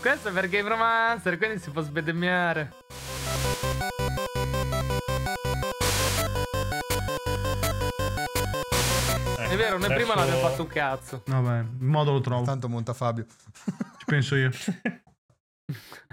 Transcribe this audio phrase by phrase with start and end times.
[0.00, 2.70] Questo è per Game Romancer, quindi si può sbedemmiare.
[9.36, 11.24] È vero, noi prima non abbiamo fatto un cazzo.
[11.26, 12.44] Vabbè, il modo lo trovo.
[12.44, 13.26] Tanto monta Fabio.
[13.26, 14.50] Ci penso io.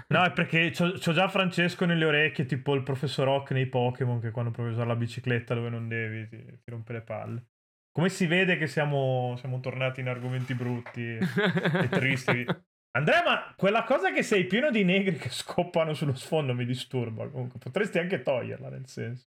[0.08, 4.20] No, è perché c'ho, c'ho già Francesco nelle orecchie, tipo il professor Rock nei Pokémon,
[4.20, 7.46] che quando provi a usare la bicicletta dove non devi, ti, ti rompe le palle.
[7.90, 11.18] Come si vede che siamo, siamo tornati in argomenti brutti e,
[11.82, 12.46] e tristi.
[12.96, 17.28] Andrea, ma quella cosa che sei pieno di negri che scoppano sullo sfondo mi disturba.
[17.28, 19.26] Comunque, potresti anche toglierla, nel senso.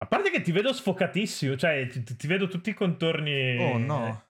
[0.00, 3.56] A parte che ti vedo sfocatissimo, cioè ti, ti vedo tutti i contorni.
[3.58, 4.22] Oh no.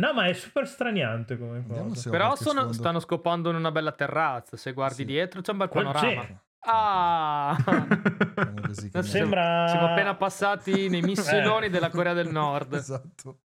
[0.00, 2.08] No, ma è super straniante come cosa.
[2.10, 4.56] Però sono- stanno scopando in una bella terrazza.
[4.56, 5.04] Se guardi Sì.
[5.06, 6.00] dietro c'è un bel panorama.
[6.24, 6.36] c'è.
[6.60, 7.56] Ah!
[9.02, 12.74] Sembra- Siamo appena passati nei missiloni della Corea del Nord.
[12.78, 13.40] Esatto.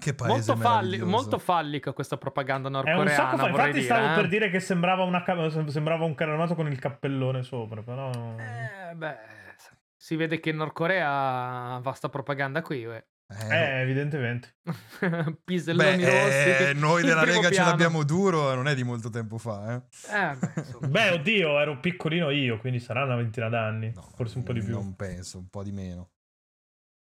[0.00, 3.10] Che paese Molto, falli- molto fallica questa propaganda È un nordcoreana.
[3.10, 4.14] sacco fa- Infatti dire, stavo eh.
[4.14, 8.10] per dire che sembrava, una ca- sembrava un carro armato con il cappellone sopra, però...
[8.10, 9.16] Eh, beh,
[9.96, 12.84] si vede che in Nord Corea ha vasta propaganda qui.
[12.86, 13.04] uè.
[13.32, 14.56] Eh, Eh, evidentemente.
[15.44, 16.64] Piselloni Beh, rossi.
[16.70, 17.68] eh, noi della Lega ce piano.
[17.70, 19.82] l'abbiamo duro, non è di molto tempo fa, eh.
[20.12, 20.36] Eh,
[20.80, 20.88] beh.
[20.88, 23.92] Beh, oddio, ero piccolino io, quindi sarà una ventina d'anni.
[23.94, 24.72] No, forse un po' di più.
[24.72, 26.10] Non penso, un po' di meno.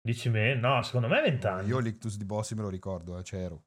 [0.07, 0.55] Dici me?
[0.55, 1.67] No, secondo me vent'anni.
[1.67, 3.65] Io l'ictus di Bossi me lo ricordo, eh, c'ero.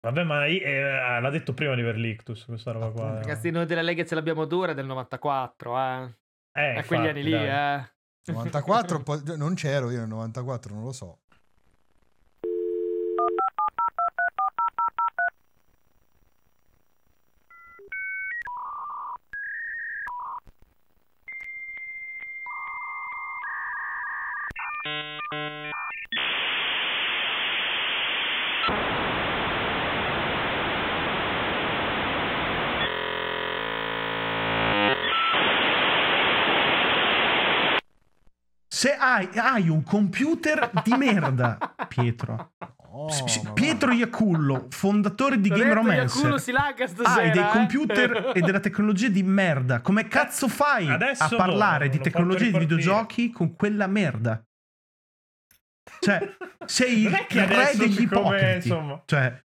[0.00, 3.14] Vabbè, ma i- eh, l'ha detto prima di aver l'ictus, questa roba qua.
[3.14, 6.14] Ragazzi, noi della Lega ce l'abbiamo dura del 94, eh.
[6.52, 7.80] Eh, È quegli infatti, anni lì, dai.
[7.80, 7.90] eh.
[8.26, 11.20] 94, poi- non c'ero io nel 94, non lo so.
[25.28, 25.34] Se
[38.94, 41.58] hai, hai un computer di merda,
[41.88, 42.52] Pietro.
[42.92, 43.08] Oh.
[43.52, 45.94] Pietro Iacullo, fondatore di T'ho Game.
[45.94, 47.50] Yakulo si lagga stasera, Hai dei eh.
[47.50, 49.80] computer e della tecnologia di merda.
[49.80, 54.45] Come cazzo fai Adesso a parlare no, di l'ho tecnologie di videogiochi con quella merda?
[56.00, 58.68] Cioè, sei Non il è che re degli ipocriti.
[59.04, 59.44] Cioè,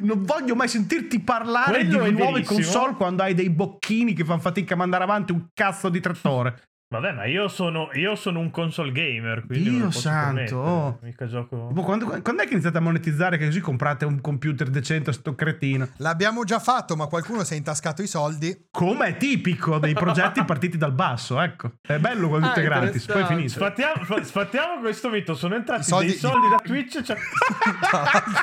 [0.00, 2.58] non voglio mai sentirti parlare Quello di nuove verissimo.
[2.58, 6.62] console quando hai dei bocchini che fanno fatica a mandare avanti un cazzo di trattore.
[6.92, 10.98] Vabbè, ma io sono, io sono un console gamer, quindi Dio santo, oh.
[11.02, 11.66] Mica gioco...
[11.68, 15.12] Tipo, quando, quando è che iniziate a monetizzare che così comprate un computer decente a
[15.12, 15.86] sto cretino?
[15.98, 18.66] L'abbiamo già fatto, ma qualcuno si è intascato i soldi.
[18.72, 21.74] Come è tipico dei progetti partiti dal basso, ecco.
[21.80, 23.50] È bello quando Ah, tutto è gratis, poi finito.
[23.50, 27.02] Sfattiamo, fa- sfattiamo questo mito, sono entrati soldi- dei soldi da Twitch.
[27.02, 27.16] cioè-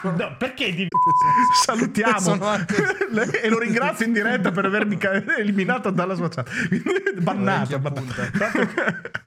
[0.03, 0.87] no, perché di...
[1.65, 4.97] Salutiamo anche- e lo ringrazio in diretta per avermi
[5.37, 6.49] eliminato dalla sua chat.
[7.19, 7.77] Bannato.
[7.77, 9.01] Vecchia punta.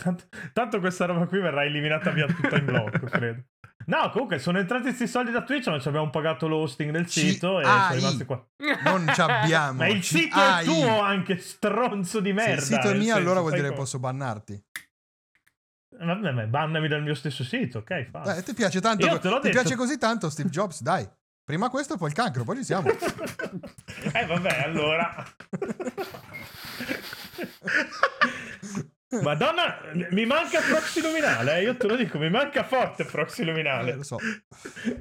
[0.00, 3.42] Tanto, tanto questa roba qui verrà eliminata via tutta in blocco, credo.
[3.86, 7.58] No, comunque sono entrati questi soldi da Twitch, ma ci abbiamo pagato l'hosting del sito
[7.58, 8.46] e sono rimasti qua.
[8.84, 9.72] Non ci abbiamo.
[9.82, 10.62] Ma il ci sito hai.
[10.62, 12.52] è tuo anche, stronzo di Se merda.
[12.54, 14.64] il sito è mio, allora vuol dire che posso bannarti.
[15.98, 18.10] Vabbè, ma bannami dal mio stesso sito, ok?
[18.10, 18.18] fa.
[18.20, 19.04] Dai, ti piace tanto.
[19.04, 19.60] Io te l'ho ti detto.
[19.60, 21.08] piace così tanto Steve Jobs, dai.
[21.42, 22.88] Prima questo, poi il cancro, poi ci siamo.
[22.88, 25.24] eh, vabbè, allora.
[29.22, 29.80] Madonna,
[30.10, 33.94] mi manca Proxy Luminale, eh, io te lo dico, mi manca forte Proxy Eh, Luminale,
[33.94, 34.18] lo so.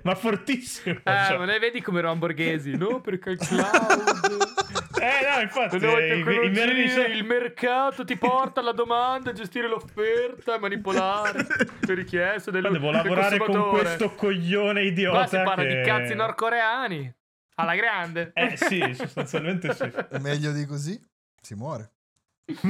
[0.04, 0.96] ma fortissimo.
[1.04, 1.38] Eh, cioè.
[1.38, 2.78] ma ne vedi come ero borghesi?
[2.78, 4.56] No, perché il cloud.
[5.00, 11.46] Eh, no, infatti, eh, i, i il mercato ti porta alla domanda, gestire l'offerta, manipolare
[11.82, 15.18] le richieste del, Ma devo lavorare con questo coglione idiota.
[15.18, 17.16] Qua si parla che- di cazzi nordcoreani.
[17.56, 18.32] Alla grande.
[18.34, 19.92] Eh sì, sostanzialmente sì.
[20.20, 21.00] Meglio di così,
[21.42, 21.92] si muore.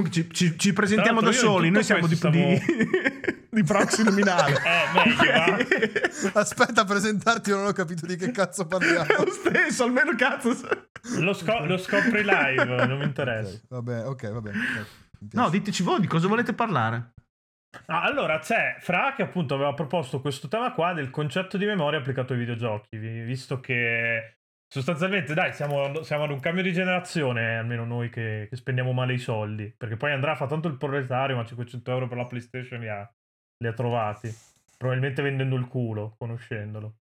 [0.10, 2.60] Ci, ci- ci presentiamo da soli, noi siamo di, questo di,
[3.52, 4.56] di proxy nominale.
[4.66, 6.32] Eh, meglio.
[6.34, 9.06] Aspetta a presentarti, io non ho capito di che cazzo parliamo.
[9.06, 10.50] È lo stesso, almeno cazzo.
[11.20, 13.60] Lo, sco- lo scopri live, non mi interessa.
[13.70, 14.52] Vabbè, ok, vabbè.
[15.34, 17.14] No, diteci voi di cosa volete parlare.
[17.88, 22.00] Ah, allora c'è Fra che appunto aveva proposto questo tema qua del concetto di memoria
[22.00, 24.37] applicato ai videogiochi, vi- visto che
[24.68, 29.14] sostanzialmente dai siamo, siamo ad un cambio di generazione, almeno noi che, che spendiamo male
[29.14, 32.80] i soldi, perché poi Andrea fa tanto il proletario ma 500 euro per la PlayStation
[32.80, 33.10] li ha,
[33.58, 34.34] li ha trovati,
[34.78, 36.98] probabilmente vendendo il culo, conoscendolo.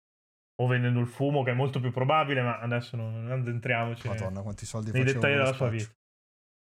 [0.60, 4.16] O vendendo il fumo, che è molto più probabile, ma adesso non, non addentriamoci nei-
[4.18, 5.90] Madonna, quanti soldi nei dettagli della sua vita.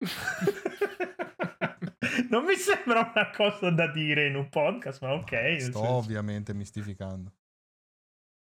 [2.31, 5.33] non mi sembra una cosa da dire in un podcast, ma ok.
[5.33, 7.33] nel Sto senso- ovviamente mistificando.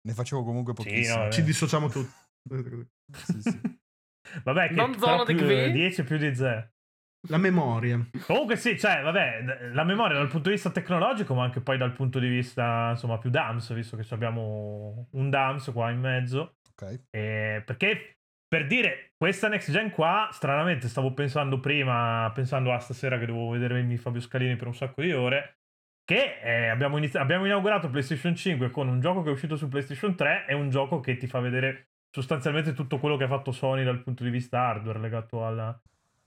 [0.07, 1.23] Ne facevo comunque Sì, pochissimo.
[1.25, 1.43] no, Ci Eh.
[1.43, 2.13] dissociamo tutti.
[3.11, 3.59] Sì, sì.
[4.43, 5.71] Vabbè, che Non zona di più, Gvi?
[5.71, 6.69] 10 più di Z.
[7.29, 8.05] La memoria.
[8.25, 11.93] Comunque sì, cioè, vabbè, la memoria dal punto di vista tecnologico, ma anche poi dal
[11.93, 16.57] punto di vista, insomma, più DAMS, visto che abbiamo un DAMS qua in mezzo.
[16.71, 17.01] Ok.
[17.09, 23.17] Eh, perché, per dire, questa next gen qua, stranamente, stavo pensando prima, pensando a stasera
[23.17, 25.57] che devo vedermi Fabio Scalini per un sacco di ore,
[26.03, 29.67] che eh, abbiamo, inizi- abbiamo inaugurato PlayStation 5 con un gioco che è uscito su
[29.67, 33.51] PlayStation 3 e un gioco che ti fa vedere sostanzialmente tutto quello che ha fatto
[33.51, 35.77] Sony dal punto di vista hardware legato alla-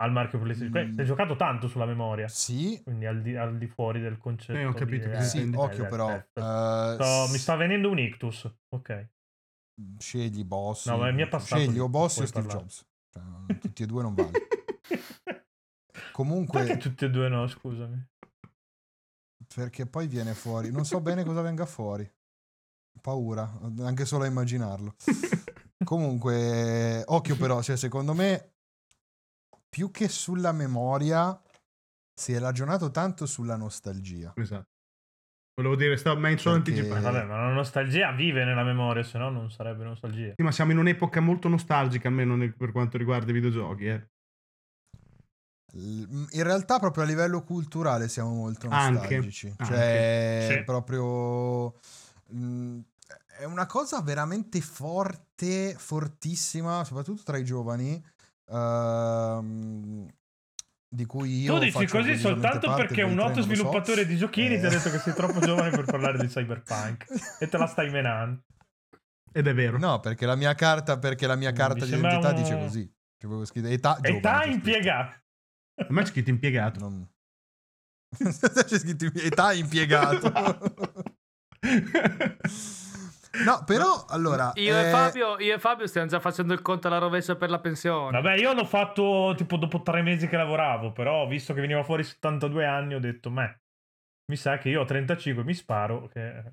[0.00, 0.86] al marchio PlayStation.
[0.86, 0.92] Mm.
[0.92, 0.98] Mm.
[0.98, 4.58] Hai giocato tanto sulla memoria, Sì, quindi al di, al di fuori del concetto.
[4.58, 5.56] Eh, ho capito di- che sì, intendi.
[5.56, 6.10] occhio eh, però.
[6.10, 8.54] eh, eh, sto- mi sta venendo un ictus.
[8.68, 9.08] Ok.
[9.98, 10.88] Scegli boss.
[10.88, 12.58] No, ma mi è passato Scegli o boss o Steve parlare.
[12.66, 12.86] Jobs.
[13.10, 14.30] Cioè, tutti e due non vale.
[16.12, 18.06] Comunque, Perché tutti e due no, scusami.
[19.54, 20.70] perché poi viene fuori.
[20.70, 22.08] Non so bene cosa venga fuori.
[23.00, 23.48] Paura,
[23.80, 24.94] anche solo a immaginarlo.
[25.84, 28.52] Comunque, occhio però, cioè, secondo me,
[29.68, 31.40] più che sulla memoria,
[32.14, 34.32] si è ragionato tanto sulla nostalgia.
[34.36, 34.66] Esatto.
[35.54, 37.02] Volevo dire, stavo, ma sono Perché- anticipato.
[37.12, 40.32] Vabbè, ma la nostalgia vive nella memoria, se no non sarebbe nostalgia.
[40.36, 43.86] Sì, ma siamo in un'epoca molto nostalgica, almeno nel- per quanto riguarda i videogiochi.
[43.86, 44.06] Eh.
[45.74, 49.46] In realtà, proprio a livello culturale, siamo molto Anche, nostalgici.
[49.58, 49.64] anche.
[49.64, 50.64] Cioè, Sì.
[50.64, 51.74] proprio.
[52.30, 52.78] mh,
[53.38, 58.02] è una cosa veramente forte, fortissima, soprattutto tra i giovani.
[58.50, 60.06] ehm,
[60.90, 63.42] di cui io tu dici così soltanto parte, perché un noto lo so.
[63.42, 64.70] sviluppatore di giochini ti ha Eh.
[64.70, 67.04] detto che sei troppo giovane per parlare di cyberpunk
[67.40, 68.42] e te la stai menando.
[69.30, 69.76] Ed è vero.
[69.78, 72.90] No, perché la mia carta, perché la mia Mi carta di identità un- dice così.
[73.18, 74.54] Ci avevo scritto età, Età c'è scritto.
[74.54, 75.22] impiegata.
[75.76, 76.80] A me c'è scritto impiegato.
[76.80, 77.06] Non...
[78.18, 80.32] C'è scritto età impiegato.
[83.44, 84.52] no, però allora.
[84.56, 87.50] Io, eh, e Fabio, io e Fabio stiamo già facendo il conto alla rovescia per
[87.50, 88.20] la pensione.
[88.20, 92.04] Vabbè, io l'ho fatto tipo dopo tre mesi che lavoravo, però visto che veniva fuori
[92.04, 93.60] 72 anni ho detto, me,
[94.30, 96.52] mi sa che io ho 35 mi sparo, che è un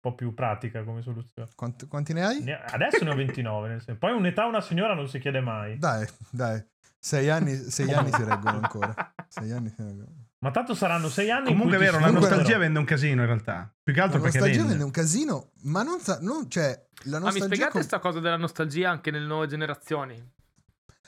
[0.00, 1.48] po' più pratica come soluzione.
[1.54, 2.56] quant- quanti ne hai?
[2.66, 3.98] Adesso ne ho 29, nel senso.
[3.98, 5.78] poi un'età una signora non si chiede mai.
[5.78, 6.64] Dai, dai.
[6.98, 8.94] Sei anni, sei anni si reggono ancora.
[9.28, 10.23] Sei anni si reggono.
[10.44, 13.74] Ma tanto saranno sei anni Comunque è vero, la nostalgia vende un casino in realtà.
[13.82, 14.84] Più che altro La perché nostalgia vende.
[14.84, 18.36] un casino, ma non, sa- non cioè, la Ma mi nostalgia spiegate questa cosa della
[18.36, 20.22] nostalgia anche nelle nuove generazioni?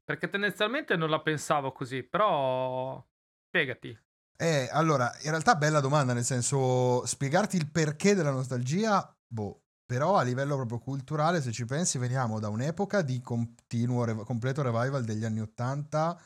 [0.06, 3.04] Perché tendenzialmente non la pensavo così, però
[3.46, 3.94] spiegati.
[4.38, 10.16] Eh, allora, in realtà bella domanda, nel senso, spiegarti il perché della nostalgia, boh, però
[10.16, 15.26] a livello proprio culturale, se ci pensi, veniamo da un'epoca di continuo, completo revival degli
[15.26, 16.18] anni Ottanta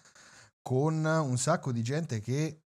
[0.62, 2.66] con un sacco di gente che,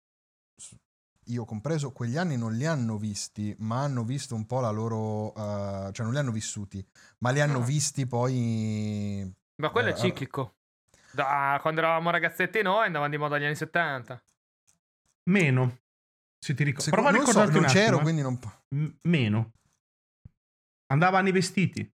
[1.30, 5.34] io compreso, quegli anni non li hanno visti, ma hanno visto un po' la loro,
[5.36, 6.84] eh, cioè non li hanno vissuti,
[7.20, 7.64] ma li hanno Ah.
[7.64, 9.32] visti poi...
[9.62, 10.56] Ma quello Eh, è ciclico.
[11.12, 14.24] Da quando eravamo ragazzetti noi andavamo di moda agli anni 70.
[15.30, 15.80] Meno.
[16.40, 16.90] Se ti ricordi.
[16.92, 18.04] Prova a non so, ricordarti non c'ero, attimo, eh.
[18.04, 18.40] quindi non...
[18.76, 19.52] M- meno.
[20.92, 21.92] Andavano i vestiti.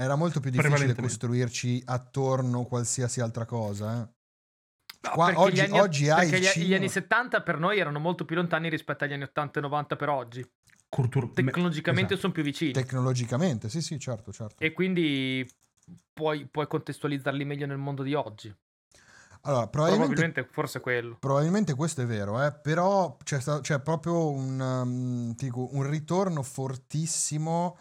[0.00, 4.02] Era molto più difficile costruirci attorno qualsiasi altra cosa.
[4.02, 4.16] eh.
[5.00, 8.24] No, Qua- oggi- gli anni, oggi perché gli, gli anni 70 per noi erano molto
[8.24, 10.44] più lontani rispetto agli anni 80 e 90 per oggi.
[10.88, 12.20] Cultur- Tecnologicamente Esatto.
[12.20, 12.72] sono più vicini.
[12.72, 14.56] Tecnologicamente, sì, sì, certo, certo.
[14.64, 15.48] e quindi
[16.12, 18.52] puoi, puoi contestualizzarli meglio nel mondo di oggi.
[19.42, 21.16] Allora, probabilmente, Probabilmente forse quello.
[21.20, 26.42] probabilmente questo è vero, eh, però c'è, sta- c'è proprio un, um, dico, un ritorno
[26.42, 27.78] fortissimo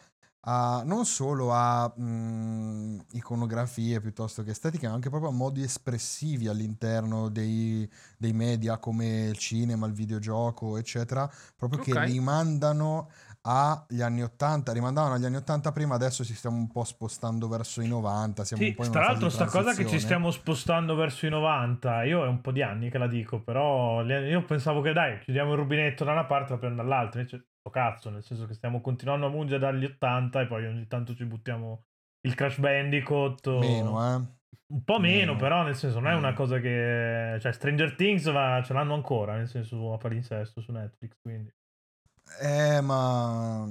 [0.50, 6.48] a, non solo a mm, iconografie piuttosto che estetica, ma anche proprio a modi espressivi
[6.48, 12.06] all'interno dei, dei media come il cinema, il videogioco, eccetera, proprio che Ok.
[12.06, 13.10] rimandano
[13.48, 17.82] agli anni 80, rimandavano agli anni 80 prima, adesso ci stiamo un po' spostando verso
[17.82, 20.96] i 90, siamo Sì, un po' in tra l'altro sta cosa che ci stiamo spostando
[20.96, 24.82] verso i 90, io è un po' di anni che la dico, però io pensavo
[24.82, 28.24] che dai, chiudiamo il rubinetto da una parte e apriamo dall'altra, invece sto cazzo, nel
[28.24, 31.86] senso che stiamo continuando a mungere dagli 80 e poi ogni tanto ci buttiamo
[32.28, 34.36] il Crash Bandicoot o- Meno, eh.
[34.70, 35.36] Un po' meno, Meno.
[35.38, 37.38] però nel senso non è una cosa che...
[37.40, 41.50] Cioè Stranger Things va- ce l'hanno ancora, nel senso a palinsesto su Netflix, quindi...
[42.40, 43.68] Eh, ma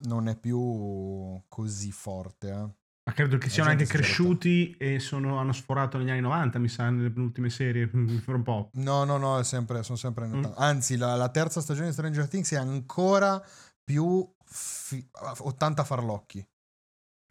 [0.00, 2.76] non è più così forte, eh.
[3.08, 6.90] Ma credo che siano anche cresciuti e sono- hanno sforato negli anni 90, mi sa,
[6.90, 7.88] nelle ultime serie,
[8.24, 8.68] per un po'.
[8.74, 10.44] No, no, no, è sempre, sono sempre Mm.
[10.56, 13.42] Anzi, la, la terza stagione di Stranger Things è ancora
[13.82, 16.46] più fi- 80 farlocchi.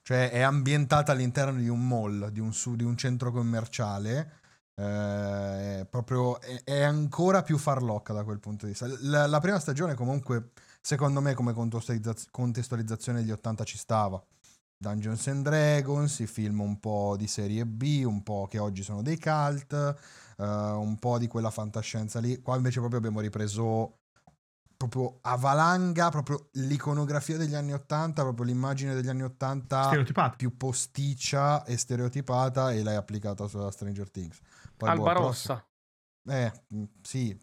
[0.01, 4.39] Cioè è ambientata all'interno di un mall, di un, su- di un centro commerciale.
[4.79, 8.87] Eh, è proprio è, è ancora più farlocca da quel punto di vista.
[9.01, 14.23] La, la prima stagione, comunque, secondo me, come contestualizza- contestualizzazione degli 80 ci stava.
[14.79, 19.01] Dungeons and Dragons, i film un po' di serie B, un po' che oggi sono
[19.01, 22.39] dei cult, eh, un po' di quella fantascienza lì.
[22.41, 24.01] Qua invece proprio abbiamo ripreso
[24.77, 30.35] proprio a valanga, proprio l'iconografia degli anni Ottanta, proprio l'immagine degli anni Ottanta Stereotipato.
[30.37, 34.39] più posticcia e stereotipata e l'hai applicata sulla Stranger Things.
[34.77, 35.67] Poi, boh, Alba prossimo- Rossa.
[36.29, 37.41] eh, mh, sì,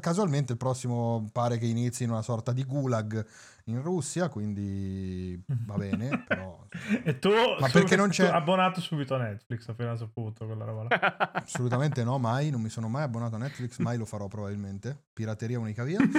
[0.00, 3.24] casualmente il prossimo pare che inizi in una sorta di gulag
[3.66, 6.66] in Russia, quindi va bene, però
[7.04, 10.86] E tu, Ma perché non tu c'è- abbonato subito a Netflix appena saputo quella roba
[10.88, 11.30] là.
[11.44, 15.04] assolutamente no, mai, non mi sono mai abbonato a Netflix, mai lo farò probabilmente.
[15.12, 15.98] Pirateria unica via.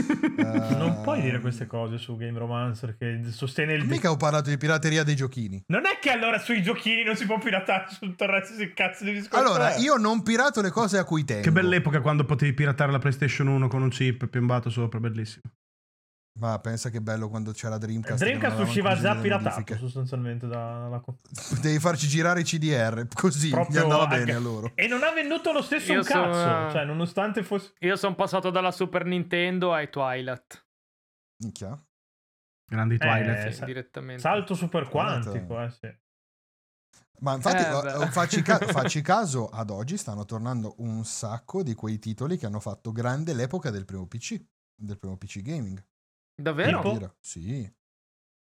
[0.77, 3.85] Non puoi dire Ehm, queste cose su Game Romancer che sostiene il...
[3.85, 5.63] Mica ho parlato di pirateria dei giochini.
[5.67, 8.71] Non è che allora sui giochini non si può piratare su tutto il resto di
[8.73, 9.43] cazzo di discorso.
[9.45, 9.79] Allora, è.
[9.79, 11.41] io non pirato le cose a cui tengo.
[11.43, 15.43] Che bella epoca quando potevi piratare la PlayStation 1 con un chip piombato sopra, bellissimo.
[16.39, 18.23] Ma pensa che bello quando c'era Dreamcast.
[18.23, 21.03] Dreamcast usciva già piratato sostanzialmente da- dalla
[21.61, 24.71] Devi farci girare i CDR, così Proprio gli andava anche- bene a loro.
[24.73, 26.33] E non ha venduto lo stesso Io un cazzo.
[26.33, 27.73] sono- Cioè, nonostante fosse.
[27.79, 30.65] Io sono passato dalla Super Nintendo ai Twilight.
[31.43, 31.79] Minchia.
[32.65, 33.45] Grandi Twilight.
[33.45, 34.21] Eh, Sì, sa- direttamente.
[34.21, 35.95] Salto super quantico, eh sì.
[37.19, 38.11] Ma infatti, Eh, eh, beh.
[38.11, 38.57] facci, ca-
[38.89, 43.33] facci caso, ad oggi stanno tornando un sacco di quei titoli che hanno fatto grande
[43.35, 44.43] l'epoca del primo PC,
[44.75, 45.81] del primo PC gaming.
[46.35, 46.77] Davvero?
[46.81, 46.91] Tipo?
[46.93, 47.15] Dire.
[47.19, 47.73] Sì.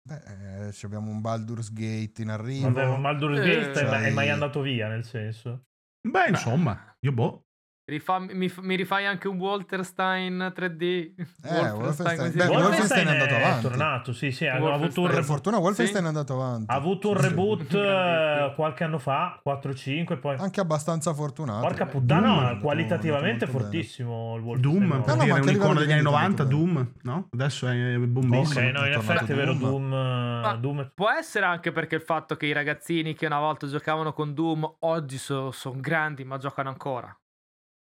[0.07, 2.71] Beh, eh, ci abbiamo un Baldur's Gate in arrivo.
[2.71, 5.67] Vabbè, ma Baldur's Eh, Gate è- è mai andato via, nel senso.
[6.07, 7.47] Beh, insomma, io boh.
[7.87, 11.12] Rifa- mi, mi rifai anche un Wolfenstein 3D?
[11.43, 12.64] Wolfenstein- come si beh, chiama?
[12.64, 13.62] Wolfenstein è andato avanti.
[13.62, 14.85] tornato, sì, sì, hanno Wolfenstein.
[14.85, 15.33] avuto un per reboot.
[15.35, 16.05] fortuna Wolfenstein Sì.
[16.05, 16.64] è andato avanti.
[16.73, 17.23] Ha avuto un sì.
[17.29, 20.37] reboot eh, qualche anno fa, 4-5, poi...
[20.38, 21.61] Anche abbastanza fortunato.
[21.61, 25.03] Porca Doom puttana, è andato- qualitativamente è molto fortissimo il Doom, Wolfenstein.
[25.05, 27.29] per no, ma dire un'icona degli anni vendita 90, molto Doom, no?
[27.33, 28.61] Adesso è Ok, boomissimo.
[28.71, 29.85] no, in È effetti è vero, tornato Doom,
[30.41, 34.14] Ma- Doom Può essere anche perché il fatto che i ragazzini che una volta giocavano
[34.14, 37.14] con Doom oggi sono grandi ma giocano ancora.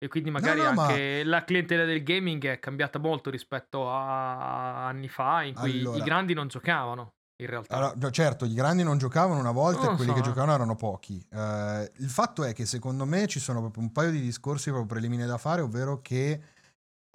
[0.05, 4.85] E quindi magari no, ma- anche la clientela del gaming è cambiata molto rispetto a
[4.87, 7.09] anni fa in cui Allora- i grandi non giocavano.
[7.41, 7.75] In realtà.
[7.75, 10.23] Allora, no, certo, i grandi non giocavano una volta Non e quelli so, che eh.
[10.23, 11.17] giocavano erano pochi.
[11.29, 14.85] Eh, il fatto è che secondo me ci sono proprio un paio di discorsi proprio
[14.87, 16.39] preliminari da fare, ovvero che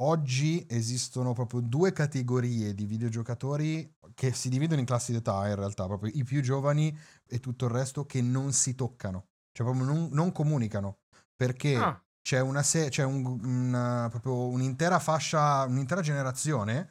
[0.03, 5.87] oggi esistono proprio due categorie di videogiocatori che si dividono in classi d'età in realtà,
[5.87, 6.95] proprio i più giovani
[7.27, 10.99] e tutto il resto che non si toccano, cioè proprio non, non comunicano,
[11.35, 16.89] perché Ah, c'è, una se- c'è un- una- proprio un'intera fascia, un'intera generazione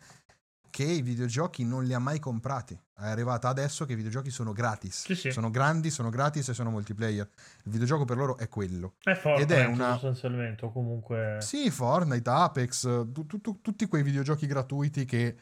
[0.69, 2.74] che i videogiochi non li ha mai comprati.
[2.95, 5.05] È arrivata adesso che i videogiochi sono gratis.
[5.05, 5.31] Sì, sì.
[5.31, 7.27] Sono grandi, sono gratis e sono multiplayer.
[7.63, 8.95] Il videogioco per loro è quello.
[9.03, 11.38] è forte ed è una- sostanzialmente, o comunque...
[11.41, 12.81] Sì, Fortnite, Apex,
[13.12, 15.38] tu- tu- tu- tutti quei videogiochi gratuiti che...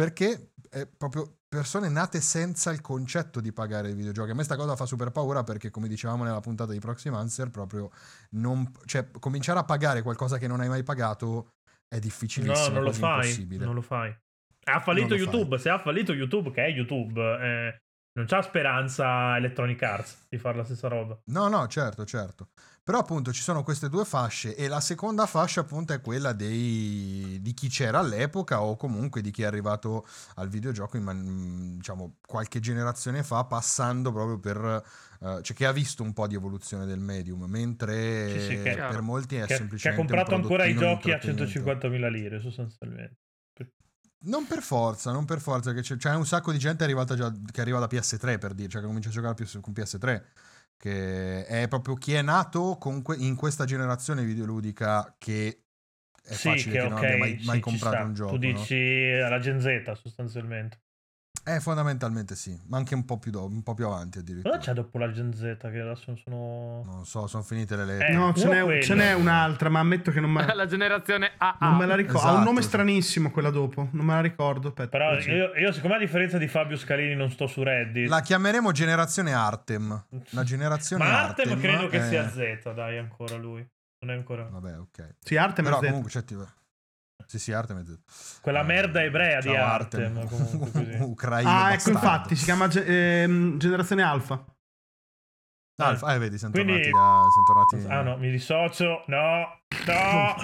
[0.00, 4.30] Perché è proprio persone nate senza il concetto di pagare i videogiochi.
[4.30, 7.50] A me sta cosa fa super paura perché, come dicevamo nella puntata di Proxim Answer,
[7.50, 7.90] proprio
[8.30, 8.70] non...
[8.86, 11.50] Cioè, cominciare a pagare qualcosa che non hai mai pagato
[11.86, 12.68] è difficilissimo.
[12.68, 13.26] No, non lo fai.
[13.26, 13.64] impossibile.
[13.66, 14.16] Non lo fai.
[14.64, 15.58] Ha fallito YouTube.
[15.58, 17.80] Se ha fallito YouTube, che è YouTube, eh,
[18.12, 21.20] non c'ha speranza Electronic Arts di fare la stessa roba.
[21.26, 22.48] No, no, certo, certo.
[22.90, 27.38] Però appunto ci sono queste due fasce e la seconda fascia appunto è quella dei,
[27.40, 30.04] di chi c'era all'epoca o comunque di chi è arrivato
[30.34, 34.82] al videogioco in man- diciamo qualche generazione fa passando proprio per...
[35.20, 38.74] eh, cioè che ha visto un po' di evoluzione del medium, mentre Sì, sì, che-
[38.74, 40.00] per molti è Che, che ha semplicemente...
[40.00, 41.88] comprato ancora i giochi a intrattenimento.
[41.88, 43.18] 150.000 lire, sostanzialmente.
[44.22, 47.32] Non per forza, non per forza, che c'è, c'è un sacco di gente arrivata già,
[47.52, 50.22] che arriva da PS3 per dire, cioè che comincia a giocare con PS3,
[50.80, 55.64] che è proprio chi è nato que- in questa generazione videoludica che
[56.24, 58.30] è sì, facile che che, non abbia mai, sì, mai ci comprato un gioco.
[58.30, 58.52] Tu no?
[58.54, 60.80] dici la Gen Z, sostanzialmente.
[61.42, 64.56] Eh, fondamentalmente sì, ma anche un po' più, do- un po' più avanti addirittura.
[64.56, 66.82] Cosa c'è dopo la Gen Z che adesso sono...
[66.84, 68.12] Non so, sono finite le lettere.
[68.12, 71.56] Eh, No, ce n'è, ce n'è un'altra, ma ammetto che non me, la generazione AA.
[71.60, 72.18] non me la ricordo.
[72.20, 72.68] ha un Esatto, nome sì.
[72.68, 74.68] stranissimo quella dopo, non me la ricordo.
[74.68, 78.20] Aspetta, Però io, io, siccome a differenza di Fabio Scalini non sto su Reddit, La
[78.20, 80.04] chiameremo generazione Artem.
[80.30, 81.48] La generazione ma Artem.
[81.48, 83.66] Artem credo che eh, sia Z, dai, ancora lui.
[84.02, 84.44] Non è ancora...
[84.44, 85.14] Vabbè, ok.
[85.20, 86.46] Sì, arte Però ma comunque c'è tipo-
[87.30, 87.84] Sì, sì, Artem è
[88.40, 90.96] Quella merda ebrea di Ciao, Artem, comunque così.
[91.00, 91.98] Ucraino Ah, ecco, bastardo.
[91.98, 94.44] infatti, si chiama ge- ehm, Generazione Alfa.
[95.76, 97.94] Alfa, eh, vedi, siamo Quindi- tornati, da, siamo tornati...
[97.94, 99.04] Ah no, mi dissocio.
[99.06, 100.34] No, no.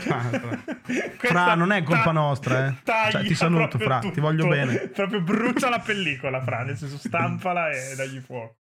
[1.19, 2.75] Fra, non è colpa ta- nostra, eh.
[3.11, 4.87] Cioè, ti saluto, Fra, ti voglio bene.
[4.89, 8.59] Proprio brucia la pellicola, Fra, nel senso stampala e dagli fuoco.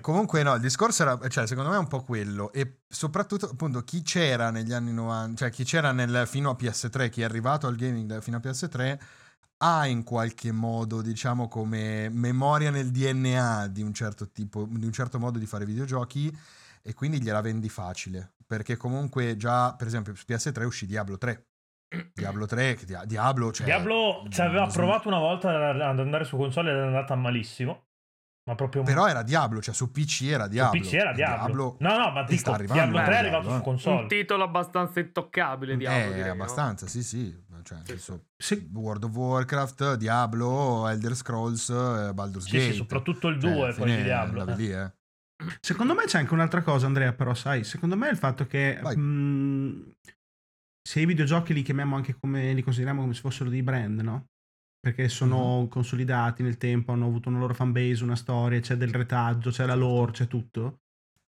[0.00, 3.82] Comunque no, il discorso era, cioè secondo me è un po' quello e soprattutto appunto
[3.82, 7.66] chi c'era negli anni 90, cioè chi c'era nel, fino a PS3, chi è arrivato
[7.66, 8.98] al gaming fino a PS3
[9.64, 14.92] ha in qualche modo, diciamo, come memoria nel DNA di un certo tipo, di un
[14.92, 16.36] certo modo di fare videogiochi
[16.82, 18.32] e quindi gliela vendi facile.
[18.44, 21.46] Perché comunque già, per esempio, su PS3 uscì Diablo 3.
[22.12, 26.24] Diablo 3, che Dia- Diablo, cioè, Diablo ci aveva mm, provato una volta ad andare
[26.24, 27.84] su console ed è andata malissimo.
[28.44, 30.82] Ma proprio Però era Diablo, cioè su PC era Diablo.
[30.82, 31.76] Su PC era E Diablo.
[31.78, 33.56] No, no, ma dico, sta arrivando Diablo 3 è Diablo, arrivato eh.
[33.58, 34.00] su console.
[34.02, 36.32] Un titolo abbastanza intoccabile, Diablo, Eh, direi, no?
[36.32, 37.40] abbastanza, sì, sì.
[37.62, 42.70] Cioè, Sì, senso, Se- World of Warcraft, Diablo, Elder Scrolls, eh, Baldur's Sì, Gate.
[42.72, 44.44] sì, soprattutto il Cioè, 2 alla poi di Diablo.
[44.48, 44.56] eh.
[44.56, 44.92] lì, eh.
[45.60, 48.80] Secondo me c'è anche un'altra cosa, Andrea, però, sai, secondo me è il fatto che
[48.96, 49.92] mh,
[50.82, 54.26] se i videogiochi li chiamiamo anche come, li consideriamo come se fossero dei brand, no?
[54.84, 55.68] Perché sono Mhm.
[55.68, 59.76] consolidati nel tempo, hanno avuto una loro fanbase, una storia, c'è del retaggio, c'è la
[59.76, 60.80] lore, c'è tutto.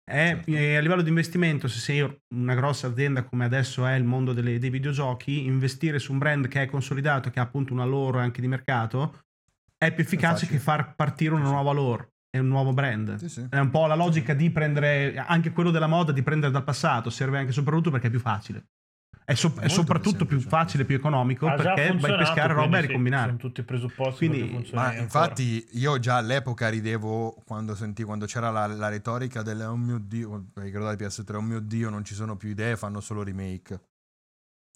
[0.05, 0.51] È, Certo.
[0.51, 4.31] eh, a livello di investimento, se sei una grossa azienda come adesso è il mondo
[4.31, 8.21] delle- dei videogiochi, investire su un brand che è consolidato, che ha appunto una lore
[8.21, 9.19] anche di mercato,
[9.77, 10.51] è più efficace facile.
[10.51, 13.15] che far partire una nuova lore e un nuovo brand.
[13.17, 13.45] Sì, sì.
[13.49, 17.09] È un po' la logica di prendere anche quello della moda, di prendere dal passato,
[17.09, 18.67] serve anche soprattutto perché è più facile.
[19.25, 22.53] È, so- È soprattutto più più facile, più economico Ha già perché vai a pescare
[22.53, 23.27] roba e ricombinare.
[23.27, 25.01] Sono tutti i presupposti Quindi- Ma ancora.
[25.01, 29.97] infatti io già all'epoca ridevo quando sentì quando c'era la, la retorica del oh mio
[29.97, 33.79] dio, ricordate PS3, oh mio dio, non ci sono più idee, fanno solo remake.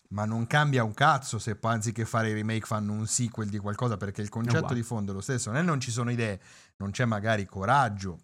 [0.10, 3.58] Ma non cambia un cazzo se poi anziché fare i remake fanno un sequel di
[3.58, 4.76] qualcosa perché il concetto uguale.
[4.76, 6.40] di fondo è lo stesso, non è non ci sono idee,
[6.78, 8.20] non c'è magari coraggio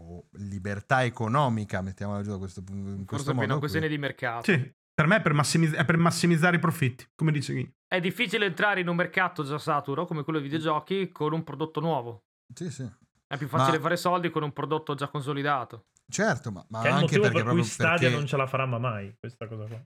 [0.00, 3.94] o libertà economica, mettiamola giù da questo punto in Forse questo è una questione qui.
[3.94, 4.52] di mercato.
[4.52, 7.72] Sì, per me è per, massimizz- è per massimizzare i profitti, come dice chi.
[7.86, 11.78] È difficile entrare in un mercato già saturo come quello dei videogiochi con un prodotto
[11.78, 12.24] nuovo.
[12.52, 12.90] Sì, sì.
[13.28, 15.86] È più facile Ma- fare soldi con un prodotto già consolidato.
[16.10, 18.16] Certo, ma, ma Che anche perché per cui Stadia perché...
[18.16, 19.80] non ce la farà mai, questa cosa qua.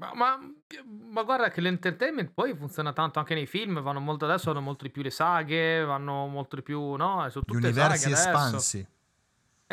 [0.00, 0.52] Ma, ma-
[1.08, 4.82] ma guarda che l'entertainment poi funziona tanto anche nei film, vanno molto adesso, vanno molto
[4.82, 7.24] di più le saghe, vanno molto di più, no?
[7.28, 8.86] Gli tutte le universi saghe adesso.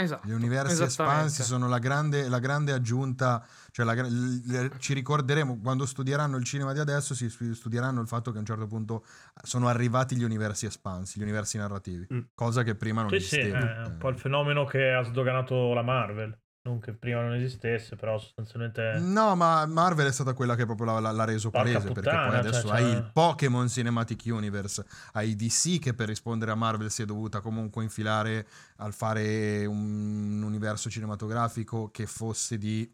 [0.01, 0.25] Esatto.
[0.27, 5.60] Gli universi espansi sono la grande, la grande aggiunta, cioè la gra- l- ci ricorderemo
[5.62, 8.65] quando studieranno il cinema di adesso, si stu- studieranno il fatto che a un certo
[8.65, 9.04] punto
[9.43, 12.19] sono arrivati gli universi espansi, gli universi narrativi, Mm.
[12.34, 13.84] cosa che prima non Sì, sì, esisteva.
[13.84, 16.38] è un po' il fenomeno che ha sdoganato la Marvel.
[16.62, 19.00] Non che prima non esistesse, però sostanzialmente...
[19.00, 22.36] No, ma Marvel è stata quella che proprio l'ha, l'ha- reso Porca palese, perché poi
[22.36, 26.91] adesso cioè, hai cioè- il Pokémon Cinematic Universe, hai DC che per rispondere a Marvel
[26.91, 28.45] si è dovuta comunque infilare
[28.78, 32.91] al fare un universo cinematografico che fosse di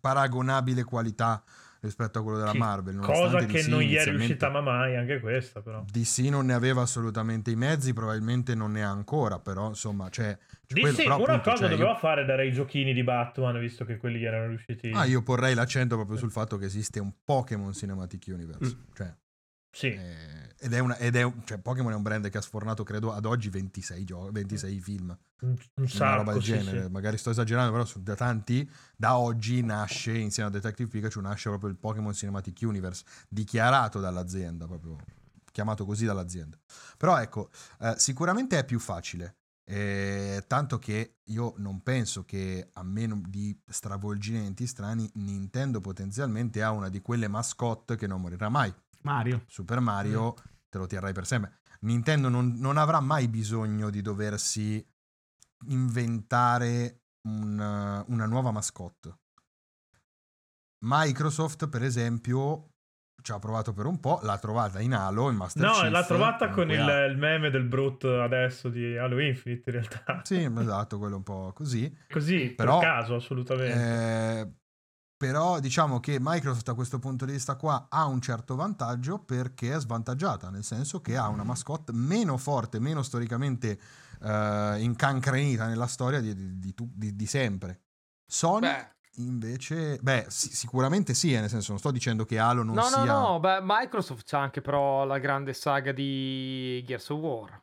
[0.00, 1.42] paragonabile qualità
[1.80, 2.98] rispetto a quello della Sì, Marvel.
[2.98, 5.84] Cosa che DC non gli è riuscita ma mai, anche questa però.
[5.90, 10.38] DC non ne aveva assolutamente i mezzi, probabilmente non ne ha ancora, però insomma, cioè...
[10.66, 13.02] c'è quello, DC, però, una appunto, cosa cioè, io- doveva fare dare i giochini di
[13.02, 14.90] Batman, visto che quelli erano riusciti...
[14.94, 18.74] Ah, io porrei l'accento proprio sul fatto che esiste un Pokémon Cinematic Universe.
[18.76, 18.80] Mm.
[18.94, 19.14] Cioè,
[19.70, 22.40] Sì, eh, ed è una, ed è un- cioè, Pokémon è un brand che ha
[22.40, 25.08] sfornato, credo, ad oggi 26, gio- 26 film.
[25.40, 26.84] un, un una sacco, roba del sì, genere.
[26.84, 26.90] sì.
[26.90, 31.48] Magari sto esagerando, però su- da tanti, da oggi nasce, insieme a Detective Pikachu, nasce
[31.50, 34.96] proprio il Pokémon Cinematic Universe, dichiarato dall'azienda, proprio
[35.52, 36.56] chiamato così dall'azienda.
[36.96, 37.50] Però ecco,
[37.80, 39.36] eh, sicuramente è più facile.
[39.66, 46.70] Eh, tanto che io non penso che a meno di stravolgimenti strani Nintendo potenzialmente ha
[46.70, 48.72] una di quelle mascotte che non morirà mai
[49.02, 49.44] Mario.
[49.46, 50.34] Super Mario
[50.68, 51.60] te lo terrai per sempre.
[51.80, 54.84] Nintendo non, non avrà mai bisogno di doversi
[55.66, 59.18] inventare un- una nuova mascotte.
[60.86, 62.73] Microsoft, per esempio,
[63.24, 65.90] ci ha provato per un po', l'ha trovata in Halo, in Master No, Chief.
[65.90, 70.20] l'ha trovata con il, ha- il meme del Brut adesso di Halo Infinite, in realtà.
[70.24, 71.90] Sì, esatto, quello un po' così.
[72.10, 73.72] Così, Però, per caso, assolutamente.
[74.40, 74.52] Eh,
[75.16, 79.74] però diciamo che Microsoft da questo punto di vista qua ha un certo vantaggio perché
[79.74, 83.78] è svantaggiata, nel senso che ha una mascotte meno forte, meno storicamente
[84.22, 87.80] eh, incancrenita nella storia di, di- di- di sempre.
[88.26, 92.62] Sony Beh, invece, beh, sì- sicuramente sì, eh, nel senso non sto dicendo che Halo
[92.62, 93.04] non no, sia...
[93.04, 97.62] no, no, beh, Microsoft c'ha anche però la grande saga di Gears of War.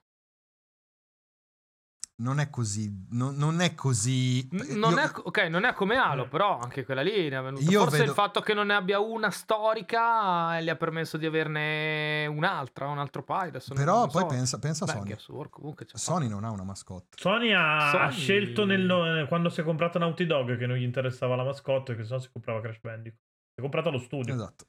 [2.21, 4.47] Non è così, non, non è così...
[4.51, 7.41] N- Non io- è, ok, non è come Halo, però anche quella lì ne è
[7.41, 7.63] venuta.
[7.71, 11.25] Forse vedo- il fatto che non ne abbia una storica eh, gli ha permesso di
[11.25, 13.49] averne un'altra, un altro paio.
[13.49, 14.27] Adesso non- Però non poi so.
[14.27, 15.05] pensa, pensa a Beh, Sony.
[15.07, 17.17] Gears of War comunque Sony non ha una mascotte.
[17.19, 20.83] Sony ha, ha Sony- scelto nel- quando si è comprata Naughty Dog che non gli
[20.83, 23.19] interessava la mascotte, che sennò si comprava Crash Bandicoot.
[23.53, 24.33] Si è comprato lo studio.
[24.33, 24.65] Esatto.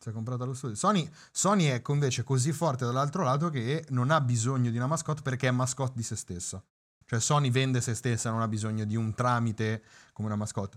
[0.00, 0.76] Si è comprata lo studio.
[0.76, 5.22] Sony, Sony è invece così forte dall'altro lato che non ha bisogno di una mascotte
[5.22, 6.62] perché è mascotte di se stessa.
[7.04, 9.82] Cioè Sony vende se stessa, non ha bisogno di un tramite
[10.12, 10.76] come una mascotte.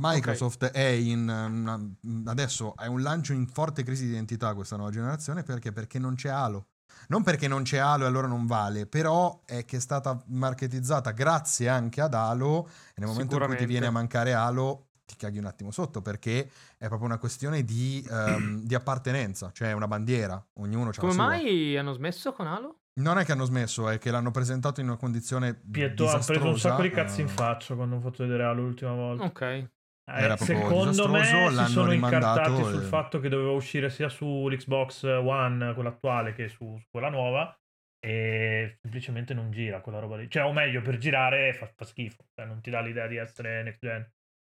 [0.00, 4.90] Microsoft è in una- adesso è un lancio in forte crisi di identità questa nuova
[4.90, 5.72] generazione perché?
[5.72, 6.68] Perché non c'è Halo.
[7.08, 11.10] Non perché non c'è Halo e allora non vale, però è che è stata marketizzata
[11.12, 15.16] grazie anche ad Halo e nel momento in cui ti viene a mancare Halo ti
[15.16, 19.72] caghi un attimo sotto perché è proprio una questione di, ehm, di appartenenza, cioè è
[19.72, 21.26] una bandiera, ognuno ha Come la sua.
[21.26, 22.80] mai hanno smesso con Halo?
[22.98, 26.48] Non è che hanno smesso, è che l'hanno presentato in una condizione Pietro ha preso
[26.48, 29.24] un sacco di cazzi in eh, faccia quando ho fatto vedere Halo l'ultima volta.
[29.24, 29.40] Ok.
[29.40, 29.68] Eh,
[30.06, 35.04] Era proprio secondo me si sono incartati e- sul fatto che doveva uscire sia sull'Xbox
[35.04, 37.56] One, quella attuale, che su, su quella nuova.
[38.00, 40.30] E semplicemente non gira quella roba lì.
[40.30, 42.24] Cioè, o meglio, per girare fa, fa schifo.
[42.34, 44.08] Cioè, non ti dà l'idea di essere next gen.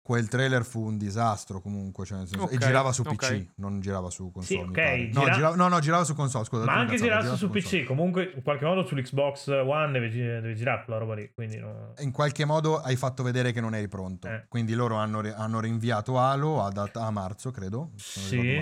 [0.05, 3.03] Quel trailer fu un disastro comunque, cioè nel senso- e Ok, girava su.
[3.03, 4.59] PC, non girava su console.
[4.59, 4.97] Sì, mi ok, pare.
[5.13, 6.65] No, gira- girava, no, no, girava su console, scusa.
[6.65, 7.85] Ma anche cazzata, girarsi su girava PC.
[7.85, 11.31] Comunque, in qualche modo sull'Xbox One deve, deve girare quella roba lì.
[11.33, 11.93] Quindi no.
[11.99, 14.27] In qualche modo hai fatto vedere che non eri pronto.
[14.27, 14.43] Eh.
[14.49, 17.91] Quindi loro hanno, hanno rinviato Halo a, dat- a marzo, credo.
[17.95, 18.61] Sì,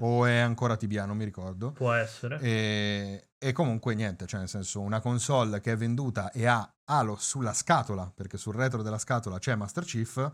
[0.00, 1.72] O è ancora TBA, non mi ricordo.
[1.72, 2.38] può essere.
[2.40, 7.16] E, e comunque niente, cioè nel senso una console che è venduta e ha Halo
[7.18, 10.30] sulla scatola, perché sul retro della scatola c'è Master Chief,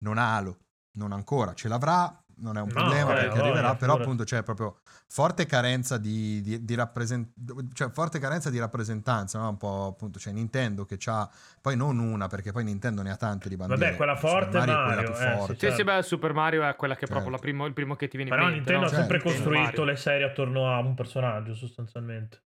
[0.00, 0.58] non ha Halo,
[0.92, 4.24] non ancora, ce l'avrà, non è un No, problema eh, perché voglia, arriverà, però appunto
[4.24, 7.32] c'è proprio forte carenza di, di, di rappresent-
[7.74, 9.50] cioè forte carenza di rappresentanza, no?
[9.50, 11.28] un po' appunto, c'è Nintendo che ha,
[11.60, 13.82] poi non una, perché poi Nintendo ne ha tante di bandiere.
[13.82, 15.52] Vabbè, quella Super forte è Mario è quella Mario, più eh, sì, forte.
[15.54, 15.76] Sì, Certo.
[15.76, 17.46] sì, beh, Super Mario è quella che è proprio Certo.
[17.46, 18.70] la primo- il primo che ti viene Però in mente.
[18.70, 18.96] Nintendo ha no?
[18.96, 19.28] sempre Certo.
[19.28, 19.84] costruito Mario.
[19.84, 22.42] le serie attorno a un personaggio, sostanzialmente.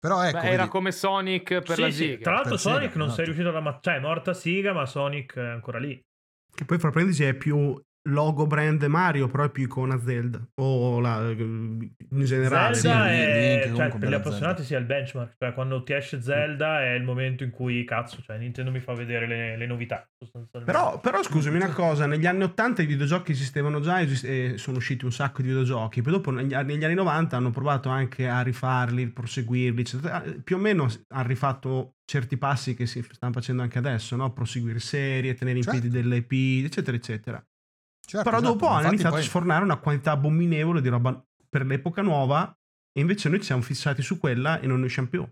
[0.00, 2.24] Però ecco, Beh, era vedi, come Sonic per Sì, la sì, Ziga.
[2.24, 3.16] Tra l'altro, Per Sonic Sega, non esatto.
[3.16, 6.04] sei riuscito a ma- Cioè, è morta Siga, ma Sonic è ancora lì.
[6.62, 7.76] Che poi fra parentesi è più
[8.08, 10.40] logo brand Mario, però è più icona Zelda.
[10.56, 12.74] O la, in generale.
[12.74, 14.64] Zelda sì, è, anche cioè, per gli appassionati Zelda.
[14.64, 15.34] sia il benchmark.
[15.38, 18.94] Cioè, quando ti esce Zelda è il momento in cui, cazzo, cioè, Nintendo mi fa
[18.94, 20.78] vedere le, le novità, sostanzialmente.
[20.78, 25.04] Però, però scusami una cosa, negli anni 80 i videogiochi esistevano già e sono usciti
[25.04, 29.08] un sacco di videogiochi, poi dopo negli, negli anni 90 hanno provato anche a rifarli,
[29.08, 30.22] proseguirli, eccetera.
[30.22, 34.32] Eh, Più o meno hanno rifatto certi passi che si stanno facendo anche adesso, no?
[34.32, 35.80] proseguire serie, tenere in Certo.
[35.80, 37.46] piedi delle IP, eccetera, eccetera.
[38.04, 41.24] Certo, Però esatto, dopo hanno infatti iniziato poi- a sfornare una quantità abominevole di roba
[41.48, 42.54] per l'epoca nuova
[42.92, 45.26] e invece noi ci siamo fissati su quella e non ne usciamo più.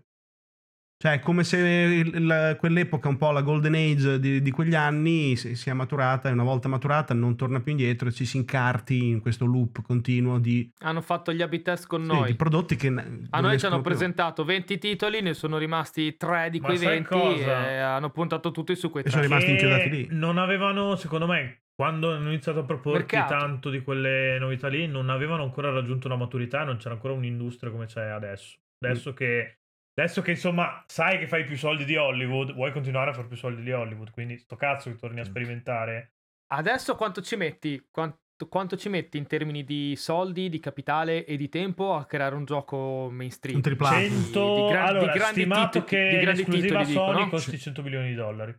[1.01, 4.75] Cioè, è come se il- il- quell'epoca, un po' la golden age di, di quegli
[4.75, 8.37] anni, si, sia maturata e una volta maturata non torna più indietro e ci si
[8.37, 12.27] incarti in questo loop continuo di, Hanno fatto gli abi test con sì, noi.
[12.27, 12.93] di prodotti che...
[13.31, 17.07] A noi ci hanno presentato 20 titoli, ne sono rimasti 3 di quei sai 20
[17.09, 17.67] cosa?
[17.71, 19.29] e hanno puntato tutti su quei E sono 3.
[19.31, 20.07] rimasti inchiodati lì.
[20.11, 23.33] Non avevano, secondo me, quando hanno iniziato a proporti Mercato.
[23.39, 27.71] tanto di quelle novità lì, non avevano ancora raggiunto una maturità, non c'era ancora un'industria
[27.71, 28.59] come c'è adesso.
[28.85, 29.57] Adesso che,
[29.95, 33.35] adesso che insomma sai che fai più soldi di Hollywood, vuoi continuare a fare più
[33.35, 36.13] soldi di Hollywood, quindi sto cazzo che torni a sperimentare.
[36.53, 37.83] Adesso quanto ci metti?
[37.89, 42.35] Quanto, quanto ci metti in termini di soldi, di capitale e di tempo a creare
[42.35, 43.55] un gioco mainstream?
[43.55, 43.97] Un tripla A.
[43.97, 47.05] Di- 100, di gran- di allora, grandi stimato titoli- che di grandi l'esclusiva titoli, dico,
[47.05, 47.29] Sony no?
[47.29, 48.55] costi 100 milioni di dollari.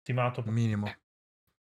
[0.00, 0.42] Stimato.
[0.46, 0.86] minimo,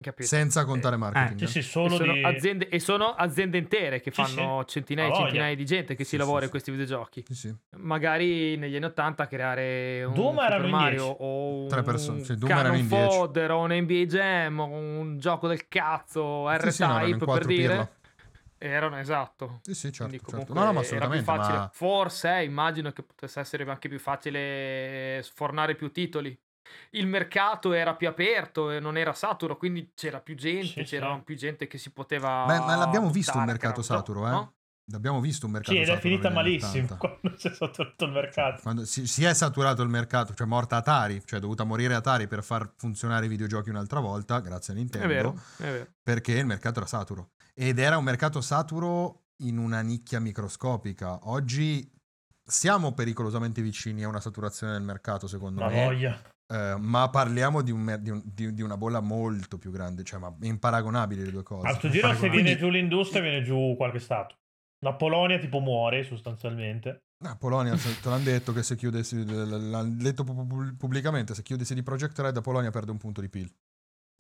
[0.00, 0.28] Capito?
[0.28, 1.44] senza contare Eh, marketing.
[1.48, 2.22] Sì, sì, E sono, di...
[2.22, 6.10] aziende, e sono aziende intere che Sì, fanno centinaia e centinaia di gente che Sì,
[6.10, 6.44] si sì, lavora sì.
[6.44, 7.24] in questi videogiochi.
[7.26, 7.54] Sì, sì.
[7.78, 11.16] Magari negli anni 80 creare un Doom Super Mario 10.
[11.18, 13.04] o Tre persone, un sì, Doom erano Cannon in 10.
[13.16, 17.44] Fodder o un NBA Jam o un gioco del cazzo Sì, sì, no, R-Type per
[17.46, 17.96] dire pirla.
[18.58, 20.54] erano esatto Sì, sì, certo, certo.
[20.54, 23.98] No, no, ma era più facile ma- forse eh, immagino che potesse essere anche più
[23.98, 26.36] facile sfornare più titoli
[26.90, 31.14] il mercato era più aperto e non era saturo quindi c'era più gente Sì, c'era
[31.16, 31.22] sì.
[31.22, 34.32] più gente che si poteva Beh, ma l'abbiamo visto un mercato saturo, gioco, eh?
[34.32, 34.52] no?
[34.90, 36.96] Abbiamo visto un mercato Sì, ed è finita malissimo 80.
[37.20, 38.62] quando si è saturato il mercato.
[38.62, 42.26] Quando si, si è saturato il mercato, cioè morta Atari, cioè è dovuta morire Atari
[42.26, 46.32] per far funzionare i videogiochi un'altra volta, grazie a Nintendo, è vero è vero perché
[46.32, 47.32] il mercato era saturo.
[47.52, 51.28] Ed era un mercato saturo in una nicchia microscopica.
[51.28, 51.86] Oggi
[52.42, 55.84] siamo pericolosamente vicini a una saturazione del mercato, secondo La me.
[55.84, 56.18] voglia.
[56.50, 60.34] Eh, ma parliamo di, un di un- di- una bolla molto più grande, cioè ma
[60.40, 61.68] imparagonabili le due cose.
[61.68, 64.36] A sto giro, se viene giù l'industria, viene giù qualche stato.
[64.80, 67.02] La Polonia tipo muore sostanzialmente.
[67.24, 71.74] Ah, Polonia, te l'hanno detto che se chiudessi, l'hanno detto pu- pu- pubblicamente, se chiudessi
[71.74, 73.52] di Project Red, Polonia perde un punto di PIL.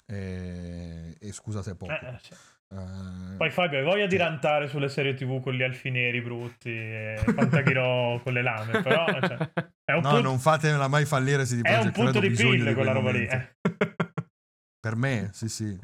[0.04, 1.92] E, e scusa se è poco.
[1.92, 2.34] Eh, eh, sì.
[2.70, 6.70] Eh, Poi Fabio, hai voglia di rantare sulle serie tv con gli alfi neri brutti
[6.70, 9.50] e Fantaghiro con le lame, però cioè,
[9.84, 12.30] è un no, punto, non fatemela mai fallire se di è un Project punto di
[12.30, 13.24] PIL quella roba lì.
[13.26, 13.52] eh.
[14.80, 15.76] Per me, sì, sì.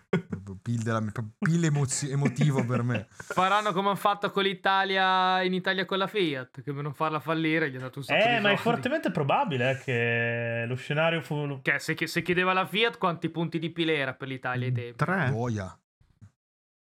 [0.62, 1.02] PIL, della,
[1.38, 3.06] PIL emozio- emotivo per me.
[3.10, 7.18] faranno come hanno fatto con l'Italia in Italia con la Fiat che per non farla
[7.18, 8.70] fallire gli ha dato un sacco Eh, di ma è soldi.
[8.70, 11.60] fortemente probabile eh, che lo scenario fu...
[11.60, 14.96] Che se, se chiedeva la Fiat quanti punti di pila era per l'Italia ai tempi?
[14.96, 15.30] Tre.
[15.30, 15.76] Boia.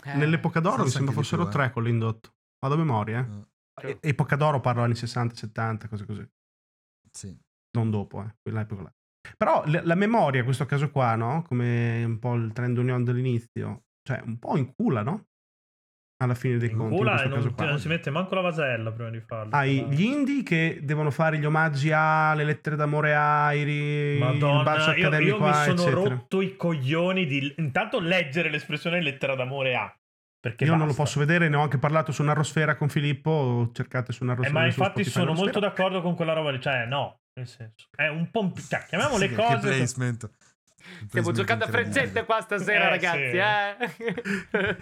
[0.04, 1.54] Eh, Nell'epoca d'oro mi sembra fossero più, eh.
[1.54, 2.34] tre con l'indotto.
[2.60, 3.86] Vado a memoria, eh.
[3.88, 6.28] Eh, E- Epoca d'oro parlo anni 60, 70, cose così.
[7.10, 7.36] sì.
[7.76, 8.34] Non dopo, eh.
[8.40, 8.92] Quell'epoca là.
[9.36, 11.42] Però la memoria, in questo caso qua, no?
[11.42, 15.26] Come un po' il trend union dell'inizio, cioè un po' incula, no?
[16.20, 17.64] Alla fine dei In conti, in e questo non, caso qua.
[17.66, 19.54] non si mette manco la vasella prima di farlo.
[19.54, 23.72] Hai Tra gli indie che devono fare gli omaggi a le lettere d'amore a Airi,
[23.72, 26.00] il bacio Madonna, io, accademico io mi a, sono eccetera.
[26.08, 29.96] rotto i coglioni di intanto leggere l'espressione lettera d'amore A.
[30.40, 31.02] Perché Io non lo basta.
[31.02, 34.58] posso vedere, ne ho anche parlato su Narrosfera con Filippo, cercate su Eh, Narrosfera.
[34.58, 36.60] ma su infatti Spotify, sono molto d'accordo con quella roba lì.
[36.60, 38.40] Cioè, no, nel senso, è un po'.
[38.40, 39.68] un Cioè, chiamiamo Sì, le che- cose.
[39.70, 40.30] Che placement.
[41.08, 43.30] Stiamo giocando a freccette qua stasera, Eh, ragazzi.
[43.30, 43.36] sì.
[43.36, 44.76] Eh.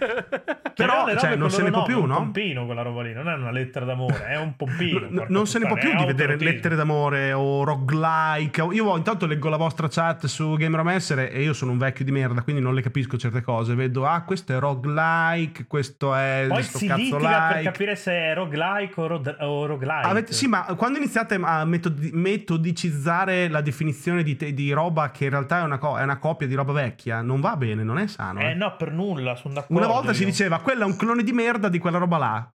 [0.75, 2.17] Però, robe cioè, non se ne può più, nome, è no?
[2.17, 4.99] un pompino quella roba lì, non è una lettera d'amore, è un pompino.
[4.99, 8.61] No, porca non se ne può più di vedere lettere d'amore o roguelike.
[8.71, 12.11] Io intanto leggo la vostra chat su Game Romesser e io sono un vecchio di
[12.11, 13.73] merda, quindi non le capisco certe cose.
[13.75, 17.17] Vedo, ah, questo è roguelike, questo è Poi si cazzo litiga
[17.47, 17.63] per like.
[17.71, 20.07] capire se è roguelike o, rod- o roguelike.
[20.07, 25.25] Avete- sì, ma quando iniziate a metodi- metodicizzare la definizione di, te- di roba che
[25.25, 27.97] in realtà è una, co- è una copia di roba vecchia, non va bene, non
[27.97, 28.39] è sano.
[28.39, 28.53] Eh eh.
[28.53, 29.75] no, per nulla, sono d'accordo.
[29.83, 30.27] Una volta si io.
[30.27, 32.51] diceva, quello è un clone di merda di quella roba là.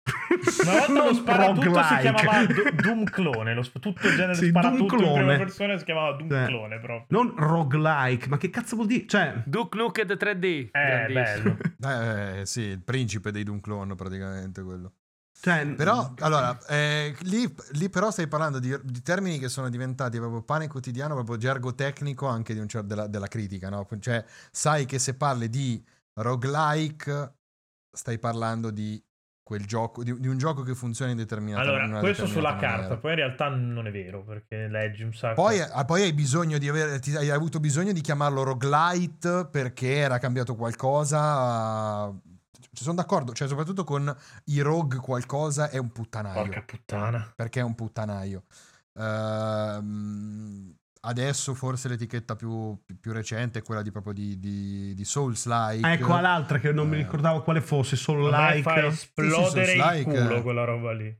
[0.63, 2.13] Una volta lo sparatutto si roguelike.
[2.13, 5.37] chiamava Do- Doom clone, lo sp- tutto il genere Sì, sparatutto Doom in prima clone.
[5.37, 6.45] persona si chiamava Doom Sì.
[6.47, 7.05] clone proprio.
[7.09, 9.05] Non roguelike, ma che cazzo vuol dire?
[9.07, 10.69] Cioè, Duke Nukem 3D.
[10.71, 11.57] Eh, bello.
[11.83, 14.93] Eh, sì, il principe dei Doom Clone praticamente quello.
[15.41, 20.19] Cioè Però, allora, eh, lì, lì però stai parlando di, di termini che sono diventati
[20.19, 23.87] proprio pane quotidiano, proprio gergo tecnico anche di un cer- della, della critica, no?
[23.99, 27.33] Cioè, sai che se parli di roguelike,
[27.91, 29.03] stai parlando di
[29.41, 32.59] quel gioco, di, di un gioco che funziona in determinata in Allora, questo sulla determinata
[32.59, 32.97] carta, maniera.
[32.97, 35.41] poi in realtà non è vero, perché leggi un sacco.
[35.41, 39.95] Poi, ah, poi hai bisogno di avere, ti- hai avuto bisogno di chiamarlo roguelite perché
[39.95, 42.13] era cambiato qualcosa.
[42.73, 46.41] Ci sono d'accordo, cioè soprattutto con i rogue qualcosa è un puttanaio.
[46.43, 47.33] Porca puttana.
[47.35, 48.43] perché è un puttanaio.
[48.97, 55.85] Ehm, adesso forse l'etichetta più, più- recente è quella di proprio di, di, di Souls-like.
[55.91, 56.99] ecco l'altra che non mi Eh.
[56.99, 58.61] ricordavo quale fosse, solo like.
[58.61, 61.13] fa esplodere Sì, sì, il like, culo quella roba lì.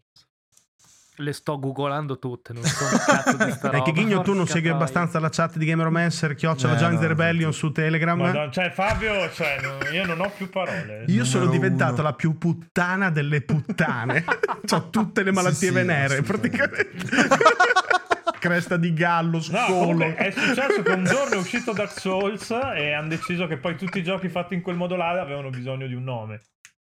[1.18, 3.84] Le sto googolando tutte, non so un cazzo di sta E roba.
[3.84, 4.76] che Ghigno tu non segui troia.
[4.76, 8.18] abbastanza la chat di Gameromancer, chiocciola Eh, the no, Rebellion su Telegram.
[8.20, 11.04] Madonna, cioè Fabio, cioè, no- io non ho più parole.
[11.08, 12.04] Io sono diventato uno.
[12.04, 14.24] la più puttana delle puttane.
[14.74, 17.10] Ho tutte le malattie Sì, sì, venere, praticamente.
[18.40, 19.68] Cresta di gallo, No, scolo.
[19.68, 23.76] comunque è successo che un giorno è uscito Dark Souls e hanno deciso che poi
[23.76, 26.42] tutti i giochi fatti in quel modo là avevano bisogno di un nome.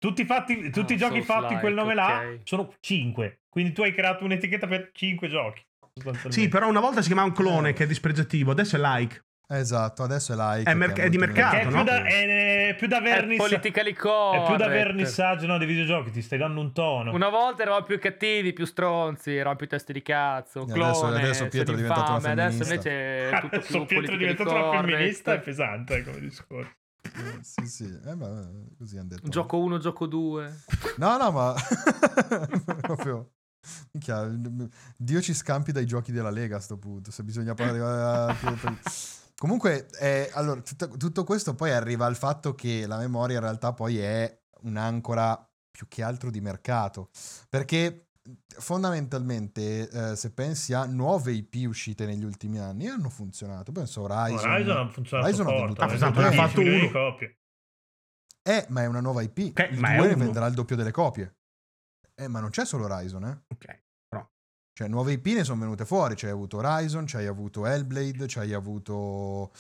[0.01, 2.49] Tutti, fatti, tutti Ah, i giochi fatti in quel nome là Souls-like, ok.
[2.49, 3.41] sono 5.
[3.51, 5.63] Quindi tu hai creato un'etichetta per 5 giochi.
[6.31, 7.73] Sì, però una volta si chiamava un clone Eh.
[7.75, 9.23] che è dispregiativo, adesso è like.
[9.53, 10.71] Esatto, adesso è like.
[10.71, 11.83] È merc- che è di mercato, è più, no?
[11.83, 16.23] da, è, più da È vernissa- politically è più da vernissaggio no, dei videogiochi, ti
[16.23, 17.13] stai dando un tono.
[17.13, 20.65] Una volta eravamo più cattivi, più stronzi, eravamo più testi di cazzo.
[20.65, 22.89] Clone, adesso- adesso Pietro è diventato una infame, Adesso femminista.
[22.91, 26.71] invece è tutto Adesso più Pietro è diventato una femminista, è pesante eh, come discorso.
[27.03, 29.29] Eh, Sì, sì, eh, ma così hanno detto.
[29.29, 30.65] Gioco 1, gioco 2.
[30.97, 31.55] No, no, ma
[32.81, 33.33] proprio.
[33.93, 34.27] Minchia,
[34.97, 37.11] Dio ci scampi dai giochi della Lega a sto punto.
[37.11, 38.37] Se bisogna parlare.
[39.37, 43.73] Comunque, eh, allora, tutto, tutto questo poi arriva al fatto che la memoria in realtà
[43.73, 47.09] poi è un'ancora più che altro di mercato.
[47.49, 48.10] Perché
[48.59, 53.73] fondamentalmente, eh, se pensi a nuove IP uscite negli ultimi anni, hanno funzionato.
[53.73, 54.51] Penso a Horizon.
[54.51, 55.65] Horizon ha funzionato Horizon ha forte.
[55.65, 56.91] venduto Ha venduto ne ha 10 fatto uno.
[56.91, 57.39] copie.
[58.43, 59.39] Eh, ma è una nuova IP.
[59.51, 60.25] Ok, il ma è 2 ne uno.
[60.25, 61.37] venderà il doppio delle copie.
[62.15, 63.43] Eh, ma non c'è solo Horizon, eh.
[63.49, 63.83] Ok.
[64.73, 66.15] Cioè, nuove IP ne sono venute fuori.
[66.15, 69.53] C'hai avuto Horizon, c'hai avuto Hellblade, c'hai avuto.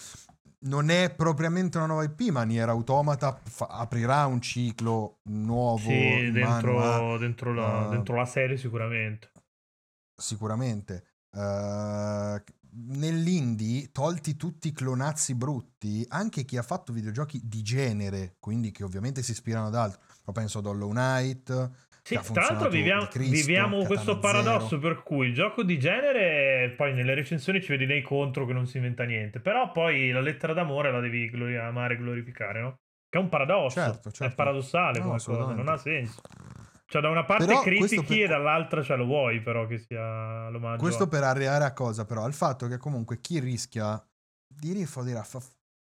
[0.63, 5.79] Non è propriamente una nuova IP, ma Nier Automata fa- aprirà un ciclo nuovo.
[5.79, 9.31] Sì, dentro, a- dentro la, uh, dentro la serie sicuramente.
[10.15, 11.05] Sicuramente.
[11.33, 12.43] Eh,
[12.73, 18.85] nell'indie, tolti tutti i clonazzi brutti, anche chi ha fatto videogiochi di genere, quindi che
[18.85, 20.01] ovviamente si ispirano ad altro.
[20.21, 21.71] Però penso ad Hollow Knight.
[22.19, 24.19] Sì, tra l'altro viviamo, Cristo, viviamo questo Zero.
[24.19, 28.53] paradosso per cui il gioco di genere poi nelle recensioni ci vedi nei contro che
[28.53, 32.61] non si inventa niente, però poi la lettera d'amore la devi glori- amare e glorificare,
[32.61, 32.75] no?
[33.09, 34.35] Che è un paradosso, Certo, è certo.
[34.35, 36.21] paradossale No, come cosa, non ha senso.
[36.87, 40.49] Cioè da una parte Però critichi per- e dall'altra ce lo vuoi però che sia
[40.49, 40.83] l'omaggio.
[40.83, 42.25] Questo a- per arrivare a cosa, però?
[42.25, 44.03] Al fatto che comunque chi rischia
[44.47, 45.41] di raffa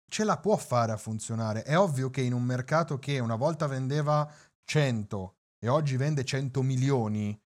[0.09, 1.63] ce la può fare a funzionare.
[1.63, 4.29] È ovvio che in un mercato che una volta vendeva
[4.65, 7.39] 100 e oggi vende 100 milioni,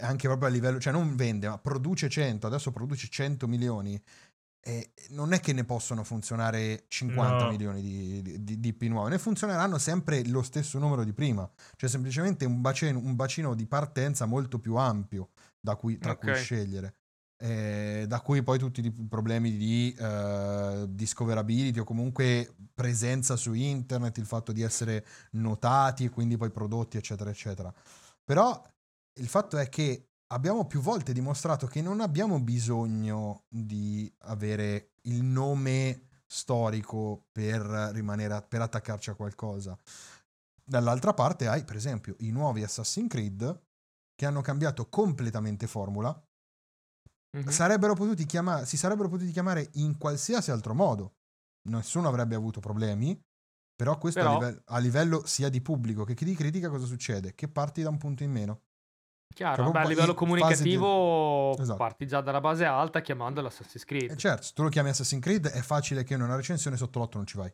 [0.00, 4.00] anche proprio a livello, cioè non vende, ma produce 100, adesso produce 100 milioni.
[4.60, 7.50] E non è che ne possono funzionare 50 No.
[7.50, 11.88] milioni di, di, di DP nuove, ne funzioneranno sempre lo stesso numero di prima, cioè
[11.88, 16.36] semplicemente un bacino, un bacino di partenza molto più ampio da cui, tra cui Ok.
[16.36, 16.97] scegliere.
[17.40, 24.18] Eh, da cui poi tutti i problemi di eh, discoverability o comunque presenza su internet,
[24.18, 27.72] il fatto di essere notati e quindi poi prodotti, eccetera, eccetera.
[28.24, 28.60] Però
[29.20, 35.22] il fatto è che abbiamo più volte dimostrato che non abbiamo bisogno di avere il
[35.22, 37.60] nome storico per
[37.92, 39.78] rimanere a- per attaccarci a qualcosa.
[40.64, 43.62] Dall'altra parte hai, per esempio, i nuovi Assassin's Creed
[44.14, 46.20] che hanno cambiato completamente formula.
[47.36, 47.48] Mhm.
[47.48, 51.14] Sarebbero potuti chiamare, si sarebbero potuti chiamare in qualsiasi altro modo.
[51.68, 53.18] Nessuno avrebbe avuto problemi.
[53.76, 57.34] Però questo Però- A, livello, a livello sia di pubblico che di critica cosa succede?
[57.34, 58.62] Che parti da un punto in meno.
[59.32, 61.76] Chiaro, Cioè, beh, a livello fase di- comunicativo Esatto.
[61.76, 64.10] parti già dalla base alta chiamando l'Assassin's Creed.
[64.10, 66.98] E certo, se tu lo chiami Assassin's Creed è facile che in una recensione sotto
[66.98, 67.52] l'otto non ci vai.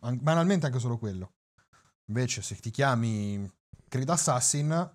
[0.00, 1.34] An- banalmente anche solo quello.
[2.06, 3.46] Invece se ti chiami
[3.88, 4.94] Creed Assassin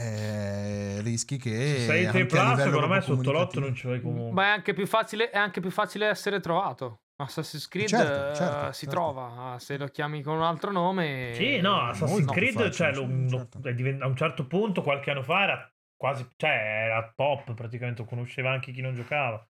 [0.00, 4.32] eh, rischi che Se sei A, livello secondo me sotto l'otto non ci vai comunque.
[4.32, 7.02] Ma è anche, più facile, è anche più facile essere trovato.
[7.16, 8.90] Assassin's Creed Certo, eh, certo, si certo.
[8.90, 11.32] trova, se lo chiami con un altro nome...
[11.34, 13.68] Sì, no, Assassin's molto Creed, facile, cioè, lo- lo- certo.
[13.68, 18.04] è divent- a un certo punto, qualche anno fa, era quasi, cioè, era top, praticamente,
[18.06, 19.46] conosceva anche chi non giocava.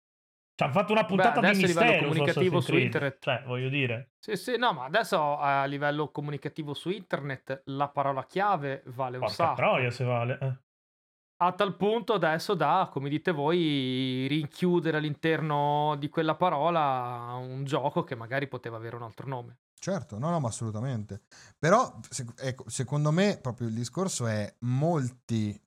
[0.58, 3.18] Ci hanno fatto una puntata di a livello mistero comunicativo su internet.
[3.20, 4.10] Cioè, voglio dire.
[4.18, 9.20] Sì, sì, no, ma adesso a livello comunicativo su internet la parola chiave vale un
[9.20, 9.54] Porca sacco.
[9.54, 10.38] troia se vale.
[10.42, 10.56] eh.
[11.44, 18.02] A tal punto adesso da, come dite voi, rinchiudere all'interno di quella parola un gioco
[18.02, 19.58] che magari poteva avere un altro nome.
[19.80, 21.22] Certo, no, no, ma assolutamente.
[21.58, 25.60] Però, se- ecco, secondo me, proprio il discorso è molti,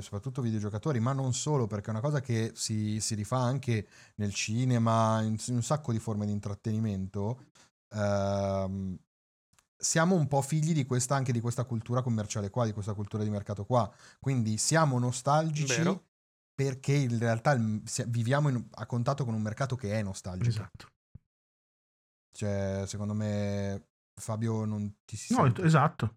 [0.00, 4.32] soprattutto videogiocatori, ma non solo, perché è una cosa che si, si rifà anche nel
[4.32, 7.44] cinema, in, in un sacco di forme di intrattenimento.
[7.90, 8.98] ehm,
[9.76, 13.22] siamo un po' figli di questa, anche di questa cultura commerciale qua, di questa cultura
[13.22, 13.90] di mercato qua.
[14.18, 16.04] Quindi siamo nostalgici Vero.
[16.54, 17.56] perché in realtà
[18.06, 20.50] viviamo in- a contatto con un mercato che è nostalgico.
[20.50, 20.86] Esatto.
[22.32, 25.62] Cioè, secondo me, Fabio non ti si No, sente.
[25.62, 26.16] esatto.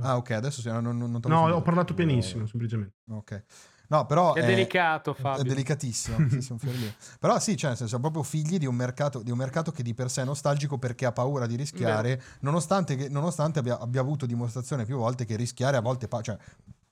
[0.00, 1.56] Ah, ok, adesso sì, non, non, non No, sentito.
[1.56, 2.94] ho parlato pianissimo, semplicemente.
[3.08, 3.44] Ok.
[3.88, 5.42] No, però È delicato, Fabio.
[5.42, 6.54] È delicatissimo, sì, sì.
[7.18, 9.82] Però sì, cioè, nel senso, siamo proprio figli di un, mercato, di un mercato che
[9.82, 14.00] di per sé è nostalgico perché ha paura di rischiare, nonostante, che- nonostante abbia, abbia
[14.00, 16.38] avuto dimostrazione più volte che rischiare a volte, pa- cioè,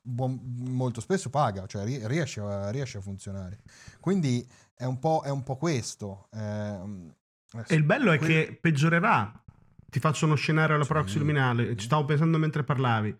[0.02, 3.60] buon- molto spesso paga, cioè ri- riesce, a, riesce a funzionare.
[4.00, 6.26] Quindi è un po', è un po questo.
[7.54, 9.32] Ehm, E il bello è quel- che peggiorerà.
[9.90, 10.92] Ti faccio uno scenario alla Sì.
[10.92, 11.76] proxy luminale.
[11.76, 13.16] Ci stavo pensando mentre parlavi.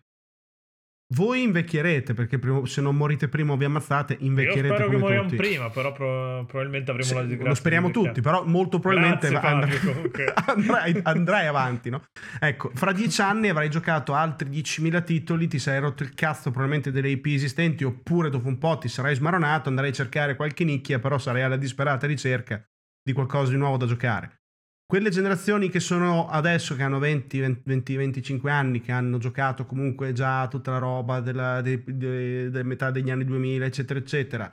[1.11, 4.97] Voi invecchierete perché prima- se non morite prima o vi ammazzate, Io invecchierete spero che
[4.97, 5.35] moriamo tutti.
[5.37, 7.47] prima, però pro- probabilmente avremo Sì, la disgrazia.
[7.49, 10.33] lo speriamo tutti, però molto probabilmente Grazie, andrai, Fabio, comunque.
[10.45, 12.03] andrai- andrai avanti, no?
[12.39, 16.91] Ecco, fra dieci anni avrai giocato altri 10.000 titoli, ti sarai rotto il cazzo probabilmente
[16.91, 20.99] delle IP esistenti, oppure dopo un po' ti sarai smaronato, andrai a cercare qualche nicchia,
[20.99, 22.63] però sarai alla disperata ricerca
[23.01, 24.37] di qualcosa di nuovo da giocare.
[24.85, 30.13] Quelle generazioni che sono adesso, che hanno 20, 20, 25 anni, che hanno giocato comunque
[30.13, 34.51] già tutta la roba della, de- de- della metà degli anni 2000, eccetera, eccetera,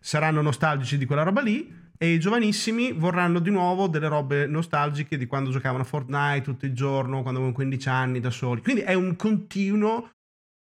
[0.00, 5.16] saranno nostalgici di quella roba lì e i giovanissimi vorranno di nuovo delle robe nostalgiche
[5.16, 8.62] di quando giocavano a Fortnite tutto il giorno, quando avevano 15 anni da soli.
[8.62, 10.10] Quindi è un continuo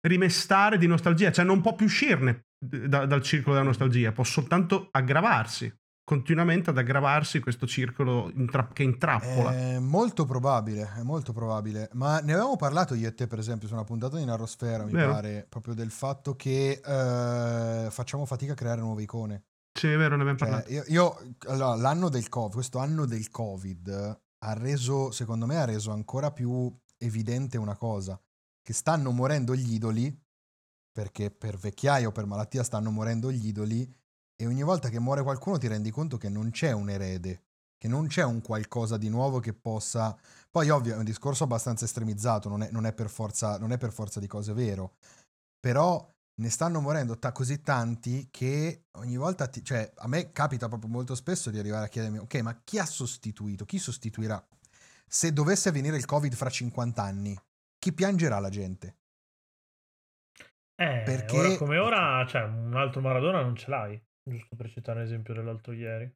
[0.07, 4.89] rimestare di nostalgia, cioè non può più uscirne da- dal circolo della nostalgia, può soltanto
[4.91, 5.73] aggravarsi,
[6.11, 9.55] continuamente ad aggravarsi questo circolo intra- che intrappola.
[9.55, 11.89] È molto probabile, è molto probabile.
[11.93, 14.91] Ma ne avevamo parlato io e te, per esempio, su una puntata di Narrosfera, mi
[14.91, 15.13] Vero.
[15.13, 19.45] pare, proprio del fatto che eh, facciamo fatica a creare nuove icone.
[19.73, 20.73] Sì, è vero, ne abbiamo Cioè, parlato.
[20.73, 25.65] io, io- allora, l'anno del Covid, questo anno del Covid ha reso, secondo me, ha
[25.65, 28.21] reso ancora più evidente una cosa,
[28.61, 30.13] che stanno morendo gli idoli,
[30.91, 33.89] perché per vecchiaia o per malattia stanno morendo gli idoli,
[34.41, 37.43] e ogni volta che muore qualcuno ti rendi conto che non c'è un erede,
[37.77, 40.17] che non c'è un qualcosa di nuovo che possa...
[40.51, 43.77] Poi ovvio è un discorso abbastanza estremizzato, non è, non è per, forza, non è
[43.77, 44.95] per forza di cose vero,
[45.61, 50.69] però ne stanno morendo ta- così tanti che ogni volta, ti- cioè a me capita
[50.69, 53.67] proprio molto spesso di arrivare a chiedermi, ok, ma chi ha sostituito?
[53.67, 54.43] Chi sostituirà?
[55.07, 57.39] Se dovesse avvenire il Covid fra 50 anni,
[57.79, 58.97] chi piangerà la gente?
[60.77, 64.03] Eh, Perché- ora come ora, cioè, un altro Maradona non ce l'hai.
[64.31, 66.11] Giusto per citare l'esempio dell'altro ieri.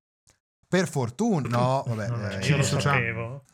[0.68, 3.44] Per fortuna, no, vabbè, No, eh, io lo sapevo.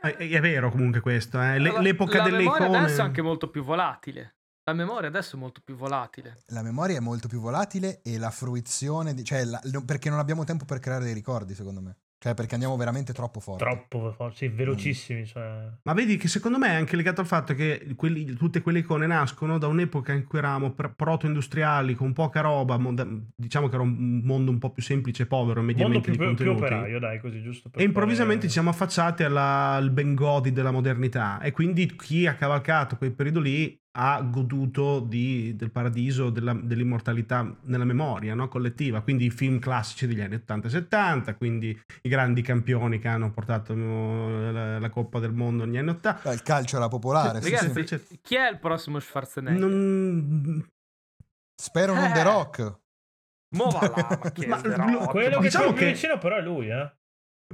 [0.00, 1.58] È, è vero comunque questo, eh.
[1.58, 2.78] La- l'epoca la delle memoria icone...
[2.78, 4.36] adesso è anche molto più volatile.
[4.68, 6.42] La memoria adesso è molto più volatile.
[6.48, 10.44] La memoria è molto più volatile e la fruizione, di- cioè la- perché non abbiamo
[10.44, 11.96] tempo per creare dei ricordi, secondo me.
[12.20, 13.62] Cioè perché andiamo veramente troppo forti.
[13.62, 15.24] Troppo forti, sì, velocissimi.
[15.24, 15.68] Cioè.
[15.84, 19.06] Ma vedi che secondo me è anche legato al fatto che quelli- tutte quelle icone
[19.06, 22.76] nascono da un'epoca in cui eravamo pr- proto-industriali con poca roba,
[23.36, 26.50] diciamo che era un mondo un po' più semplice, povero, Mondo mediamente più, di più
[26.50, 30.50] operaio, dai, così giusto per E improvvisamente ci fare- siamo affacciati alla- al ben godi
[30.52, 36.30] della modernità e quindi chi ha cavalcato quel periodo lì ha goduto di- del paradiso,
[36.30, 38.46] della- dell'immortalità nella memoria no?
[38.46, 43.08] collettiva, quindi i film classici degli anni 80 e 70, quindi i grandi campioni che
[43.08, 46.30] hanno portato eh, la, la Coppa del Mondo negli anni 80.
[46.30, 47.40] Eh, Il calcio era popolare.
[47.42, 48.18] sì, Ragazzi, sì.
[48.22, 49.58] chi è il prossimo Schwarzenegger?
[49.58, 50.64] Non-
[51.60, 52.12] Spero non Eh.
[52.12, 52.78] The Rock.
[53.56, 55.10] Mo va là, ma che Ma lo- Rock?
[55.10, 56.92] Quello che Diciamo c'è più che- vicino però è lui, eh.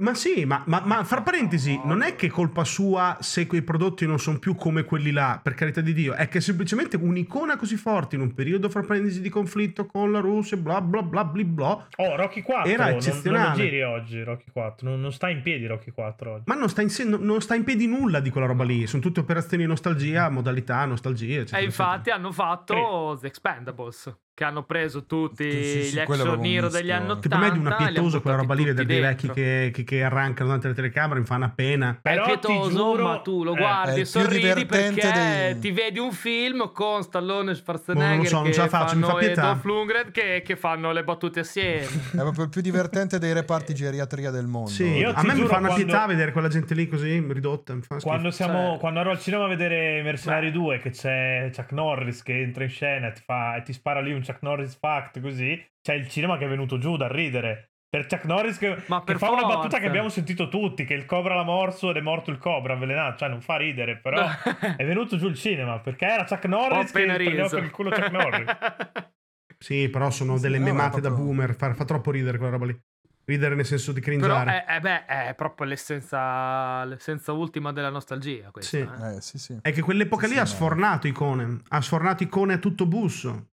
[0.01, 3.61] Ma sì, ma, ma- ma fra parentesi, non è che è colpa sua se quei
[3.61, 7.55] prodotti non sono più come quelli là, per carità di Dio, è che semplicemente un'icona
[7.55, 11.23] così forte in un periodo fra parentesi di conflitto con la Russia, bla bla bla
[11.23, 13.55] bla bla, Oh, Rocky 4 Era non, non eccezionale.
[13.63, 14.89] giri oggi, Rocky 4.
[14.89, 16.43] Non, non sta in piedi Rocky 4 oggi.
[16.47, 19.01] ma non sta, in, non- non sta in piedi nulla di quella roba lì, sono
[19.01, 21.59] tutte operazioni nostalgia, modalità, nostalgia, eccetera.
[21.59, 22.15] E infatti eccetera.
[22.17, 26.67] hanno fatto The Expendables, che hanno preso tutti Sì, sì, gli quello è action hero
[26.67, 27.19] degli anni 80.
[27.21, 29.83] Che per me è di una pietosa quella roba lì, vedere dei vecchi che, che-
[29.85, 31.91] che arrancano davanti alle telecamere, mi fanno appena.
[31.91, 34.39] È Però ti pietoso, giuro- ma tu lo eh, è guardi il e più sorridi
[34.41, 35.19] divertente perché
[35.53, 38.51] dei- ti vedi un film con Stallone e Boh, Schwarzenegger non lo so, non che
[38.53, 39.59] ce la faccio, mi fanno fa pietà.
[39.63, 41.85] Lundgren che, che fanno le battute assieme.
[41.85, 44.69] È proprio il più divertente dei reparti geriatria del mondo.
[44.69, 47.73] Sì, a me mi fa una quando- pietà vedere quella gente lì così ridotta.
[47.73, 48.05] Mi fa schifo.
[48.09, 52.21] Quando, siamo, Cioè- quando ero al cinema a vedere Mercenari 2, che c'è Chuck Norris
[52.21, 55.21] che entra in scena e ti, fa, e ti spara lì un Chuck Norris fact
[55.21, 57.69] così, c'è il cinema che è venuto giù da ridere.
[57.95, 60.93] Per Chuck Norris che, Ma che per fa una battuta che abbiamo sentito tutti, che
[60.95, 64.27] il cobra l'ha morso ed è morto il cobra avvelenato, cioè non fa ridere, però
[64.75, 67.89] è venuto giù il cinema, perché era Chuck Norris che appena prendeva per il culo
[67.91, 68.45] Chuck Norris.
[69.57, 71.55] Sì, però sono Sì, delle no, ma memate da proprio- boomer.
[71.55, 72.79] Fa, fa troppo ridere quella roba lì.
[73.23, 74.63] Ridere nel senso di Però cringiare.
[74.65, 78.77] è, è- beh, è proprio l'essenza, l'essenza ultima della nostalgia questa.
[78.77, 79.03] Sì.
[79.03, 79.15] eh.
[79.15, 79.57] Eh, sì, sì.
[79.61, 81.61] È che quell'epoca Sì, lì sì, ha sfornato icone.
[81.69, 83.47] Ha sfornato icone a tutto busso.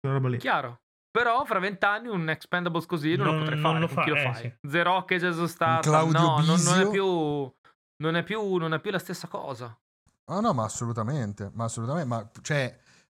[0.00, 0.38] Quella roba lì.
[0.38, 0.80] Chiaro.
[1.10, 3.80] Però fra vent'anni un Expendables così non, Non- lo potrei non fare.
[3.80, 4.34] lo con fa, chi lo eh, fai?
[4.42, 4.68] sì.
[4.68, 5.80] The Rock e Jason Statham.
[5.82, 7.52] Claudio no, non, non è più...
[8.00, 9.78] Non è, più, non è più la stessa cosa.
[10.30, 12.74] Ah, no, ma assolutamente, ma assolutamente, ma cioè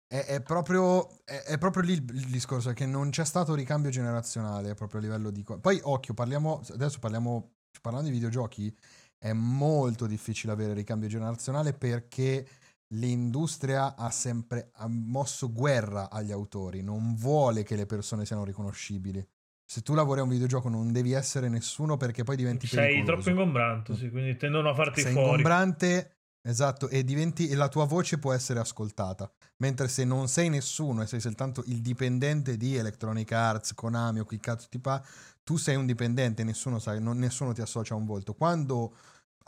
[0.07, 3.53] è, è proprio, è, è proprio lì il, il discorso, è che non c'è stato
[3.53, 5.43] ricambio generazionale proprio a livello di...
[5.43, 8.75] Poi, occhio, parliamo, adesso parliamo, parlando di videogiochi,
[9.19, 12.47] è molto difficile avere ricambio generazionale perché
[12.93, 19.25] l'industria ha sempre ha mosso guerra agli autori, non vuole che le persone siano riconoscibili.
[19.65, 23.11] Se tu lavori a un videogioco non devi essere nessuno perché poi diventi Sei pericoloso.
[23.11, 25.29] troppo ingombrante, sì, quindi tendono a farti sei fuori.
[25.29, 29.31] ingombrante, esatto, e diventi e la tua voce può essere ascoltata.
[29.57, 34.25] Mentre se non sei nessuno e sei soltanto il dipendente di Electronic Arts, Konami o
[34.25, 35.01] chi cazzo ti fa,
[35.43, 38.33] tu sei un dipendente, nessuno, sa, non- nessuno ti associa a un volto.
[38.33, 38.93] Quando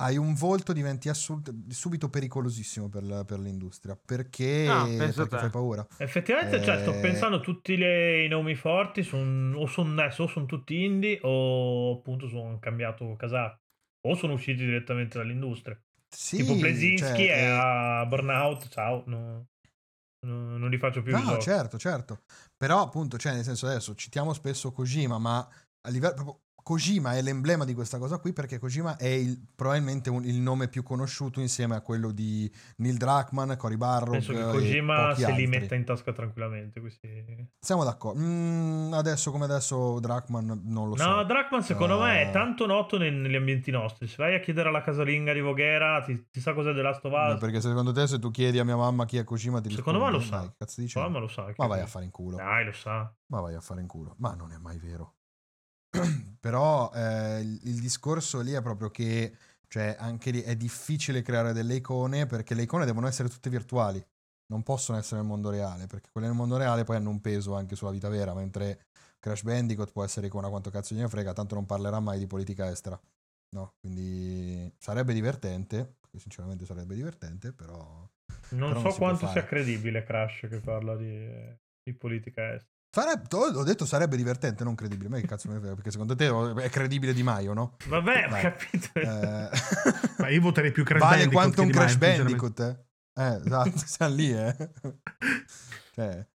[0.03, 5.49] hai un volto diventi assolut- subito pericolosissimo per, la- per l'industria perché, Ah, perché fai
[5.49, 5.85] paura.
[5.97, 10.27] Effettivamente, cioè, sto Eh, pensando tutti le- i nomi forti son, o sono adesso o
[10.27, 13.59] sono tutti indie o appunto sono cambiato casacco
[14.05, 15.79] o sono usciti direttamente dall'industria.
[16.09, 19.47] Sì, tipo Blesinski cioè, è eh, a Burnout, ciao, no-
[20.27, 22.23] no- non li faccio più No, certo, certo.
[22.57, 25.39] Però appunto, cioè, nel senso adesso citiamo spesso Kojima, ma
[25.85, 30.09] a livello proprio Kojima è l'emblema di questa cosa qui perché Kojima è il- probabilmente
[30.09, 34.41] un- il nome più conosciuto insieme a quello di Neil Druckmann, Cory Barrow Penso che
[34.43, 35.47] Kojima se li altri.
[35.47, 36.79] metta in tasca tranquillamente.
[36.79, 38.19] questi- Siamo d'accordo.
[38.21, 41.05] Mm, adesso come adesso Druckmann non lo so.
[41.07, 44.07] No, Druckmann secondo me Eh, è tanto noto nel- negli ambienti nostri.
[44.07, 47.11] Se vai a chiedere alla casalinga di Voghera, ti, ti sa cos'è The Last of
[47.13, 47.33] Us?
[47.33, 49.99] no, perché secondo te se tu chiedi a mia mamma chi è Kojima ti Secondo
[50.03, 50.37] me lo sa.
[50.37, 50.81] "Dai, cazzo?
[50.85, 51.51] Tua mamma lo sa.
[51.57, 52.37] Ma vai a fare in culo.
[52.37, 53.13] Dai, lo sa.
[53.27, 54.15] Ma vai a fare in culo.
[54.19, 55.15] Ma non è mai vero.
[56.39, 59.35] Però eh, il, il discorso lì è proprio che,
[59.67, 64.03] cioè, anche lì è difficile creare delle icone perché le icone devono essere tutte virtuali.
[64.47, 67.55] Non possono essere nel mondo reale, perché quelle nel mondo reale poi hanno un peso
[67.55, 68.87] anche sulla vita vera, mentre
[69.19, 72.69] Crash Bandicoot può essere icona quanto cazzo gliene frega, tanto non parlerà mai di politica
[72.69, 72.99] estera.
[73.55, 78.07] No, quindi sarebbe divertente, sinceramente sarebbe divertente, però...
[78.49, 79.31] Non Però non so può quanto fare.
[79.31, 81.27] sia credibile Crash che parla di,
[81.83, 82.72] di politica estera.
[82.95, 85.09] Sarebbe, ho detto sarebbe divertente, non credibile.
[85.09, 86.29] Ma che cazzo ne frega, perché secondo te
[86.61, 87.75] è credibile Di Maio, no?
[87.87, 88.41] Vabbè, ho Dai.
[88.41, 88.87] capito.
[88.93, 89.49] Eh,
[90.21, 91.95] Ma io voterei più Crash vale Bandicoot quanto che un Crash.
[91.95, 92.85] Bandicoot, eh?
[93.15, 94.55] Eh, esatto, siamo lì, eh.
[95.95, 96.27] Cioè,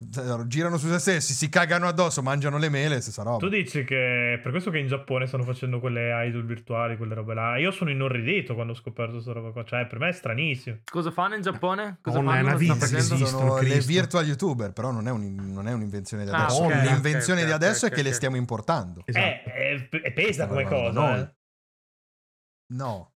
[0.00, 3.38] Girano su se stessi, si cagano addosso, mangiano le mele, stessa roba.
[3.38, 7.14] Tu dici che è per questo che in Giappone stanno facendo quelle idol virtuali, quelle
[7.14, 7.58] robe là.
[7.58, 9.64] Io sono inorridito quando ho scoperto questa roba qua.
[9.64, 10.78] Cioè, per me è stranissimo.
[10.88, 11.98] Cosa fanno in Giappone?
[12.00, 12.54] Cosa Oh, ma è fanno?
[12.64, 13.00] una che.
[13.00, 16.62] Sono le virtual youtuber, però non è, un- non è un'invenzione di Ah, adesso.
[16.62, 19.02] ok, L'invenzione ok, di adesso è che le stiamo importando.
[19.04, 19.48] Esatto.
[19.50, 21.18] Eh, è, è pesa come cosa.
[21.18, 21.34] eh.
[22.72, 23.14] No,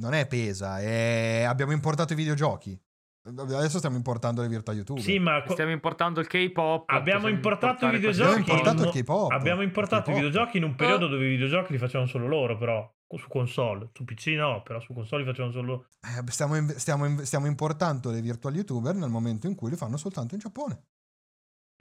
[0.00, 2.80] non è pesa, è- abbiamo importato i videogiochi.
[3.26, 5.02] Adesso stiamo importando le virtual youtuber.
[5.02, 6.90] Sì, ma co- Stiamo importando il K-pop.
[6.90, 8.50] Abbiamo importato i videogiochi.
[8.50, 9.30] Abbiamo importato il K-pop.
[9.32, 11.08] abbiamo importato i videogiochi in un periodo Ah.
[11.08, 12.92] dove i videogiochi li facevano solo loro, però.
[13.14, 13.90] Su console.
[13.92, 15.86] Su PC no, però su console li facevano solo.
[16.00, 19.76] Eh, stiamo, in- stiamo in- stiamo importando le virtual youtuber nel momento in cui li
[19.76, 20.82] fanno soltanto in Giappone.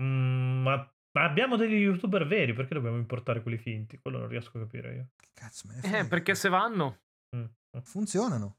[0.01, 0.75] Mm, ma,
[1.17, 3.97] ma abbiamo degli youtuber veri, perché dobbiamo importare quelli finti?
[3.99, 5.07] Quello non riesco a capire io.
[5.15, 5.97] Che cazzo me ne frega?
[5.97, 6.99] Eh, perché se vanno,
[7.35, 7.45] Mm.
[7.81, 8.57] funzionano.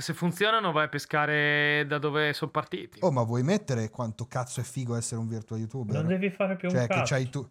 [0.00, 2.98] Se funzionano vai a pescare da dove sono partiti.
[3.02, 5.94] Oh, ma vuoi mettere quanto cazzo è figo essere un virtual youtuber?
[5.94, 7.14] Non devi fare più cioè, un che cazzo.
[7.14, 7.48] c'hai tu.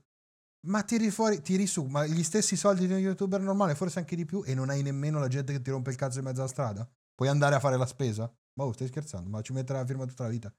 [0.67, 4.15] Ma tiri fuori, tiri su, ma gli stessi soldi di un youtuber normale, forse anche
[4.15, 6.39] di più, e non hai nemmeno la gente che ti rompe il cazzo in mezzo
[6.39, 6.89] alla strada?
[7.15, 8.33] Puoi andare a fare la spesa?
[8.55, 10.53] Ma oh, stai scherzando, ma ci metterà la firma tutta la vita.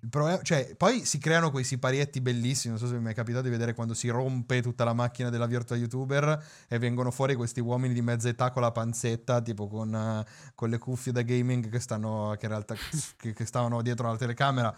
[0.00, 2.74] Il problema, cioè, poi si creano quei siparietti bellissimi.
[2.74, 5.46] Non so se mi è capitato di vedere quando si rompe tutta la macchina della
[5.46, 9.94] virtual youtuber e vengono fuori questi uomini di mezza età con la panzetta, tipo con,
[9.94, 10.24] eh,
[10.54, 12.74] con le cuffie da gaming che stanno, che in realtà
[13.16, 14.74] che, che stavano dietro alla telecamera.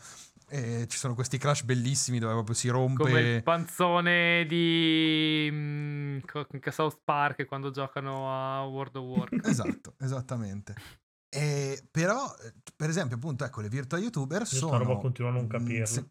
[0.49, 3.05] E ci sono questi crash bellissimi dove proprio si rompe.
[3.05, 9.47] Come il panzone di mm, co- che South Park quando giocano a World of Warcraft.
[9.47, 10.75] Esatto, esattamente.
[11.35, 14.77] E, però, eh, per esempio, appunto, ecco, le virtual youtuber Io sono...
[14.77, 15.87] roba continuo a non capirla.
[15.87, 16.11] se-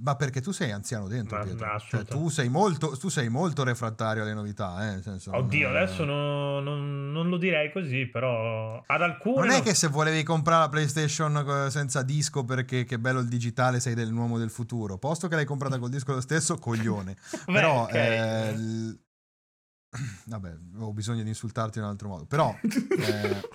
[0.00, 4.22] Ma perché tu sei anziano dentro, Ma- Cioè, tu sei molto, tu sei molto refrattario
[4.22, 8.80] alle novità, eh, senso, non Oddio, è- adesso no- non, non lo direi così, però
[8.86, 9.46] ad alcune...
[9.46, 13.26] Non è che se volevi comprare la PlayStation eh, senza disco perché che bello il
[13.28, 14.98] digitale sei del uomo del futuro.
[14.98, 17.16] Posto che l'hai comprata col disco lo stesso, coglione.
[17.46, 17.92] Beh, Però, ok.
[17.94, 19.00] eh, il-
[20.26, 22.26] vabbè, ho bisogno di insultarti in un altro modo.
[22.26, 23.48] Però, eh,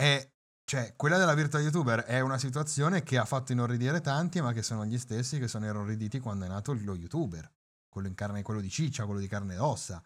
[0.00, 0.32] è,
[0.64, 4.62] cioè, quella della virtual youtuber è una situazione che ha fatto inorridire tanti, ma che
[4.62, 7.50] sono gli stessi che sono inorriditi quando è nato lo youtuber.
[7.86, 10.02] Quello in carne, quello di ciccia, quello di carne ed ossa.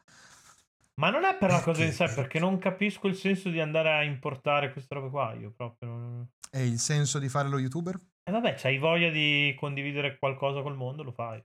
[0.95, 2.09] Ma non è per la cosa in Perché?
[2.09, 5.33] sé, perché non capisco il senso di andare a importare queste robe qua.
[5.35, 6.29] Io proprio non...
[6.51, 8.01] È il senso di fare lo youtuber?
[8.25, 11.45] E vabbè, c'hai voglia di condividere qualcosa col mondo, lo fai.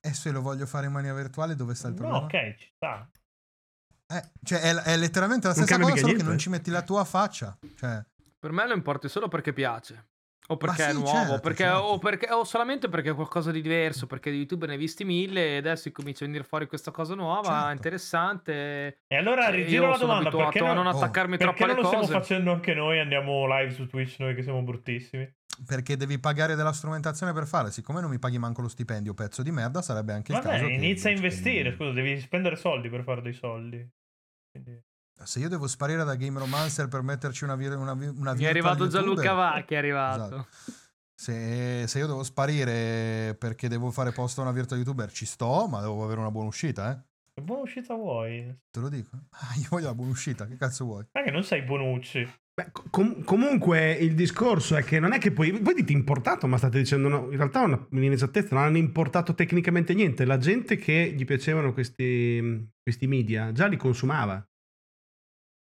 [0.00, 2.24] E se lo voglio fare in maniera virtuale, dove sta il No, problema?
[2.24, 3.10] ok, ci sta.
[4.08, 6.38] Eh, cioè, è, è letteralmente la stessa cosa, solo che non eh.
[6.38, 7.56] ci metti la tua faccia.
[7.76, 8.02] Cioè,
[8.38, 10.08] Per me lo importi solo perché piace.
[10.48, 11.78] O perché sì, è nuovo, certo, perché- certo.
[11.80, 15.04] O, perché- o solamente perché è qualcosa di diverso, perché di YouTube ne hai visti
[15.04, 17.72] mille e adesso comincia a venire fuori questa cosa nuova, Certo.
[17.72, 19.00] interessante.
[19.08, 21.72] E allora E rigiro la domanda, perché a non, non Oh, attaccarmi perché troppo alle
[21.72, 22.18] non lo stiamo cose.
[22.20, 23.00] facendo anche noi?
[23.00, 25.28] Andiamo live su Twitch noi che siamo bruttissimi.
[25.66, 27.72] perché devi pagare della strumentazione per fare.
[27.72, 30.66] Siccome non mi paghi manco lo stipendio, pezzo di merda, sarebbe anche il Vabbè, caso.
[30.66, 33.84] che- inizia a investire, scusa, devi spendere soldi per fare dei soldi.
[34.62, 34.82] Quindi-
[35.24, 38.42] Se io devo sparire da Game Romancer per metterci una, vir- una, vi- una Mi
[38.44, 40.24] è arrivato Gianluca Vacchi, è arrivato.
[40.24, 40.46] Esatto.
[41.14, 45.66] Se, se io devo sparire perché devo fare posto a una virtual youtuber, ci sto,
[45.66, 46.98] ma devo avere una buona uscita, eh.
[47.32, 48.54] Che buona uscita vuoi?
[48.70, 49.16] Te lo dico.
[49.30, 51.06] Ah, io voglio la buona uscita, che cazzo vuoi?
[51.12, 52.30] Ma che non sei Bonucci.
[52.58, 56.56] Beh, com- comunque il discorso è che non è che poi voi dite importato, ma
[56.56, 60.24] state dicendo no, in realtà una, un'inesattezza, non hanno importato tecnicamente niente.
[60.24, 64.42] La gente che gli piacevano questi, questi media già li consumava.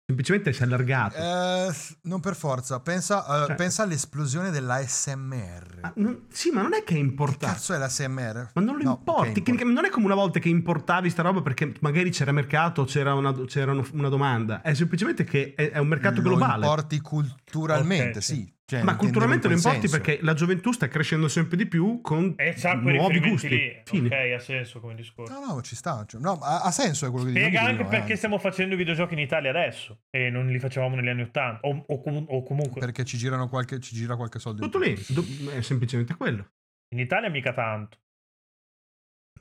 [0.06, 1.16] Semplicemente si è allargato.
[1.16, 5.78] Eh, non per forza, pensa, eh, Cioè- pensa all'esplosione dell'ASMR.
[5.80, 7.46] Ah, non- sì, ma non è che è Che importato.
[7.54, 8.50] cazzo è l'ASMR?
[8.52, 9.28] Ma non lo No, importi.
[9.28, 12.84] ok, Tecnicamente non è come una volta che importavi sta roba perché magari c'era mercato,
[12.84, 14.60] c'era una, c'era una- una domanda.
[14.60, 16.66] È semplicemente che è, è un mercato lo globale.
[16.66, 18.53] importi culturalmente, Ok, sì.
[18.66, 20.02] Cioè, Ma culturalmente lo quel importi senso.
[20.02, 23.48] perché la gioventù sta crescendo sempre di più con E quei nuovi gusti.
[23.50, 23.82] lì.
[23.84, 24.06] Fine.
[24.06, 25.32] Ok, ha senso come discorso.
[25.38, 26.02] No, no, ci sta.
[26.06, 27.42] cioè, no, ha, ha senso è quello che dici.
[27.44, 30.46] Spiega non anche no, perché eh, stiamo facendo i videogiochi in Italia adesso e non
[30.46, 34.16] li facevamo negli anni 80 o, o o comunque Perché ci, girano qualche, ci gira
[34.16, 36.48] qualche soldo Tutto lì, Do- è semplicemente quello.
[36.94, 37.98] in Italia mica tanto.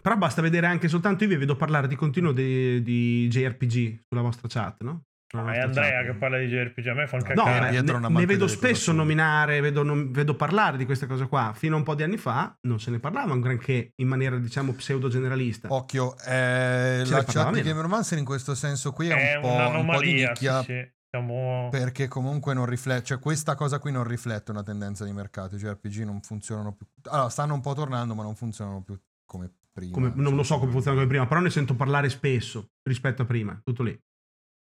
[0.01, 4.21] Però basta vedere anche soltanto, io vi vedo parlare di continuo di, di JRPG sulla
[4.21, 5.03] vostra chat, no?
[5.33, 6.05] Ma è Andrea chat.
[6.05, 8.47] che parla di JRPG, a me fa un No, No, Pietro non ne, ne vedo
[8.47, 11.53] spesso nominare, vedo, nom- vedo parlare di queste cose qua.
[11.55, 14.37] Fino a un po' di anni fa non se ne parlava un granché in maniera,
[14.37, 15.69] diciamo, pseudo generalista.
[15.71, 17.67] Occhio, eh, la chat di meno.
[17.67, 20.65] Game Romancer in questo senso qui è, è un, po', un po' di nicchia sì,
[20.65, 20.91] sì.
[21.09, 21.69] Siamo...
[21.71, 25.55] perché comunque non riflette, cioè questa cosa qui non riflette una tendenza di mercato.
[25.55, 26.85] I JRPG non funzionano più.
[27.09, 29.93] Allora, stanno un po' tornando, ma non funzionano più come prima.
[29.93, 33.25] Come- non lo so come funziona come prima, però ne sento parlare spesso rispetto a
[33.25, 33.59] prima.
[33.63, 33.99] Tutto lì.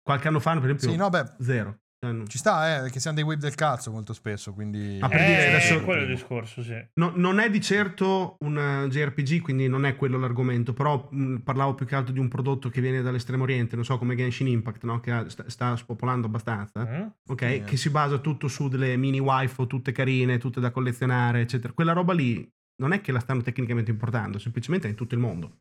[0.07, 1.79] Qualche anno fa, per esempio, Sì, no, beh, zero.
[1.99, 4.99] Cioè, Ci sta, eh, perché siamo dei whip del cazzo molto spesso, quindi...
[5.01, 6.77] Ah, per Eh, dire, adesso- quello è il discorso, sì.
[7.01, 11.39] No- non è di certo un eh, JRPG, quindi non è quello l'argomento, però mh,
[11.39, 14.47] parlavo più che altro di un prodotto che viene dall'estremo oriente, non so come Genshin
[14.47, 15.01] Impact, no?
[15.01, 17.07] che sta, sta spopolando abbastanza, Mm?
[17.29, 17.43] ok?
[17.51, 17.63] Sì.
[17.65, 21.73] Che si basa tutto su delle mini waifu tutte carine, tutte da collezionare, eccetera.
[21.73, 22.49] Quella roba lì
[22.81, 25.57] non è che la stanno tecnicamente importando, semplicemente è in tutto il mondo.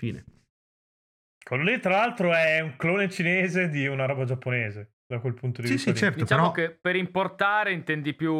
[0.00, 0.24] Fine.
[1.44, 5.60] Quello lì, tra l'altro, è un clone cinese di una roba giapponese, da quel punto
[5.60, 5.90] di Sì, vista.
[5.92, 6.20] sì, certo.
[6.20, 8.32] Diciamo però- che per importare intendi più,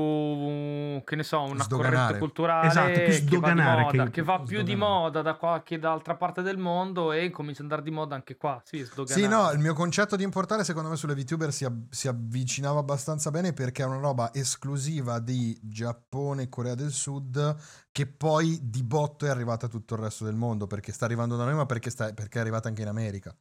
[1.05, 1.95] che ne so, una Sdoganare.
[1.97, 4.77] corrente culturale Esatto, più che va di sdoganare moda, che- che, va più di sdoganare.
[5.01, 8.61] moda da qualche altra parte del mondo e comincia ad andare di moda anche qua.
[8.65, 9.21] Sì, sdoganare.
[9.23, 12.81] Sì, no, il mio concetto di importare secondo me sulle VTuber si, av- si avvicinava
[12.81, 17.57] abbastanza bene perché è una roba esclusiva di Giappone e Corea del Sud
[17.93, 21.37] che poi di botto è arrivata a tutto il resto del mondo perché sta arrivando
[21.37, 23.37] da noi ma perché, sta- perché è arrivata anche in America.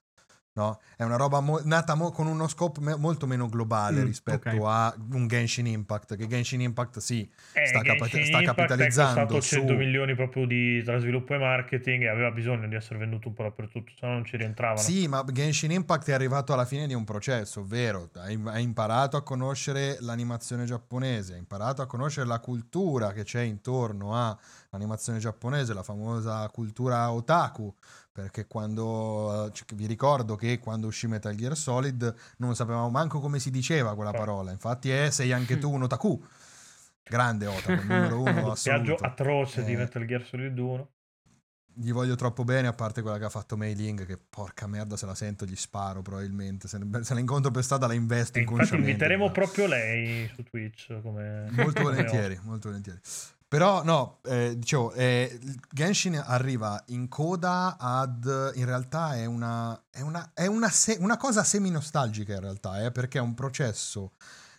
[0.56, 0.80] No?
[0.96, 4.50] È una roba mo- nata mo- con uno scope me- molto meno globale Mm, rispetto
[4.50, 4.60] ok.
[4.64, 6.16] a un Genshin Impact.
[6.16, 10.14] Che Genshin Impact, sì, Eh, sta, Genshin capa- sta capitalizzando È costato 100 su- milioni
[10.14, 13.94] proprio di, tra sviluppo e marketing e aveva bisogno di essere venduto un po' dappertutto,
[14.00, 14.78] se no non ci rientravano.
[14.80, 19.24] Sì, ma Genshin Impact è arrivato alla fine di un processo, ovvero hai imparato a
[19.24, 24.14] conoscere l'animazione giapponese, hai imparato a conoscere la cultura che c'è intorno
[24.70, 27.74] all'animazione giapponese, la famosa cultura otaku,
[28.14, 33.20] perché quando eh, c- vi ricordo che quando uscì Metal Gear Solid non sapevamo manco
[33.20, 34.18] come si diceva quella Sì.
[34.18, 36.24] parola, infatti è sei anche tu un otaku.
[37.04, 39.04] Grande otaku, il numero uno Viaggio assoluto.
[39.04, 40.90] atroce di Eh, Metal Gear Solid 1.
[41.76, 44.96] gli voglio troppo bene, a parte quella che ha fatto Mei Ling, che porca merda
[44.96, 46.68] se la sento gli sparo probabilmente.
[46.68, 48.90] Se, ne- se la incontro per strada la investo E infatti inconsciamente.
[48.92, 51.50] inviteremo ma- proprio lei su Twitch come...
[51.52, 53.00] Molto volentieri, molto volentieri.
[53.54, 55.40] Però no, eh, dicevo, eh,
[55.70, 61.18] Genshin arriva in coda ad, in realtà è una, è una, è una, se- una
[61.18, 64.14] cosa semi-nostalgica in realtà, eh, perché è un processo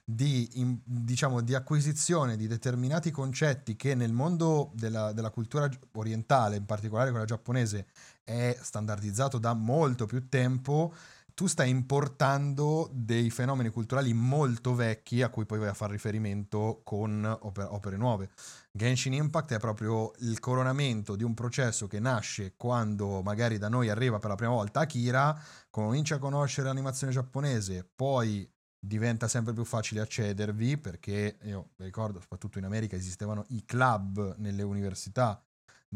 [0.05, 6.55] di, in- diciamo, di acquisizione di determinati concetti che nel mondo della, della cultura orientale,
[6.55, 7.87] in particolare quella giapponese,
[8.23, 10.95] è standardizzato da molto più tempo,
[11.35, 16.81] tu stai importando dei fenomeni culturali molto vecchi a cui poi vai a fare riferimento
[16.85, 18.31] con oper- opere nuove.
[18.71, 23.89] Genshin Impact è proprio il coronamento di un processo che nasce quando magari da noi
[23.89, 25.37] arriva per la prima volta Akira,
[25.71, 32.59] comincia a conoscere l'animazione giapponese, poi diventa sempre più facile accedervi perché io ricordo soprattutto
[32.59, 35.44] in America esistevano i club nelle università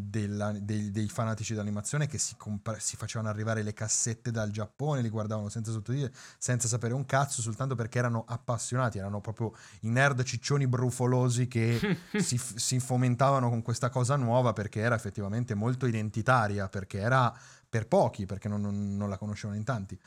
[0.00, 5.02] della- dei, dei fanatici d'animazione che si, compra- si facevano arrivare le cassette dal Giappone,
[5.02, 9.88] li guardavano senza sottotitoli, senza sapere un cazzo, soltanto perché erano appassionati, erano proprio i
[9.88, 15.86] nerd ciccioni brufolosi che si, si fomentavano con questa cosa nuova perché era effettivamente molto
[15.86, 17.36] identitaria, perché era
[17.68, 19.98] per pochi, perché non, non- non la conoscevano in tanti.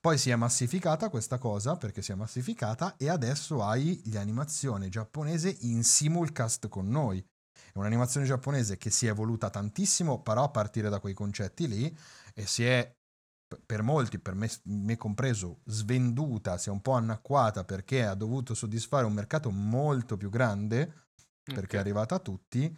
[0.00, 4.88] Poi si è massificata questa cosa perché si è massificata e adesso hai gli animazione
[4.88, 7.24] giapponese in simulcast con noi.
[7.72, 11.96] È un'animazione giapponese che si è evoluta tantissimo, però a partire da quei concetti lì
[12.34, 12.94] e si è
[13.64, 18.54] per molti, per me, me compreso, svenduta, si è un po' annacquata perché ha dovuto
[18.54, 21.06] soddisfare un mercato molto più grande
[21.50, 21.80] perché è Ok.
[21.80, 22.76] arrivata a tutti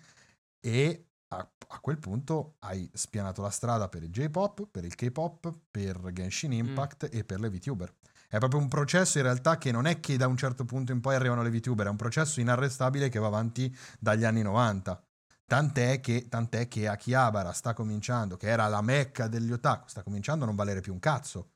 [0.60, 5.52] e a, a quel punto hai spianato la strada per il J-pop, per il K-pop,
[5.70, 7.94] per Genshin Impact e per le VTuber.
[8.30, 11.00] È proprio un processo in realtà che non è che da un certo punto in
[11.00, 15.04] poi arrivano le VTuber, è un processo inarrestabile che va avanti dagli anni 90.
[15.46, 20.44] Tant'è che, tant'è che Akihabara sta cominciando, che era la mecca degli otaku, sta cominciando
[20.44, 21.54] a non valere più un cazzo.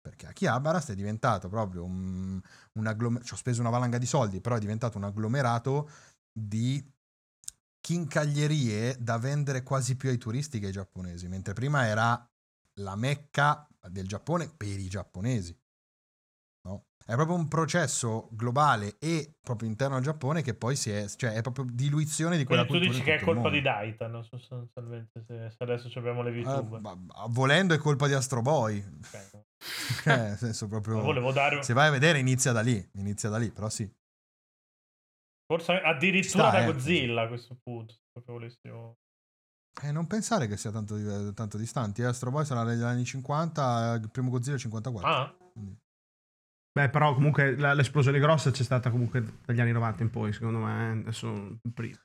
[0.00, 2.40] Perché Akihabara è diventato proprio un,
[2.72, 5.88] un agglomerato, ci ho speso una valanga di soldi, però è diventato un agglomerato
[6.32, 6.84] di
[7.80, 12.28] chincaglierie da vendere quasi più ai turisti che ai giapponesi, mentre prima era
[12.80, 15.56] la mecca del Giappone per i giapponesi.
[16.66, 16.84] No?
[17.06, 21.34] È proprio un processo globale e proprio interno al Giappone che poi si è, cioè
[21.34, 23.60] è proprio diluione di quella Quindi tu dici che è colpa di.
[23.62, 26.80] Daitan sostanzialmente, se, adesso abbiamo le Eh, VTube.
[26.80, 26.96] ma
[27.28, 28.78] volendo è colpa di Astro Boy.
[28.78, 29.44] Ok.
[30.06, 31.00] Eh, nel senso proprio...
[31.00, 33.88] Volevo dare Se vai a vedere inizia da lì, inizia da lì, però sì.
[35.46, 36.66] forse addirittura sta, da eh.
[36.66, 37.94] Godzilla a questo punto.
[37.94, 38.96] se volessimo...
[39.82, 40.96] Eh, non pensare che sia tanto,
[41.34, 42.02] tanto distanti.
[42.02, 42.06] eh.
[42.06, 45.08] Astro Boy sarà negli anni 50, il primo Godzilla è 54.
[45.10, 45.76] Ah, quindi-
[46.76, 50.58] Beh, però comunque la- l'esplosione grossa c'è stata comunque dagli anni 90 in poi, secondo
[50.58, 50.98] me, eh.
[50.98, 51.96] adesso prima.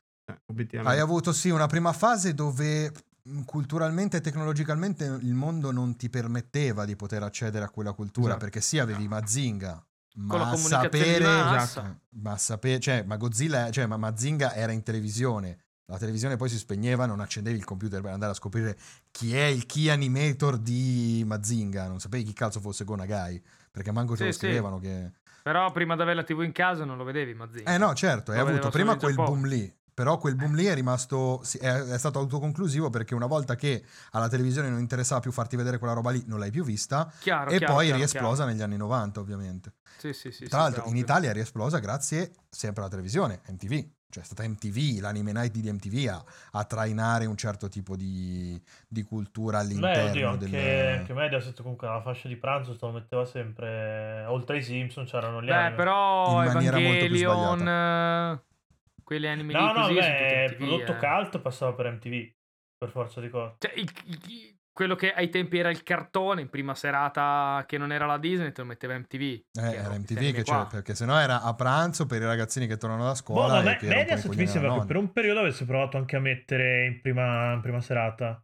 [0.45, 0.95] Obiettivamente.
[0.97, 2.89] Hai avuto sì una prima fase dove
[3.23, 8.27] mh, culturalmente e tecnologicamente il mondo non ti permetteva di poter accedere a quella cultura
[8.29, 8.39] Esatto.
[8.45, 9.85] perché sì avevi Mazinga
[10.25, 11.63] Con la ma sapere massa.
[11.81, 11.99] Esatto.
[12.21, 15.57] ma sapere cioè ma Godzilla cioè ma Mazinga era in televisione
[15.91, 18.77] La televisione poi si spegneva, non accendevi il computer per andare a scoprire
[19.11, 24.13] chi è il key animator di Mazinga, non sapevi chi cazzo fosse Gonagai, perché manco
[24.13, 24.37] ce Sì, lo sì.
[24.37, 25.11] scrivevano che...
[25.43, 27.63] Però prima di avere la TV in casa non lo vedevi, Mazzini.
[27.63, 30.63] Eh no, certo, hai Lo avuto vedevo prima quel boom lì, però quel boom lì
[30.65, 35.19] è rimasto, sì, è, è stato autoconclusivo perché una volta che alla televisione non interessava
[35.19, 37.99] più farti vedere quella roba lì, non l'hai più vista Chiaro, e chiaro, poi chiaro,
[37.99, 39.73] riesplosa negli anni 90 ovviamente.
[39.97, 40.47] Sì, sì, sì.
[40.47, 40.95] Tra sì, l'altro in.
[40.95, 43.89] Italia è riesplosa grazie sempre alla televisione, MTV.
[44.11, 46.23] Cioè è stata MTV, l'anime night di MTV a,
[46.59, 51.87] a trainare un certo tipo di, di cultura Beh, oddio, all'interno anche, anche Mediaset comunque
[51.87, 55.75] alla fascia di pranzo se lo metteva sempre, oltre ai Simpson c'erano gli Beh, anime.
[55.75, 58.43] però In maniera molto più Evangelion, eh,
[59.03, 60.97] quegli anime No, lì no, così beh, prodotto eh.
[60.97, 62.31] cult passava per MTV,
[62.77, 63.55] per forza di cose.
[63.59, 67.91] Cioè, il- il- quello che ai tempi era il cartone, in prima serata che non
[67.91, 69.21] era la Disney, te lo metteva MTV.
[69.21, 73.03] Eh, era MTV che c'era, perché sennò era a pranzo per i ragazzini che tornano
[73.03, 73.61] da Boh, scuola.
[73.61, 76.85] ma e me- Mediaset mi sembra che per un periodo avesse provato anche a mettere
[76.85, 78.41] in prima, in prima serata.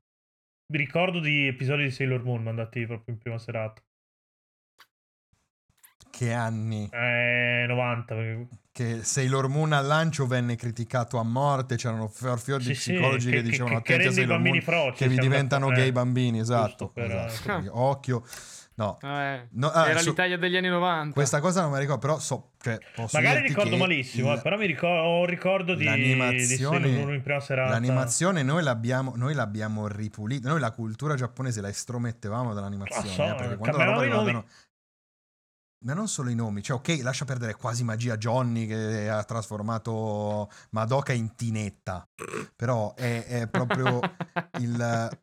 [0.70, 3.82] Mi ricordo di episodi di Sailor Moon mandati proprio in prima serata.
[6.10, 8.16] Che anni Eh, 90.
[8.16, 8.48] Perché...
[8.78, 12.92] che Sailor Moon al lancio venne criticato a morte, c'erano fior fior di Sì, sì,
[12.94, 15.70] psicologi che, che- dicevano che- che attenti a Sailor bambini Moon froci, che vi diventano
[15.70, 15.92] gay eh.
[15.92, 16.92] bambini, esatto.
[16.94, 18.24] Esatto, quindi occhio.
[18.76, 21.14] No, Eh, no, ah, era su- l'Italia degli anni 90.
[21.14, 24.38] questa cosa non me la ricordo, però so, cioè, posso Magari ricordo che malissimo, il-
[24.38, 27.72] eh, però mi ricor- ho un ricordo di, di L'animazione- Moon in prima serata.
[27.72, 33.24] L'animazione noi l'abbiamo, noi l'abbiamo ripulita, noi la cultura giapponese la estromettevamo dall'animazione, Ah, so,
[33.24, 34.44] eh, perché quando la roba i nomi.
[35.86, 40.50] Ma non solo i nomi, cioè ok, lascia perdere quasi magia Johnny che ha trasformato
[40.72, 42.08] Madoka in tinetta,
[42.56, 44.00] però è, è proprio
[44.60, 45.20] il,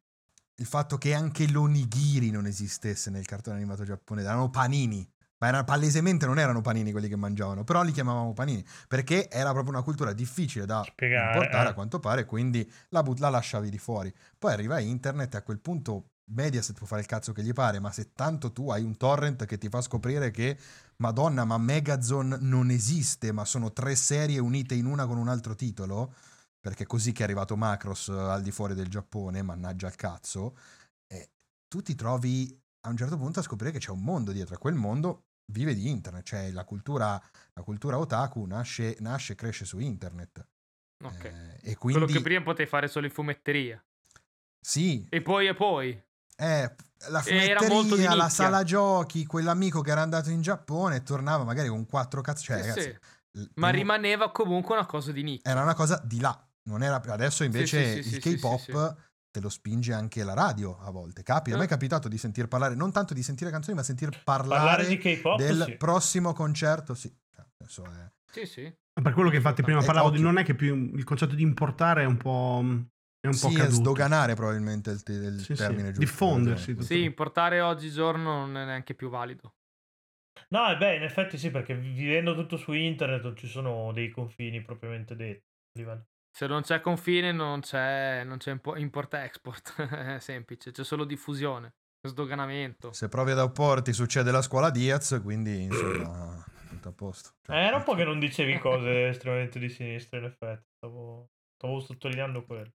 [0.56, 5.06] il fatto che anche l'onigiri non esistesse nel cartone animato giapponese, erano panini,
[5.38, 9.50] ma erano, palesemente non erano panini quelli che mangiavano, però li chiamavamo panini, perché era
[9.50, 11.70] proprio una cultura difficile da Spiegare, importare eh.
[11.70, 14.14] a quanto pare, quindi la, but- la lasciavi di fuori.
[14.38, 17.80] Poi arriva internet e a quel punto Mediaset può fare il cazzo che gli pare,
[17.80, 20.58] ma se tanto tu hai un torrent che ti fa scoprire che,
[20.96, 25.54] madonna, ma Megazone non esiste, ma sono tre serie unite in una con un altro
[25.54, 26.14] titolo,
[26.58, 29.96] perché è così che è arrivato Macross eh, al di fuori del Giappone, mannaggia al
[29.96, 30.56] cazzo,
[31.06, 31.30] e
[31.68, 34.58] tu ti trovi a un certo punto a scoprire che c'è un mondo dietro, e
[34.58, 37.20] quel mondo vive di internet, cioè la cultura,
[37.52, 40.46] la cultura otaku nasce, nasce e cresce su internet.
[41.04, 41.24] Ok.
[41.24, 43.84] Eh, e Quello quindi che prima potevi fare solo in fumetteria.
[44.58, 46.02] sì, E poi e poi.
[46.36, 46.74] Eh,
[47.08, 51.86] la fumetteria, la sala giochi, quell'amico che era andato in Giappone e tornava magari con
[51.86, 52.98] quattro cazzo, cioè Sì, ragazzi, sì.
[53.54, 55.50] Ma primo- rimaneva comunque una cosa di nicchia.
[55.50, 58.72] era una cosa di là, non era adesso invece sì, sì, il sì, K-pop sì,
[58.72, 58.94] sì.
[59.30, 61.22] te lo spinge anche la radio a volte.
[61.22, 61.70] Capita, a me è Eh.
[61.70, 65.36] capitato di sentir parlare non tanto di sentire canzoni, ma sentir parlare, Parlare di K-pop,
[65.38, 65.76] del sì.
[65.76, 67.12] prossimo concerto, sì.
[67.58, 68.74] Adesso è Sì, sì.
[68.92, 71.42] Per quello che infatti prima Eh, parlavo di non è che più il concetto di
[71.42, 72.64] importare è un po',
[73.24, 73.74] è un po' sì, è caduto.
[73.76, 75.62] sdoganare probabilmente il, te- il Sì, sì.
[75.62, 76.00] termine giusto.
[76.00, 76.66] Diffondersi.
[76.68, 76.86] ragione.
[76.86, 79.54] Sì, importare oggigiorno non è neanche più valido.
[80.48, 84.10] No, e beh, in effetti sì, perché vivendo tutto su internet non ci sono dei
[84.10, 85.42] confini propriamente detti.
[86.36, 89.74] Se non c'è confine non c'è, non c'è impo- import-export.
[90.16, 91.74] è semplice, c'è solo diffusione,
[92.06, 92.92] sdoganamento.
[92.92, 97.30] Se provi ad opporti succede la scuola Diaz, quindi insomma tutto a posto.
[97.42, 100.64] Cioè, Eh, era un po' che non dicevi cose estremamente di sinistra, in effetti.
[100.76, 102.72] Stavo, stavo sottolineando quello.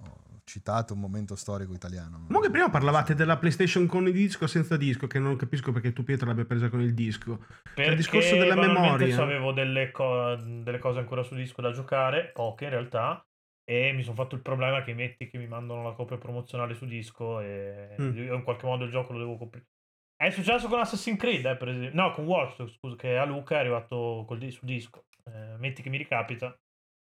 [0.00, 2.22] Ho citato un momento storico italiano.
[2.26, 5.92] Comunque prima parlavate della PlayStation con il disco o senza disco, che non capisco perché
[5.92, 7.44] tu Pietro l'abbia presa con il disco.
[7.74, 9.20] Perché discorso della memoria.
[9.22, 13.26] avevo delle, co- delle cose ancora su disco da giocare, poche in realtà,
[13.68, 16.86] e mi sono fatto il problema che metti che mi mandano la copia promozionale su
[16.86, 18.16] disco e Mm.
[18.16, 19.66] io in qualche modo il gioco lo devo coprire.
[20.14, 22.00] È successo con Assassin's Creed, eh, per esempio.
[22.00, 25.06] No, con Watch Dogs, scusa, che a Luca è arrivato col di- su disco.
[25.24, 26.56] Eh, metti che mi ricapita.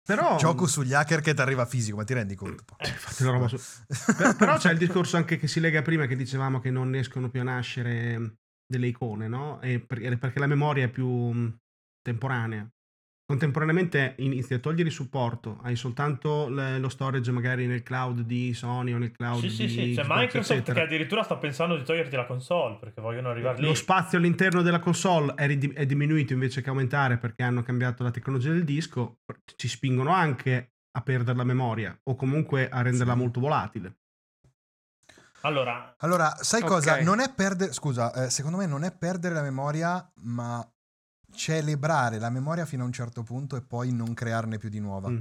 [0.07, 2.77] Però, Gioco sugli hacker che ti arriva fisico, ma ti rendi conto?
[2.79, 2.87] Eh,
[3.49, 3.57] su-
[4.17, 7.29] Per- però c'è il discorso anche che si lega prima che dicevamo che non riescono
[7.29, 9.61] più a nascere delle icone, no?
[9.61, 11.59] E per- perché la memoria è più mh,
[12.03, 12.69] temporanea.
[13.27, 18.55] Contemporaneamente inizi a togliere il supporto, hai soltanto le- lo storage magari nel cloud di
[18.55, 19.95] Sony o nel cloud Sì, di sì, sì.
[19.97, 20.79] C'è Xbox, Microsoft eccetera.
[20.79, 23.67] che addirittura sta pensando di toglierti la console perché vogliono arrivare lì.
[23.67, 28.05] Lo spazio all'interno della console è, rid- è diminuito invece che aumentare perché hanno cambiato
[28.05, 29.19] la tecnologia del disco,
[29.57, 33.19] ci spingono anche a perdere la memoria o comunque a renderla Sì.
[33.19, 33.97] molto volatile.
[35.43, 36.69] Allora, Allora, sai Ok.
[36.69, 37.01] cosa?
[37.03, 40.65] Non è perdere, scusa, eh, secondo me non è perdere la memoria, ma
[41.37, 45.11] celebrare la memoria fino a un certo punto e poi non crearne più di nuova.
[45.11, 45.21] Mm.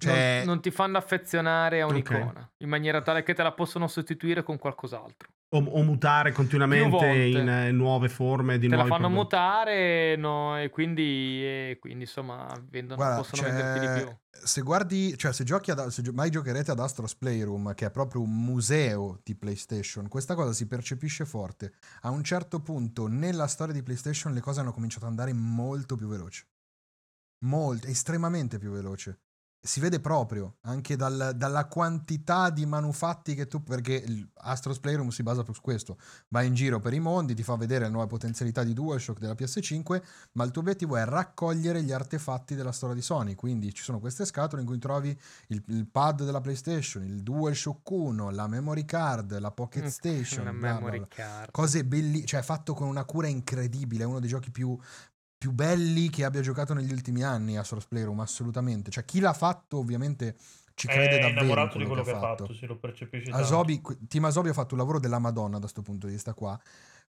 [0.00, 3.88] Cioè, non, non ti fanno affezionare a un'icona in maniera tale che te la possono
[3.88, 5.28] sostituire con qualcos'altro.
[5.50, 9.14] O, o mutare continuamente in eh, nuove forme di Te la fanno prodotti.
[9.14, 14.16] mutare no, e, quindi, e quindi insomma vendono, Guarda, possono c'è- venderti di più.
[14.30, 17.90] se guardi, cioè se giochi ad, se gio- mai giocherete ad Astros Playroom, che è
[17.90, 21.72] proprio un museo di PlayStation, questa cosa si percepisce forte.
[22.02, 25.96] A un certo punto nella storia di PlayStation le cose hanno cominciato ad andare molto
[25.96, 26.46] più veloce.
[27.46, 29.20] Molto, estremamente più veloce.
[29.60, 33.62] Si vede proprio anche dal- dalla quantità di manufatti che tu.
[33.62, 34.04] Perché
[34.36, 35.98] Astros Playroom si basa su questo.
[36.28, 39.34] Vai in giro per i mondi, ti fa vedere le nuove potenzialità di DualShock della
[39.34, 40.02] PS5,
[40.32, 43.34] ma il tuo obiettivo è raccogliere gli artefatti della storia di Sony.
[43.34, 45.16] Quindi ci sono queste scatole in cui trovi
[45.48, 50.42] il, il pad della PlayStation, il DualShock 1, la memory card, la Pocket Mm, Station.
[50.44, 51.50] Bla memory card.
[51.50, 54.04] Cose belli, cioè fatto con una cura incredibile.
[54.04, 54.78] È uno dei giochi più,
[55.38, 57.56] più belli che abbia giocato negli ultimi anni.
[57.56, 58.90] Astros Playroom, assolutamente.
[58.90, 60.36] Cioè, chi l'ha fatto, ovviamente
[60.74, 61.28] ci crede è davvero.
[61.28, 62.56] in innamorato di quello che ha fatto, fatto.
[62.56, 63.30] si lo percepisce.
[63.30, 66.60] Asobi, Team Asobi ha fatto un lavoro della Madonna da questo punto di vista qua.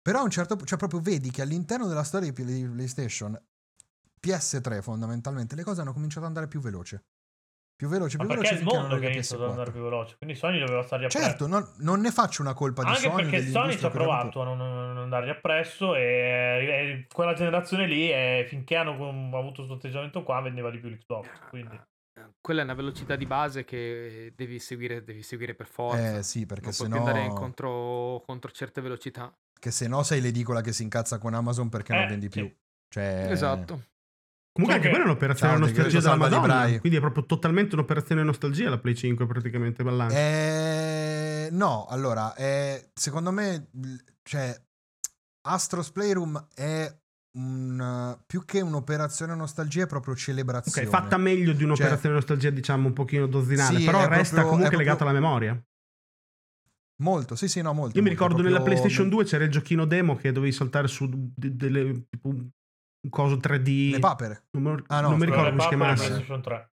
[0.02, 3.40] Però a un certo punto, cioè proprio vedi che all'interno della storia di PlayStation,
[4.22, 7.04] PS3 fondamentalmente, le cose hanno cominciato ad andare più veloce.
[7.80, 9.70] Più veloce, Ma più perché veloce è il mondo non che ha iniziato ad andare
[9.70, 9.72] PS4.
[9.72, 11.26] più veloce, quindi Sony doveva stargli appresso.
[11.26, 13.16] Certo, non, non ne faccio una colpa di Anche Sony.
[13.24, 17.88] perché Sony ci ha provato a non, non- non dargli appresso e, e quella generazione
[17.88, 18.92] lì, eh, finché hanno
[19.38, 21.28] avuto questo atteggiamento qua, vendeva di più l'Xbox.
[21.50, 21.80] Quindi.
[22.42, 26.18] Quella è una velocità di base che devi seguire, devi seguire per forza.
[26.18, 29.34] Eh sì, perché non se puoi più andare no, contro, contro certe velocità.
[29.58, 32.40] che se no sei l'edicola che si incazza con Amazon perché non Eh, vendi sì.
[32.42, 32.54] più.
[32.90, 33.84] Cioè, Esatto.
[34.52, 36.80] Comunque anche quella è un'operazione Ciao, nostalgia della Madonna.
[36.80, 40.16] Quindi è proprio totalmente un'operazione nostalgia la Play 5 praticamente ballante.
[40.16, 43.70] Eh, no, allora, eh, secondo me,
[44.24, 44.60] cioè,
[45.48, 46.94] Astros Playroom è
[47.38, 50.88] un, più che un'operazione nostalgia, è proprio Ok, celebrazione.
[50.88, 55.06] fatta meglio di un'operazione nostalgia, diciamo, un pochino dosinale, Sì, però resta proprio- comunque proprio-
[55.08, 55.64] alla memoria.
[57.02, 57.96] Molto, sì, sì, no, molto.
[57.96, 60.88] Io mi molto, ricordo nella proprio- PlayStation 2 c'era il giochino demo che dovevi saltare
[60.90, 62.34] su de- delle, tipo
[63.08, 63.92] coso 3D.
[63.92, 64.44] Le papere.
[64.52, 66.06] Non, me- Ah, no, non mi ricordo come si chiamasse.
[66.08, 66.72] PlayStation 3.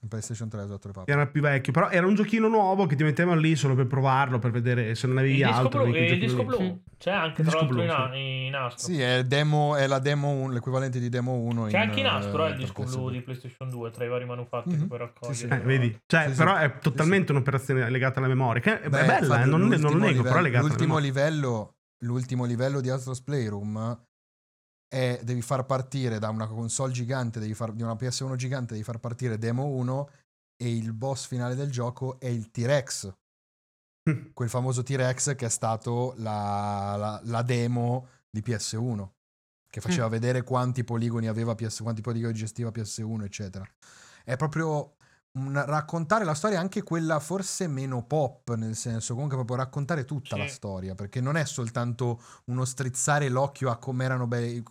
[0.00, 1.18] In PlayStation 3, esatto, le papere.
[1.18, 4.38] Era più vecchio, però era un giochino nuovo che ti mettevano lì solo per provarlo,
[4.38, 5.80] per vedere se non avevi Il disco altro.
[5.82, 6.44] blu, di quel il disco lì.
[6.44, 6.82] blu.
[6.98, 8.86] C'è anche Il tra disco l'altro blu, in, in nastro.
[8.92, 11.66] Sì, è, demo, è la demo un- l'equivalente di demo 1.
[11.66, 12.86] C'è anche in eh, nastro eh, il disco PS2.
[12.94, 14.78] blu di PlayStation 2 tra i vari manufatti Mhm.
[14.82, 15.34] che puoi raccogliere.
[15.36, 15.52] Sì, sì.
[15.52, 16.00] Eh, vedi?
[16.06, 16.36] Cioè, Sì, sì.
[16.36, 18.62] però è Sì, totalmente un'operazione legata alla memoria.
[18.62, 20.94] Che è Beh, bella, eh, non, non lo nego, però è livello- legata alla l'ultimo
[20.98, 21.06] memoria.
[21.08, 24.00] livello, l'ultimo livello di Astros Playroom
[24.88, 28.84] è devi far partire da una console gigante, devi far, di una PS1 gigante, devi
[28.84, 30.10] far partire demo 1
[30.56, 33.12] e il boss finale del gioco è il T-Rex.
[34.10, 34.30] Mm.
[34.34, 39.08] Quel famoso T-Rex che è stato la, la- la demo di PS1
[39.70, 43.68] che faceva vedere quanti poligoni aveva PS, quanti poligoni gestiva PS1, eccetera.
[44.24, 44.96] È proprio
[45.32, 50.34] un- raccontare la storia, anche quella forse meno pop, nel senso comunque proprio raccontare tutta
[50.36, 50.42] Sì.
[50.42, 54.62] la storia, perché non è soltanto uno strizzare l'occhio a come erano be-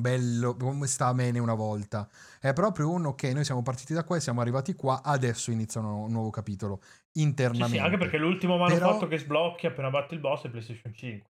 [0.00, 2.08] bello, come sta bene una volta.
[2.40, 5.80] È proprio un ok, noi siamo partiti da qua e siamo arrivati qua, adesso inizia
[5.80, 6.80] un, nuovo capitolo
[7.12, 7.76] Sì, internamente.
[7.76, 11.30] sì, anche perché l'ultimo Però- manufatto che sblocchi appena batti il boss è PlayStation 5.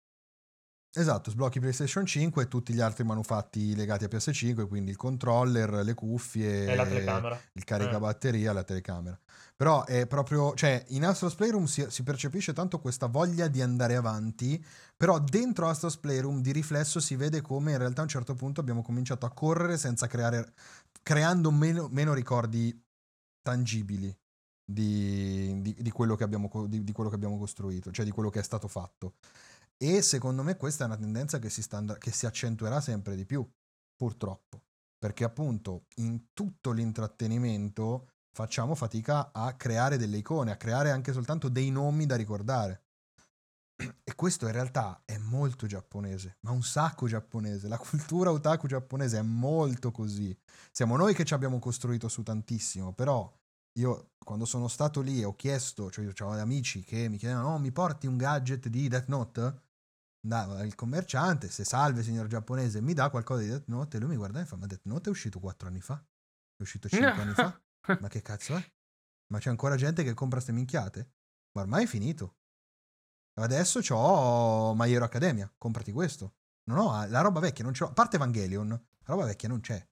[0.92, 5.70] Esatto, sblocchi PlayStation 5 e tutti gli altri manufatti legati a PS5, quindi il controller,
[5.84, 7.40] le cuffie, E la telecamera.
[7.54, 9.20] il caricabatteria, la telecamera.
[9.56, 13.96] Però è proprio, cioè, in Astros Playroom si, si percepisce tanto questa voglia di andare
[13.96, 14.64] avanti,
[14.98, 18.60] però dentro Astros Playroom di riflesso si vede come in realtà a un certo punto
[18.60, 20.54] abbiamo cominciato a correre senza creare,
[21.04, 22.76] creando meno, meno ricordi
[23.44, 24.16] tangibili
[24.66, 28.40] di, di- di quello che abbiamo, di quello che abbiamo costruito, cioè di quello che
[28.40, 29.14] è stato fatto.
[29.82, 33.26] E secondo me questa è una tendenza che si, sta che si accentuerà sempre di
[33.26, 33.50] più,
[33.96, 34.64] purtroppo,
[34.98, 41.48] perché appunto in tutto l'intrattenimento facciamo fatica a creare delle icone, a creare anche soltanto
[41.48, 42.84] dei nomi da ricordare.
[44.04, 47.70] E questo in realtà è molto giapponese, ma un sacco giapponese.
[47.70, 50.38] La cultura otaku giapponese è molto così.
[50.72, 53.32] Siamo noi che ci abbiamo costruito su tantissimo, però
[53.80, 57.54] io quando sono stato lì e ho chiesto, cioè io avevo amici che mi chiedevano,
[57.54, 59.68] oh, mi porti un gadget di Death Note?
[60.22, 64.10] Andava il commerciante, se salve signor giapponese, mi dà qualcosa di Death Note e lui
[64.10, 65.96] mi guarda e fa, ma Death Note è uscito 4 anni fa?
[65.96, 67.62] È uscito 5 anni fa?
[68.00, 68.72] Ma che cazzo è?
[69.32, 71.14] Ma c'è ancora gente che compra ste minchiate?
[71.54, 72.38] Ma ormai è finito.
[73.40, 76.36] Adesso c'ho My Hero Academia, comprati questo.
[76.70, 77.86] Non ho la roba vecchia, non c'ho.
[77.86, 79.88] A parte Evangelion, la roba vecchia non c'è.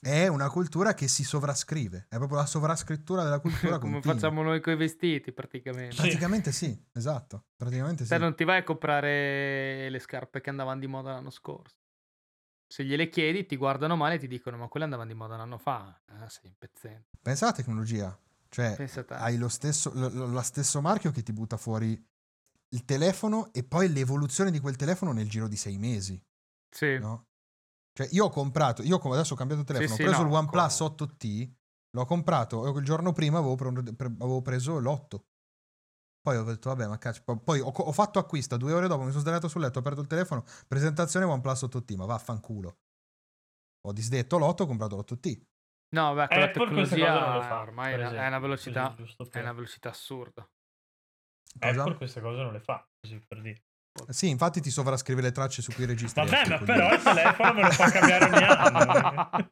[0.00, 4.14] È una cultura che si sovrascrive, è proprio la sovrascrittura della cultura Come continua.
[4.14, 5.94] facciamo noi coi vestiti, praticamente.
[5.96, 6.00] Sì.
[6.02, 7.46] Praticamente sì, esatto.
[7.56, 8.10] Praticamente sì.
[8.10, 11.76] Te non ti vai a comprare le scarpe che andavano di moda l'anno scorso.
[12.70, 15.40] Se gliele chiedi, ti guardano male e ti dicono: Ma quelle andavano di moda un
[15.40, 16.00] anno fa.
[16.06, 17.08] Ah, sei impezzente.
[17.20, 18.16] Pensa alla tecnologia.
[18.50, 18.76] Cioè,
[19.08, 22.00] hai lo stesso, lo, lo- lo stesso marchio che ti butta fuori
[22.70, 26.22] il telefono e poi l'evoluzione di quel telefono nel giro di sei mesi,
[26.70, 26.98] Sì.
[26.98, 27.27] no?
[27.98, 30.34] Cioè, io ho comprato, io come adesso ho cambiato telefono, sì, ho preso no, il
[30.34, 31.50] OnePlus co- 8T,
[31.96, 35.24] l'ho comprato, e il giorno prima avevo, pre- pre- avevo preso l'8.
[36.20, 39.08] Poi ho detto, vabbè, ma cazzo, poi- ho, ho fatto acquisto, due ore dopo mi
[39.10, 42.78] sono sdraiato sul letto, ho aperto il telefono, presentazione OnePlus 8T, ma vaffanculo.
[43.88, 45.42] Ho disdetto l'8, ho comprato l'8T.
[45.96, 47.60] No, beh, con la Apple lo tecnologia fa.
[47.62, 48.94] ormai è una- è una velocità.
[48.94, 50.48] È per- una velocità assurda.
[51.58, 51.80] Cosa?
[51.80, 53.64] Apple queste cose non le fa, così per dire.
[54.08, 56.22] Sì, infatti ti sovrascrive le tracce su cui registri.
[56.24, 59.48] Vabbè, Apple, ma però il telefono me lo fa cambiare ogni anno.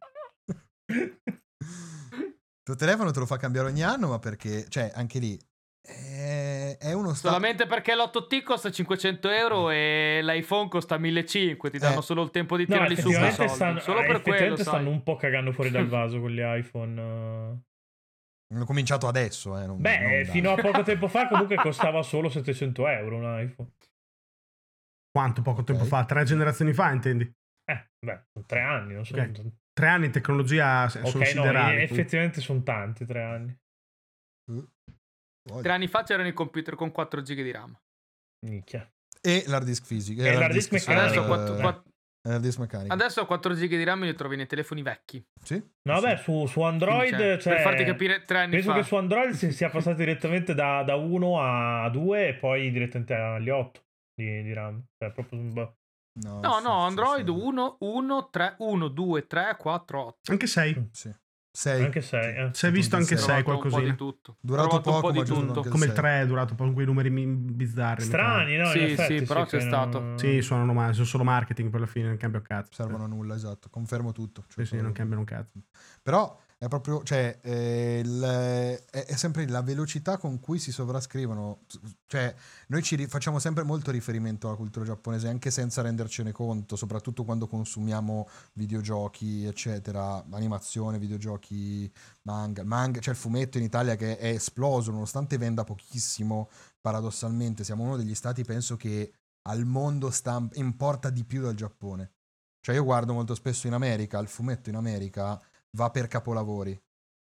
[0.86, 1.18] Il
[2.62, 5.38] tuo telefono te lo fa cambiare ogni anno, ma perché, cioè, anche lì
[5.80, 7.34] è, è uno stato.
[7.34, 12.02] Solamente perché l'8T costa 500 euro e l'iPhone costa 1500, ti danno Eh.
[12.02, 13.48] solo il tempo di No, tirarli su soldi.
[13.48, 17.00] stanno, Solo eh, per quello, stanno un po' cagando fuori dal vaso con gli iPhone.
[17.00, 17.58] eh.
[18.54, 19.66] Hanno cominciato adesso, eh.
[19.66, 23.70] non- Beh, non fino a poco tempo fa comunque costava solo 700 euro un iPhone.
[25.16, 25.88] Quanto poco tempo Ok.
[25.88, 26.04] fa?
[26.04, 27.24] Tre generazioni fa, intendi?
[27.64, 29.16] Eh, beh, sono tre anni, non so.
[29.18, 29.40] Ok.
[29.72, 31.52] Tre anni in tecnologia sono Ok, no, siderali.
[31.52, 31.82] comunque.
[31.84, 33.56] effettivamente sono tanti, tre anni.
[35.48, 35.62] Voglia.
[35.62, 37.74] Tre anni fa c'erano i computer con 4 GB di RAM.
[38.46, 38.86] Minchia.
[39.22, 40.22] E l'hard disk fisico.
[40.22, 41.00] E l'hard disk meccanico.
[41.02, 41.60] Adesso, Eh, quattro- eh.
[41.60, 41.84] quatt-
[42.28, 42.92] L'hard disk meccanico.
[42.92, 45.24] adesso 4 GB di RAM li trovi nei telefoni vecchi.
[45.42, 45.54] Sì?
[45.54, 46.02] No, Sì.
[46.02, 48.76] vabbè, su, su Android, Quindi, cioè, cioè, per farti capire, tre anni penso fa.
[48.76, 53.14] che su Android si sia passati direttamente da, da 1 a 2 e poi direttamente
[53.14, 53.84] agli 8
[54.16, 54.82] di, di RAM.
[54.98, 55.76] Cioè, proprio un bo-
[56.18, 57.30] No, No, sì, no, sì, Android sì.
[57.46, 60.32] 1, 1, 3, 1, 2, 3, 4, 8.
[60.32, 60.88] Anche sei.
[60.90, 61.14] Sì.
[61.56, 61.84] Sei.
[61.84, 62.34] anche 6.
[62.36, 62.50] Eh.
[62.52, 63.22] Si è visto anche Sì.
[63.24, 63.90] sei Provato un po' qualcosina.
[63.90, 64.36] di tutto.
[64.40, 65.62] Durato poco, un po' tutto.
[65.62, 65.94] Come il sei.
[65.94, 68.02] 3 è durato con quei numeri bizzarri.
[68.04, 68.66] Strani, no?
[68.66, 70.00] Sì, effetti, sì, però che c'è stato.
[70.00, 72.72] non- Sì, suonano male, sono solo marketing per la fine, non cambia un cazzo.
[72.72, 73.68] Servono a nulla, esatto.
[73.70, 74.44] Confermo tutto.
[74.48, 75.58] Sì, Cioè, sì, non proprio- cambiano un cazzo.
[76.02, 78.22] Però è proprio, cioè, eh, il-
[78.90, 81.60] è, è sempre la velocità con cui si sovrascrivono.
[82.06, 82.34] Cioè,
[82.68, 87.24] noi ci ri- facciamo sempre molto riferimento alla cultura giapponese, anche senza rendercene conto, soprattutto
[87.24, 91.92] quando consumiamo videogiochi, eccetera, animazione, videogiochi,
[92.22, 92.64] manga.
[92.64, 96.48] manga c'è il fumetto in Italia che è esploso, nonostante venda pochissimo,
[96.80, 97.64] paradossalmente.
[97.64, 102.12] Siamo uno degli stati, penso, che al mondo sta, importa di più dal Giappone.
[102.60, 105.40] Cioè, io guardo molto spesso in America, il fumetto in America
[105.76, 106.76] va per capolavori.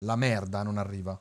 [0.05, 1.21] La merda non arriva.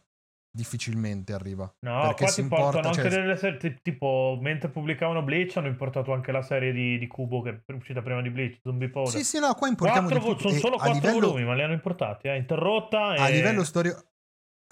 [0.55, 1.63] Difficilmente arriva.
[1.79, 5.23] No, perché qua si ti portano importa, anche cioè- delle serie, ti- tipo, mentre pubblicavano
[5.23, 8.59] Bleach hanno importato anche la serie di, di Kubo che è uscita prima di Bleach,
[8.61, 9.11] Zombie Powder.
[9.11, 10.49] Sì, sì, no, qua importiamo Quattro di tutto.
[10.49, 13.31] sono solo a quattro livello, volumi, ma li hanno importati, eh, interrotta a e...
[13.31, 13.97] livello storio-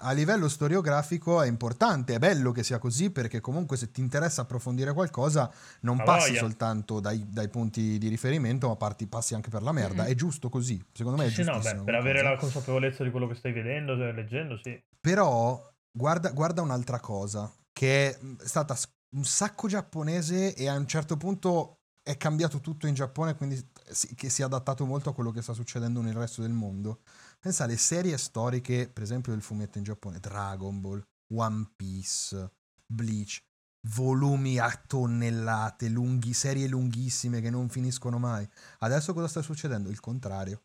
[0.02, 4.42] a livello storiografico è importante, è bello che sia così perché comunque se ti interessa
[4.42, 5.50] approfondire qualcosa
[5.80, 6.40] non Ha passi voglia.
[6.40, 10.02] soltanto dai, dai punti di riferimento ma parti, passi anche per la merda.
[10.02, 10.08] Mhm.
[10.08, 13.26] È giusto così, secondo me è Sì, no, beh, per avere la consapevolezza di quello
[13.28, 14.80] che stai vedendo, cioè, leggendo, sì.
[15.00, 18.76] Però guarda, guarda un'altra cosa, che è mh, stata
[19.14, 23.56] un sacco giapponese e a un certo punto è cambiato tutto in Giappone, quindi
[23.90, 27.00] si- che si è adattato molto a quello che sta succedendo nel resto del mondo.
[27.42, 32.52] Pensa alle serie storiche, per esempio del fumetto in Giappone, Dragon Ball, One Piece,
[32.86, 33.42] Bleach,
[33.88, 38.48] volumi a tonnellate, lunghi, serie lunghissime che non finiscono mai.
[38.78, 39.90] Adesso cosa sta succedendo?
[39.90, 40.62] Il contrario.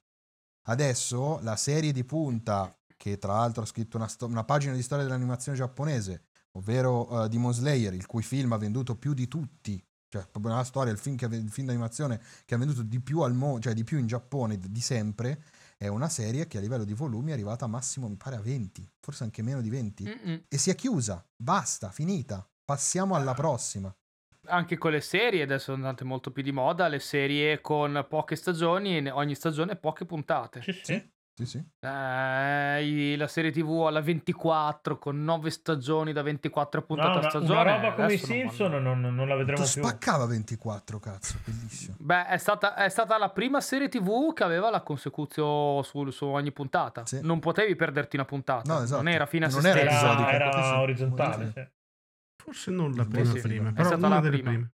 [0.67, 4.83] Adesso la serie di punta, che tra l'altro ha scritto una, sto- una pagina di
[4.83, 9.83] storia dell'animazione giapponese, ovvero eh, Demon Slayer, il cui film ha venduto più di tutti,
[10.09, 13.21] cioè proprio nella storia, il film, che il film d'animazione che ha venduto di più
[13.21, 15.43] al mondo, cioè di più in Giappone di sempre,
[15.77, 18.41] è una serie che a livello di volumi è arrivata a massimo, mi pare, a
[18.41, 20.43] 20, forse anche meno di 20, Mm-mm.
[20.47, 23.95] e si è chiusa, basta, finita, passiamo alla prossima.
[24.49, 28.35] Anche con le serie adesso sono andate molto più di moda, le serie con poche
[28.35, 30.61] stagioni e ogni stagione poche puntate.
[30.61, 31.11] Sì, sì.
[31.37, 31.63] Sì, sì.
[31.81, 37.29] Eh, la serie TV alla 24 con 9 stagioni da 24 No, puntate a una,
[37.29, 37.61] stagione.
[37.61, 38.95] una roba come i non Simpson vanno.
[38.95, 39.69] non, non la vedremo più.
[39.69, 41.95] spaccava 24, cazzo, bellissimo.
[41.99, 46.25] Beh, è stata, è stata la prima serie TV che aveva la consecuzio su, su
[46.25, 47.05] ogni puntata.
[47.05, 47.19] Sì.
[47.21, 48.73] Non potevi perderti una puntata.
[48.73, 49.03] No, esatto.
[49.03, 50.29] Non era fine a Non se era stessa.
[50.31, 51.67] Era, potessi- era orizzontale, sì.
[52.43, 54.49] Forse non la prima, sì, prima è però stata una la delle prima.
[54.51, 54.71] prime.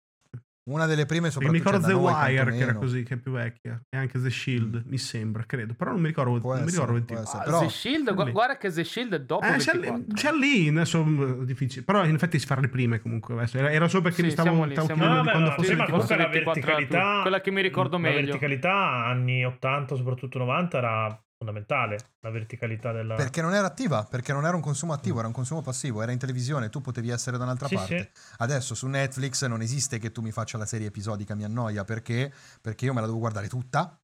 [0.64, 3.14] Una delle prime Perché mi soprattutto ricordo The da noi, Wire, che era così, che
[3.14, 3.82] è più vecchia.
[3.88, 5.74] E anche The Shield, mi sembra, credo.
[5.74, 7.26] Però non mi ricordo, Può non mi essere, ricordo il titolo.
[7.40, 8.30] Ah, Però- The Shield, gu- lì.
[8.30, 9.96] guarda che The Shield è dopo Eh, c'è, 24.
[10.06, 11.84] lì, c'è lì, adesso è difficile.
[11.84, 13.34] Però in effetti si fa le prime comunque.
[13.34, 13.58] adesso.
[13.58, 15.84] Era, era solo perché Sì, mi stavo, lì, chiedendo di quando No, fosse sì, ma
[15.84, 15.90] 24.
[15.90, 18.20] comunque la 24 era verticalità- quella che mi ricordo La meglio.
[18.26, 18.72] verticalità
[19.06, 21.99] anni 80, soprattutto 90, era fondamentale.
[22.20, 23.14] La verticalità della...
[23.16, 26.12] Perché non era attiva, perché non era un consumo attivo, era un consumo passivo, era
[26.12, 28.11] in televisione, tu potevi essere da un'altra Sì, parte.
[28.14, 28.20] sì.
[28.38, 32.32] Adesso su Netflix non esiste che tu mi faccia la serie episodica, mi annoia, perché?
[32.61, 33.99] Perché io me la devo guardare tutta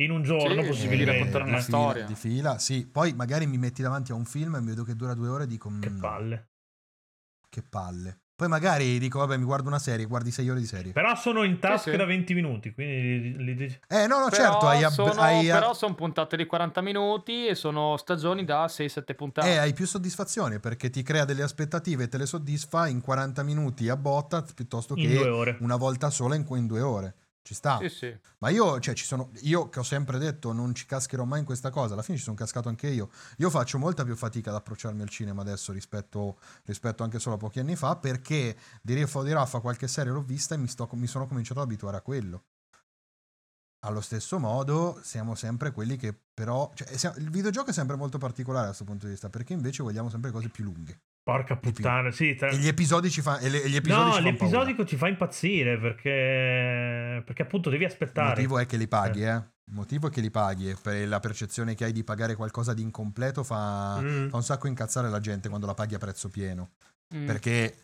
[0.00, 1.12] In un giorno, Sì, possibilmente.
[1.12, 1.62] raccontare una eh.
[1.62, 2.04] fila, storia.
[2.06, 2.86] Di fila, sì.
[2.86, 5.44] Poi magari mi metti davanti a un film e mi vedo che dura due ore
[5.44, 5.70] e dico...
[5.78, 6.48] Che "Mm, palle.
[7.48, 8.20] Che palle.
[8.40, 10.92] Poi magari dico, vabbè, mi guardo una serie, guardi sei ore di serie.
[10.92, 11.96] Però sono in task sì.
[11.98, 15.12] da 20 minuti, quindi li, li dici- Eh, no, no, Però certo, hai, ab- sono,
[15.20, 19.46] hai- però son puntate di 40 minuti e sono stagioni da 6-7 puntate.
[19.52, 23.42] eh, hai più soddisfazione perché ti crea delle aspettative e te le soddisfa in 40
[23.42, 25.56] minuti a botta piuttosto in che due ore.
[25.60, 27.14] una volta sola in, in due ore.
[27.50, 27.78] Ci sta.
[27.80, 28.16] Sì, sì.
[28.38, 31.44] Ma io, cioè, ci sono, io che ho sempre detto non ci cascherò mai in
[31.44, 33.10] questa cosa, alla fine ci sono cascato anche io.
[33.38, 37.38] Io faccio molta più fatica ad approcciarmi al cinema adesso rispetto, rispetto anche solo a
[37.38, 40.68] pochi anni fa, perché di Riffa o di Raffa qualche serie l'ho vista e mi,
[40.68, 42.44] sto- mi sono cominciato ad abituare a quello.
[43.80, 46.70] Allo stesso modo, siamo sempre quelli che però...
[46.74, 50.08] cioè, il videogioco è sempre molto particolare da questo punto di vista, perché invece vogliamo
[50.08, 51.00] sempre cose più lunghe.
[51.32, 52.34] Porca puttana, sì.
[52.34, 53.38] tra- E gli episodi ci fa...
[53.38, 57.22] E le- gli episodi No, ci l'episodico ti fa impazzire perché...
[57.24, 58.28] perché appunto devi Il aspettare.
[58.30, 59.34] motivo è che li paghi, eh.
[59.70, 62.82] Il motivo è che li paghi per la percezione che hai di pagare qualcosa di
[62.82, 64.28] incompleto fa, Mm.
[64.28, 66.70] fa un sacco incazzare la gente quando la paghi a prezzo pieno.
[67.14, 67.26] Mm.
[67.26, 67.76] Perché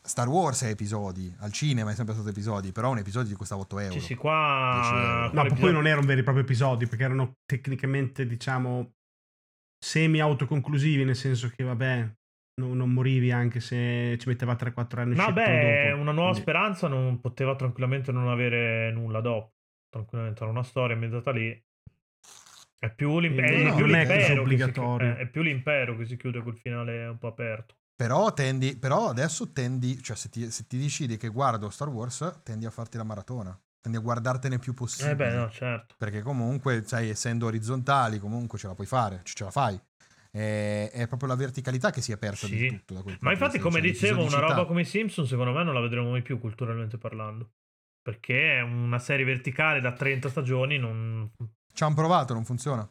[0.00, 3.60] Star Wars è episodi, al cinema è sempre stato episodi, però un episodio ti costava
[3.60, 3.92] 8 euro.
[3.92, 4.78] Sì, sì, qua...
[4.80, 5.30] 10 euro.
[5.30, 8.92] qua No, ma poi non erano veri e propri episodi, perché erano tecnicamente, diciamo,
[9.84, 12.08] semi-autoconclusivi, nel senso che, vabbè,
[12.58, 15.14] no- non morivi anche se ci metteva 3-4 anni.
[15.14, 16.00] No, beh, dopo.
[16.02, 19.52] una nuova Quindi- speranza non poteva tranquillamente non avere nulla dopo.
[19.88, 21.50] Tranquillamente era una storia ambientata lì.
[22.80, 24.04] È più, l'im- Eh, è no, più non è
[24.44, 24.98] l'impero.
[25.00, 27.74] eh, è più l'impero che si chiude col finale un po' aperto.
[27.96, 32.42] Però, tendi, però adesso tendi, cioè se ti, se ti decidi che guardo Star Wars,
[32.44, 35.10] tendi a farti la maratona, tendi a guardartene più possibile.
[35.12, 35.96] Eh beh, no, certo.
[35.98, 39.80] Perché comunque, sai, essendo orizzontali, comunque ce la puoi fare, ce la fai.
[40.30, 42.56] È, è proprio la verticalità che si è persa Sì.
[42.56, 42.94] di tutto.
[42.94, 45.74] Da quel Ma infatti, come cioè, dicevo, una roba come i Simpson, secondo me non
[45.74, 47.50] la vedremo mai più culturalmente parlando.
[48.02, 51.30] Perché è una serie verticale da 30 stagioni non...
[51.72, 52.90] Ci hanno provato, non funziona.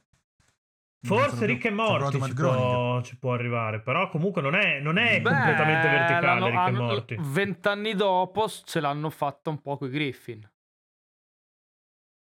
[1.00, 3.82] Forse Rick e Morty ci può, ci può arrivare.
[3.82, 7.16] Però comunque non è, non è Beh, completamente verticale Rick e Morty.
[7.20, 10.50] Vent'anni dopo ce l'hanno fatta un po' con i Griffin.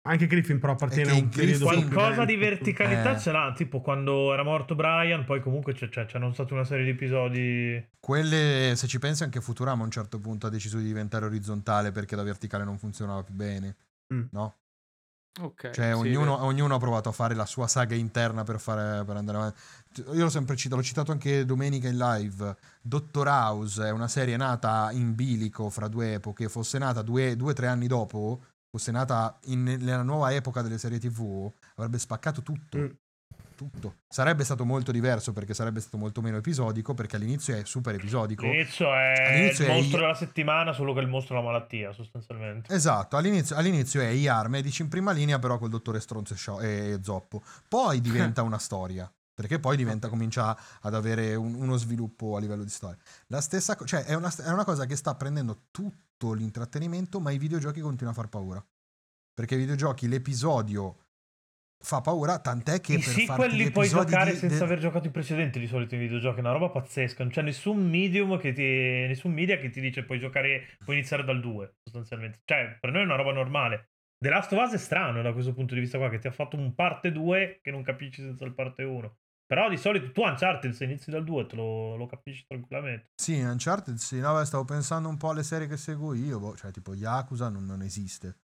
[0.06, 3.20] Anche Griffin però appartiene a un periodo Qualcosa di verticalità Eh.
[3.20, 6.84] ce l'ha, tipo quando era morto Brian, poi comunque c'è, c'è, c'erano state una serie
[6.84, 7.88] di episodi...
[8.02, 11.94] Quelle, se ci pensi, anche Futurama a un certo punto ha deciso di diventare orizzontale
[11.94, 13.76] perché la verticale non funzionava più bene.
[14.14, 14.24] Mm.
[14.32, 14.56] No?
[15.42, 15.72] Ok.
[15.72, 19.16] Cioè, sì, ognuno, ognuno ha provato a fare la sua saga interna per, fare, per
[19.16, 19.60] andare avanti.
[20.14, 22.56] Io l'ho sempre citato, l'ho citato anche domenica in live.
[22.82, 26.50] Doctor House è una serie nata in bilico fra due epoche.
[26.50, 28.42] Fosse nata due o tre anni dopo,
[28.74, 32.78] fosse nata in- nella nuova epoca delle serie TV, avrebbe spaccato tutto.
[32.80, 32.86] Mm.
[33.56, 33.98] Tutto.
[34.10, 36.96] Sarebbe stato molto diverso perché sarebbe stato molto meno episodico.
[36.96, 38.46] Perché all'inizio è super episodico.
[38.46, 41.46] L'inizio è All'inizio il è mostro i- della settimana, solo che il mostro è la
[41.46, 42.74] malattia, sostanzialmente.
[42.74, 46.60] Esatto, all'inizio, all'inizio è IAR medici in prima linea, però col dottore Stronzo e Scio-
[46.62, 47.44] e Zoppo.
[47.68, 49.10] Poi diventa una storia.
[49.36, 52.98] Perché poi diventa, comincia ad avere un- uno sviluppo a livello di storia.
[53.28, 56.02] La stessa cosa, cioè è una, è una cosa che sta prendendo tutto
[56.32, 58.66] l'intrattenimento, ma i videogiochi continuano a far paura.
[59.34, 61.00] Perché i videogiochi, l'episodio
[61.84, 65.08] fa paura, tant'è che I per sequel li puoi giocare di- senza de- aver giocato
[65.08, 67.24] i precedenti di solito in videogiochi, è una roba pazzesca.
[67.24, 68.62] Non c'è nessun medium che ti.
[68.62, 70.78] nessun media che ti dice puoi giocare.
[70.86, 72.40] puoi iniziare dal 2, sostanzialmente.
[72.46, 73.90] Cioè, per noi è una roba normale.
[74.18, 76.32] The Last of Us è strano da questo punto di vista qua, che ti ha
[76.32, 79.18] fatto un parte 2 che non capisci senza il parte 1.
[79.54, 83.12] Però di solito tu Uncharted se inizi dal 2 te lo, lo capisci tranquillamente.
[83.14, 86.56] Sì, Uncharted, sì, no, beh, stavo pensando un po' alle serie che seguo io, boh,
[86.56, 88.43] cioè tipo Yakuza non, non esiste.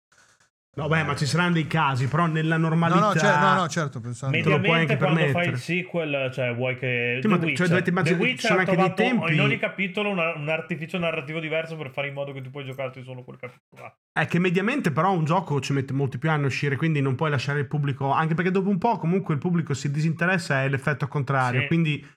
[0.79, 2.99] No, beh, ma ci saranno dei casi, però nella normalità...
[2.99, 4.35] No, no, cer- no, no, certo, pensando...
[4.37, 7.45] Te lo puoi Mediamente anche quando fai il sequel, cioè vuoi che Sì, ma- cioè,
[7.45, 10.97] Witcher, dovete immaginare- ci Witcher sono anche dei tempi- in ogni capitolo una- un artificio
[10.97, 13.95] narrativo diverso per fare in modo che tu puoi giocarti solo quel capitolo là.
[14.11, 17.15] È che mediamente però un gioco ci mette molti più anni a uscire, quindi non
[17.15, 20.69] puoi lasciare il pubblico, anche perché dopo un po' comunque il pubblico si disinteressa, è
[20.69, 21.67] l'effetto contrario, Sì.
[21.67, 22.07] quindi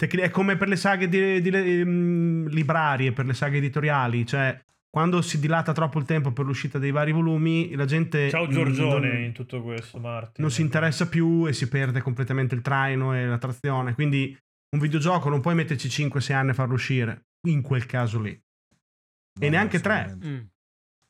[0.00, 4.58] è come per le saghe di, di- ehm, librarie, per le saghe editoriali, cioè
[4.90, 9.12] quando si dilata troppo il tempo per l'uscita dei vari volumi, la gente Ciao Giorgione
[9.12, 10.40] non, in tutto questo, Marti.
[10.40, 14.36] non si interessa più e si perde completamente il traino e l'attrazione, quindi
[14.74, 18.30] un videogioco non puoi metterci 5-6 anni a farlo uscire, in quel caso lì.
[18.32, 19.94] No, e neanche tre.
[20.00, 20.28] assolutamente.
[20.44, 20.46] Mm.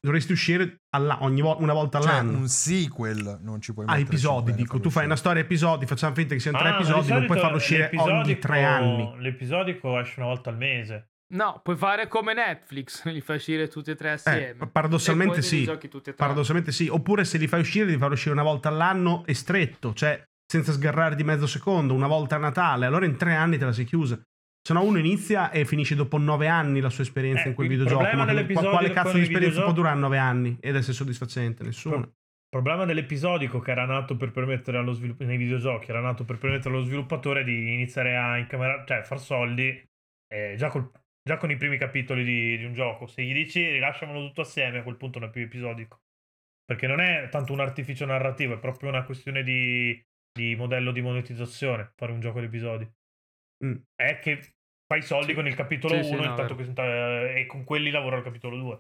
[0.03, 2.39] Dovresti uscire alla- ogni vo- una volta Cioè, all'anno.
[2.39, 4.67] un sequel non ci puoi Ah, mettere episodi, a dico.
[4.69, 7.13] farlo Tu fai una storia a episodi, facciamo finta che siano tre Ah, di episodi,
[7.13, 9.15] non puoi farlo uscire ogni tre anni.
[9.19, 11.10] L'episodico esce una volta al mese.
[11.33, 14.57] No, puoi fare come Netflix, li fai uscire tutti e tre assieme.
[14.61, 15.69] Eh, paradossalmente sì.
[16.17, 16.89] Paradossalmente sì.
[16.89, 20.73] Oppure se li fai uscire, li fai uscire una volta all'anno e stretto, cioè senza
[20.73, 22.87] sgarrare di mezzo secondo, una volta a Natale.
[22.87, 24.21] Allora in tre anni te la sei chiusa.
[24.63, 27.69] Se no uno inizia e finisce dopo nove anni la sua esperienza Eh, in quel
[27.69, 28.03] videogioco.
[28.05, 31.63] problema Ma quale cazzo di esperienza può durare nove anni ed essere soddisfacente?
[31.63, 32.13] Nessuno.
[32.49, 36.75] problema dell'episodico che era nato per permettere allo sviluppo nei videogiochi, era nato per permettere
[36.75, 39.83] allo sviluppatore di iniziare a incamerare, cioè far soldi
[40.29, 40.91] eh, già, col-
[41.23, 43.07] già con i primi capitoli di, di un gioco.
[43.07, 46.03] Se gli dici rilasciamolo tutto assieme, a quel punto non è più episodico.
[46.65, 50.01] Perché non è tanto un artificio narrativo, è proprio una questione di,
[50.33, 52.89] di modello di monetizzazione fare un gioco di episodi.
[53.65, 53.75] Mm.
[53.95, 54.41] È che
[54.87, 55.35] fai soldi Sì.
[55.35, 56.73] con il capitolo Sì, 1 sì, no, intanto vero.
[56.73, 58.75] che, e con quelli lavora il capitolo 2.
[58.75, 58.79] Eh,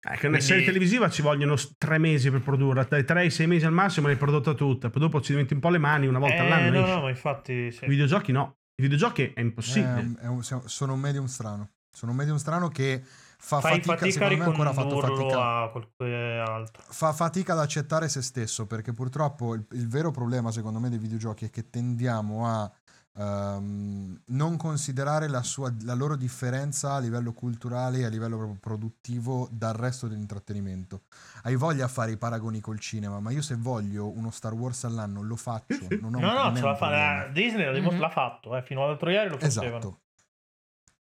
[0.00, 3.46] che una Quindi- serie televisiva ci vogliono tre mesi per produrla, dai tre ai sei
[3.46, 6.18] mesi al massimo l'hai prodotta tutta, poi dopo ci diventi un po' le mani una
[6.18, 6.70] volta Eh, all'anno.
[6.70, 6.94] no, esce.
[6.94, 7.86] no, ma infatti sì.
[7.86, 10.14] Videogiochi no, i videogiochi è impossibile.
[10.20, 11.68] È- è un- sono un medium strano.
[11.92, 13.02] Sono un medium strano che
[13.42, 15.62] fa Fai fatica, fatica, secondo me ancora fatto fatica.
[15.62, 16.82] a qualche altro.
[16.88, 20.98] fa fatica ad accettare se stesso perché purtroppo il, il vero problema secondo me dei
[20.98, 22.70] videogiochi è che tendiamo a
[23.16, 28.58] ehm, non considerare la, sua, la loro differenza a livello culturale e a livello proprio
[28.60, 31.02] produttivo dal resto dell'intrattenimento.
[31.42, 34.84] Hai voglia a fare i paragoni col cinema, ma io se voglio uno Star Wars
[34.84, 35.86] all'anno lo faccio.
[36.00, 37.26] Non ho un- No, no, ce la fa.
[37.26, 37.98] eh, Disney Mhm.
[37.98, 39.76] l'ha fatto, eh, fino all'altro ieri lo facevano.
[39.76, 40.00] Esatto.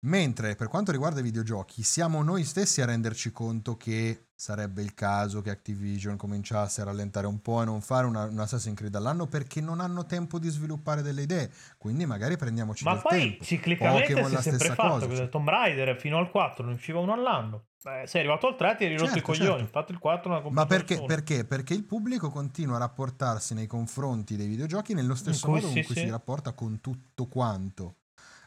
[0.01, 4.93] Mentre per quanto riguarda i videogiochi, siamo noi stessi a renderci conto che sarebbe il
[4.93, 8.95] caso che Activision cominciasse a rallentare un po' e non fare una, un Assassin's Creed
[8.95, 11.51] all'anno perché non hanno tempo di sviluppare delle idee.
[11.77, 13.43] Quindi magari prendiamoci Ma del poi tempo.
[13.43, 15.05] ciclicamente Pokémon si la è sempre fatto.
[15.07, 15.27] cosa.
[15.27, 17.65] Tomb Raider fino al 4 ne usciva uno all'anno.
[17.81, 19.47] Beh, sei arrivato al 3 ti eri rotto i Certo, coglioni.
[19.49, 19.63] certo.
[19.63, 21.43] Infatti il 4 non ha Ma perché, perché?
[21.43, 25.83] Perché il pubblico continua a rapportarsi nei confronti dei videogiochi nello stesso cui modo in
[25.83, 26.01] cui sì.
[26.03, 27.95] si rapporta con tutto quanto.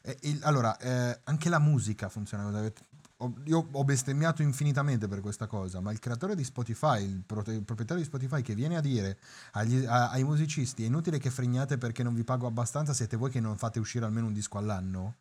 [0.02, 2.72] E il- allora, eh, anche la musica funziona così.
[3.18, 7.44] Ho- Io ho bestemmiato infinitamente per questa cosa, ma il creatore di Spotify, il, pro-
[7.46, 9.16] il proprietario di Spotify che viene a dire
[9.52, 13.30] agli- a- ai musicisti è inutile che fregnate perché non vi pago abbastanza, siete voi
[13.30, 15.14] che non fate uscire almeno un disco all'anno?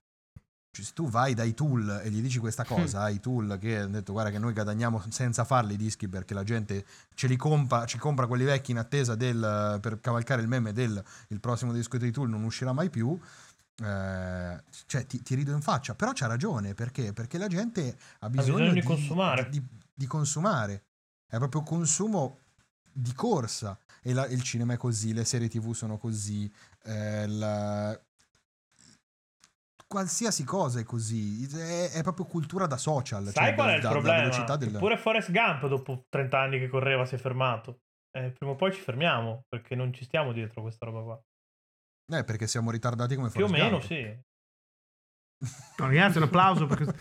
[0.72, 2.64] Cioè, se tu vai dai tool e gli dici questa
[2.98, 6.34] cosa, ai tool che hanno detto guarda che noi guadagniamo senza farli i dischi perché
[6.34, 6.84] la gente
[7.14, 11.04] ce li compra, ci compra quelli vecchi in attesa del, per cavalcare il meme del
[11.28, 13.20] il prossimo disco dei tool non uscirà mai più.
[13.84, 17.14] Eh, cioè ti, ti rido in faccia, però c'ha ragione perché?
[17.14, 19.50] Perché la gente ha bisogno, bisogno di consumare.
[19.50, 20.84] di, di consumare.
[21.28, 22.40] È proprio consumo
[22.92, 23.78] di corsa.
[24.04, 26.52] E la- il cinema è così, le serie tv sono così,
[26.84, 27.98] eh, la-
[29.88, 31.46] qualsiasi cosa è così.
[31.48, 33.26] È, è proprio cultura da social.
[33.26, 34.30] Sai cioè qual è da- il da- problema?
[34.30, 37.82] Che del- Pure Forrest Gump dopo 30 anni che correva si è fermato.
[38.12, 41.22] Eh, prima o poi ci fermiamo perché non ci stiamo dietro questa roba qua.
[42.12, 43.84] Eh, perché siamo ritardati come Più o meno Gump.
[43.84, 44.18] sì.
[45.78, 46.96] No, ragazzi, un applauso per questo.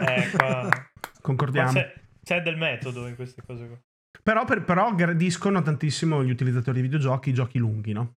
[0.00, 0.90] Eh, qua- qua
[1.22, 1.72] Concordiamo.
[1.72, 3.78] c'è, c'è del metodo in queste cose qua.
[4.22, 8.14] Però, per- però gradiscono tantissimo gli utilizzatori di videogiochi i giochi lunghi, no?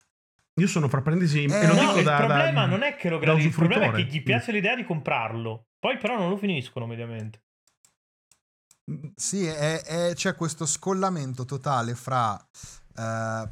[0.60, 2.96] Io sono fra parentesi, Eh, e lo no, dico il da, problema da- non è
[2.96, 5.66] che lo gradiscono, il problema è che gli piace l'idea di comprarlo.
[5.78, 7.42] Poi però non lo finiscono mediamente.
[9.14, 12.36] Sì, è- è- c'è questo scollamento totale fra
[12.96, 13.50] eh,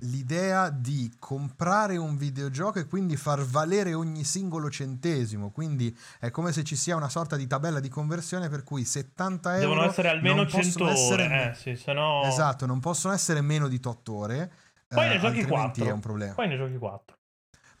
[0.00, 5.50] l'idea di comprare un videogioco e quindi far valere ogni singolo centesimo.
[5.50, 9.54] Quindi è come se ci sia una sorta di tabella di conversione per cui 70
[9.58, 11.24] euro Devono essere almeno non 100 possono ore.
[11.24, 12.22] essere- Eh, sì, se no...
[12.24, 14.52] Esatto, non possono essere meno di 8 ore.
[14.88, 15.84] Poi eh, ne giochi altrimenti 4.
[15.84, 16.34] è un problema.
[16.34, 17.16] Poi ne giochi 4.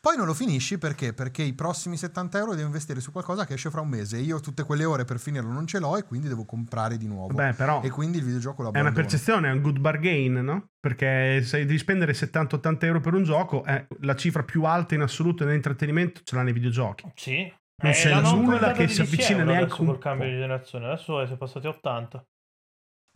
[0.00, 1.12] Poi non lo finisci perché?
[1.12, 4.16] Perché i prossimi 70 euro devo investire su qualcosa che esce fra un mese.
[4.16, 7.06] E io tutte quelle ore per finirlo non ce l'ho e quindi devo comprare di
[7.06, 7.34] nuovo.
[7.34, 10.70] Beh, però E quindi il videogioco lo è una percezione, è un good bargain, no?
[10.80, 15.02] Perché se devi spendere 70-80 euro per un gioco, è la cifra più alta in
[15.02, 17.12] assoluto nell'intrattenimento ce l'ha nei videogiochi.
[17.14, 17.52] Sì.
[17.82, 20.32] Non Eh, c'è nulla che si 10 avvicina neanche col cambio po'.
[20.32, 20.86] di generazione.
[20.86, 22.24] Adesso si è passati a 80.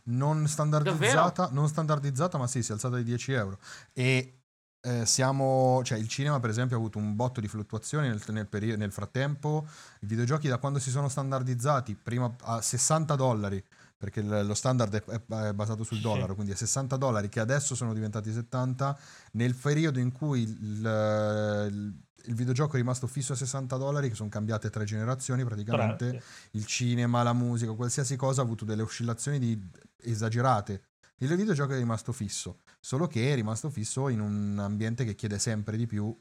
[0.07, 3.57] non standardizzata, non standardizzata, ma sì, si è alzata di 10 euro.
[3.91, 4.41] E
[4.85, 8.47] eh, siamo, cioè il cinema, per esempio, ha avuto un botto di fluttuazioni nel, nel
[8.47, 9.67] perio- nel frattempo.
[10.01, 13.63] I videogiochi, da quando si sono standardizzati, prima a 60 dollari,
[13.97, 16.03] perché lo standard è, basato sul Sì.
[16.03, 18.97] dollaro, quindi a 60 dollari, che adesso sono diventati 70,
[19.31, 24.15] nel periodo in cui il, il- il videogioco è rimasto fisso a 60 dollari, che
[24.15, 26.57] sono cambiate tre generazioni praticamente sì.
[26.57, 29.61] il cinema, la musica, qualsiasi cosa ha avuto delle oscillazioni di-
[30.01, 30.81] esagerate.
[31.21, 35.39] Il videogioco è rimasto fisso, solo che è rimasto fisso in un ambiente che chiede
[35.39, 36.15] sempre di più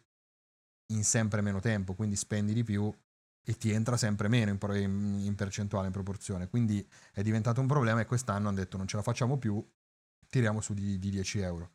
[0.92, 2.92] in sempre meno tempo, quindi spendi di più
[3.46, 6.48] e ti entra sempre meno in, pro- in- percentuale, in proporzione.
[6.48, 9.62] Quindi è diventato un problema e quest'anno hanno detto non ce la facciamo più,
[10.28, 11.72] tiriamo su di, di 10 euro.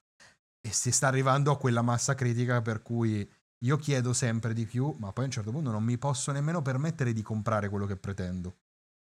[0.61, 3.29] E si sta arrivando a quella massa critica per cui
[3.63, 6.61] io chiedo sempre di più, ma poi a un certo punto non mi posso nemmeno
[6.61, 8.57] permettere di comprare quello che pretendo.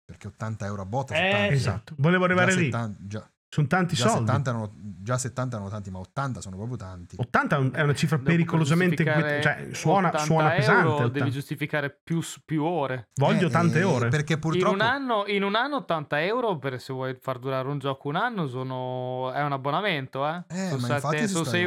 [0.03, 1.47] Perché 80 euro a botta Eh.
[1.53, 1.95] Esatto.
[1.97, 2.65] Volevo arrivare Già lì.
[2.65, 4.27] 70 già, Sono tanti già soldi.
[4.27, 4.71] 70 erano
[5.03, 7.17] già 70 erano tanti, ma 80 sono proprio tanti.
[7.19, 10.87] 80 è un- è una cifra per pericolosamente cioè suona, 80 suona euro pesante.
[10.87, 11.29] Devi 80.
[11.31, 13.09] giustificare più, più ore.
[13.15, 14.07] Voglio Eh, tante eh, ore.
[14.07, 14.73] Perché In purtroppo...
[14.73, 18.15] un, anno, in un anno 80 euro per se vuoi far durare un gioco un
[18.15, 20.43] anno sono, è un abbonamento, eh?
[20.47, 21.59] Eh, sono ma infatti si sono sta 6,99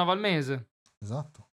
[0.00, 0.68] euro al mese.
[0.98, 1.46] Esatto.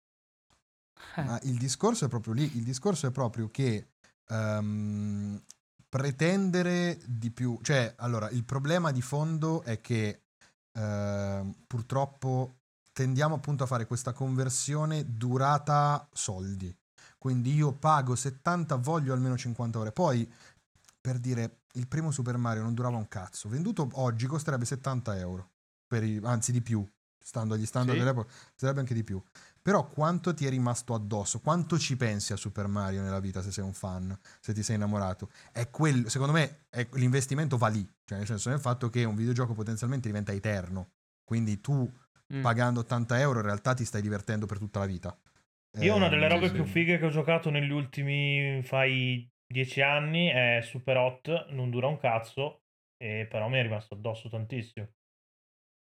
[1.18, 1.22] Eh.
[1.24, 3.90] Ma il discorso è proprio lì, il discorso è proprio che
[4.28, 5.40] ehm,
[5.90, 10.24] pretendere di più, cioè allora il problema di fondo è che
[10.74, 12.56] ehm, purtroppo
[12.92, 16.76] tendiamo appunto a fare questa conversione durata soldi.
[17.18, 19.92] Quindi io pago 70, voglio almeno 50 ore.
[19.92, 20.32] Poi,
[21.00, 23.50] per dire, il primo Super Mario non durava un cazzo.
[23.50, 25.52] Venduto oggi costerebbe 70 euro.
[25.88, 26.86] Per i- anzi, di più.
[27.20, 28.04] Stando agli standard Sì.
[28.04, 29.22] dell'epoca, sarebbe anche di più.
[29.68, 31.42] Però quanto ti è rimasto addosso?
[31.42, 34.76] Quanto ci pensi a Super Mario nella vita se sei un fan, se ti sei
[34.78, 35.30] innamorato?
[35.52, 37.86] È quello, secondo me, è- l'investimento va lì.
[38.06, 40.92] Cioè, nel senso, nel fatto che un videogioco potenzialmente diventa eterno.
[41.26, 41.86] Quindi tu,
[42.34, 42.42] Mm.
[42.42, 45.20] pagando 80 euro, in realtà ti stai divertendo per tutta la vita.
[45.80, 49.82] Io una delle Ehm, robe sì, più fighe che ho giocato negli ultimi, fai, dieci
[49.82, 52.62] anni è Super Hot, non dura un cazzo,
[52.96, 54.88] e però mi è rimasto addosso tantissimo.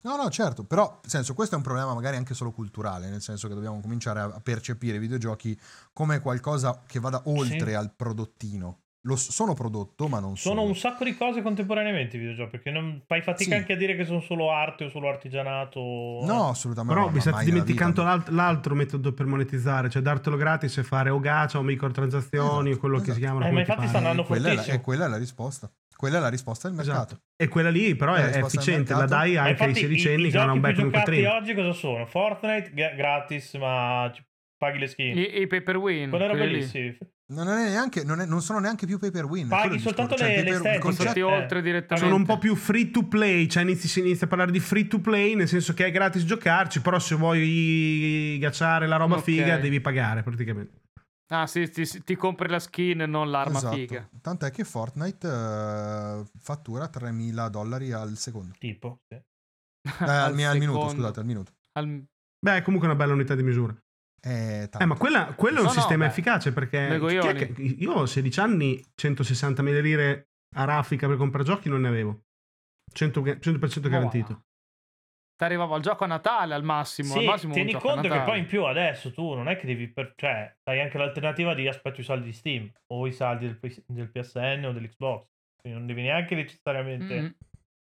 [0.04, 3.22] No, no, certo, però nel senso, questo è un problema magari anche solo culturale, nel
[3.22, 5.60] senso che dobbiamo cominciare a percepire i videogiochi
[5.92, 7.74] come qualcosa che vada oltre Sì.
[7.74, 8.82] al prodottino.
[9.02, 10.68] Lo sono prodotto, ma non Sono solo.
[10.68, 13.56] un sacco di cose contemporaneamente i videogiochi, perché non fai fatica Sì.
[13.58, 15.80] anche a dire che sono solo arte o solo artigianato.
[15.80, 20.78] No, assolutamente Però no, vi state dimenticando l'alt- l'altro metodo per monetizzare, cioè dartelo gratis
[20.78, 23.26] e fare o gacha o microtransazioni Esatto, o quello che si esatto.
[23.26, 23.46] chiamano.
[23.46, 24.84] Eh, ma ti infatti stanno andando E quella, è la, fortissimo.
[24.84, 25.72] quella è la risposta.
[25.96, 27.00] Quella è la risposta del mercato.
[27.14, 27.22] Esatto.
[27.38, 30.30] E quella lì però Quella è, è efficiente, la dai anche ai infatti i- sedicenni
[30.30, 31.36] che hanno un giochi back più giocati 30.
[31.36, 32.06] oggi cosa sono?
[32.06, 34.12] Fortnite gra- gratis, ma
[34.58, 35.18] paghi le skin.
[35.18, 36.10] I, i pay per win.
[36.10, 36.64] Quelli lì, lì.
[36.64, 36.98] sì.
[37.30, 39.50] Non, è neanche, non, è- non sono neanche più pay per win.
[39.50, 40.16] Paghi soltanto.
[40.16, 40.80] Cioè, le- estetiche.
[40.80, 42.06] concetto- oltre direttamente.
[42.10, 44.88] Sono un po' più free to play, cioè inizi, si inizia a parlare di free
[44.88, 49.24] to play, nel senso che è gratis giocarci, però se vuoi gacciare la roba Ok.
[49.24, 50.82] figa devi pagare praticamente.
[51.30, 53.76] Ah, sì, ti, ti compri la skin, non l'arma Esatto.
[53.76, 54.10] figa.
[54.22, 58.54] Tant'è che Fortnite eh, fattura 3.000 dollari al secondo.
[58.58, 59.16] Tipo, sì.
[59.16, 59.24] Eh,
[60.06, 61.02] al, mi- al minuto, secondo.
[61.02, 61.52] scusate, al minuto.
[61.74, 62.06] Al-
[62.40, 63.76] Beh, è comunque una bella unità di misura.
[64.20, 64.80] Tanto.
[64.80, 66.10] Eh, ma quella, quello è un No, no, sistema beh.
[66.12, 67.00] efficace perché
[67.58, 72.22] io ho 16 anni, 160.000 lire a raffica per comprare giochi non ne avevo.
[72.92, 74.26] 100, 100% Ma garantito.
[74.26, 74.42] guarda.
[75.38, 77.14] Ti arrivava il gioco a Natale al massimo.
[77.14, 79.68] al Sì, massimo un tieni conto che poi in più adesso tu non è che
[79.68, 80.14] devi per...
[80.16, 84.10] cioè hai anche l'alternativa di aspetto i saldi di Steam o i saldi del, del
[84.10, 85.28] PSN o dell'Xbox
[85.62, 87.28] quindi non devi neanche necessariamente Mm.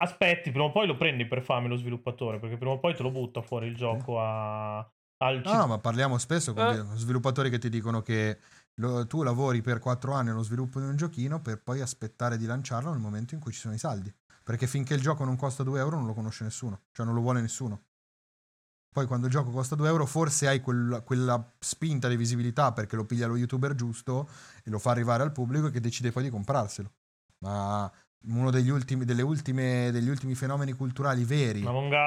[0.03, 3.01] aspetti prima o poi lo prendi per fame lo sviluppatore perché prima o poi te
[3.03, 4.79] lo butta fuori il gioco a...
[5.17, 6.97] al No, no, ma parliamo spesso con Eh.
[6.97, 8.39] sviluppatori che ti dicono che
[8.75, 12.45] lo- tu lavori per 4 anni allo sviluppo di un giochino per poi aspettare di
[12.45, 14.13] lanciarlo nel momento in cui ci sono i saldi.
[14.43, 17.21] Perché finché il gioco non costa 2 euro non lo conosce nessuno, cioè non lo
[17.21, 17.81] vuole nessuno.
[18.89, 22.95] Poi quando il gioco costa 2 euro forse hai quel- quella spinta di visibilità perché
[22.95, 24.29] lo piglia lo youtuber giusto
[24.63, 26.91] e lo fa arrivare al pubblico e che decide poi di comprarselo.
[27.39, 27.91] Ma
[28.27, 31.61] uno degli ultimi, delle ultime, degli ultimi fenomeni culturali veri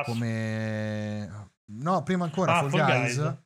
[0.05, 1.51] come...
[1.73, 3.17] No, prima ancora Ah, Fall, Fall Guys.
[3.17, 3.39] Guys.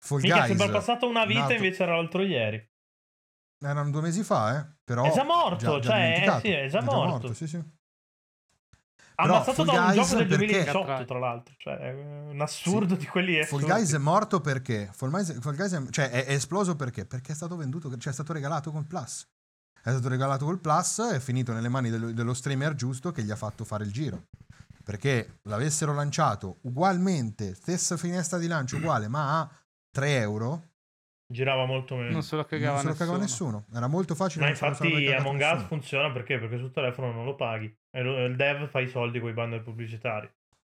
[0.00, 0.46] Fall Mica Guys.
[0.48, 2.70] sembra passata una vita nato- invece era l'altro ieri
[3.60, 4.76] Erano due mesi fa, eh.
[4.84, 6.40] Però È già morto, già- già cioè, dimenticato.
[6.40, 7.34] sì, è già morto.
[7.34, 7.62] sì, sì.
[9.16, 12.94] ammazzato Fall da un Guys gioco del perché- 2018 tra l'altro cioè è un assurdo
[12.94, 13.62] di quelli Fall.
[13.62, 14.90] Guys è morto perché?
[14.92, 17.04] Fall Guys, Fall Guys è, cioè, è, è esploso perché?
[17.04, 19.26] Perché è stato venduto, cioè è stato regalato col Plus.
[19.82, 23.30] È stato regalato col Plus, è finito nelle mani dello, dello streamer giusto che gli
[23.32, 24.26] ha fatto fare il giro.
[24.88, 29.50] Perché l'avessero lanciato ugualmente, stessa finestra di lancio uguale, ma a
[29.90, 30.62] 3 euro,
[31.30, 33.58] girava molto meno Non se lo cagava, non se lo cagava nessuno.
[33.58, 33.76] nessuno.
[33.76, 34.44] Era molto facile.
[34.44, 36.38] Ma infatti Among Us funziona perché?
[36.38, 37.70] Perché sul telefono non lo paghi.
[37.94, 40.26] E lo- il dev fa i soldi con i bundle pubblicitari.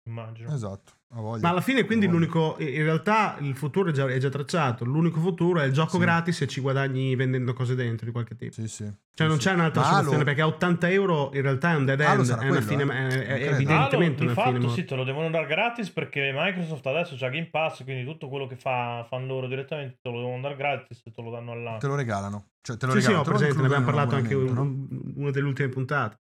[0.07, 0.53] Immagino.
[0.53, 0.93] Esatto.
[1.13, 5.19] Ma alla fine quindi l'unico, in realtà il futuro è già, è già tracciato, l'unico
[5.21, 5.99] futuro è il gioco Sì.
[5.99, 8.51] gratis e ci guadagni vendendo cose dentro di qualche tipo.
[8.53, 8.83] Sì, sì.
[8.83, 9.47] Cioè Sì, non sì.
[9.47, 12.21] c'è un'altra Ma soluzione Halo- perché a 80 euro in realtà è un dead Halo
[12.21, 13.07] end, è, una quello, fine, eh?
[13.07, 14.73] è- è evidentemente Halo, di una fine fatto morta.
[14.73, 18.47] sì, te lo devono dare gratis perché Microsoft adesso c'ha Game Pass, quindi tutto quello
[18.47, 21.77] che fa, fanno loro direttamente te lo devono dare gratis e te lo danno all'anno.
[21.77, 22.47] Te lo regalano.
[22.61, 23.21] Cioè, te lo Sì, sì, regalano.
[23.21, 26.17] ho te lo presente, ne abbiamo parlato anche in una delle ultime puntate.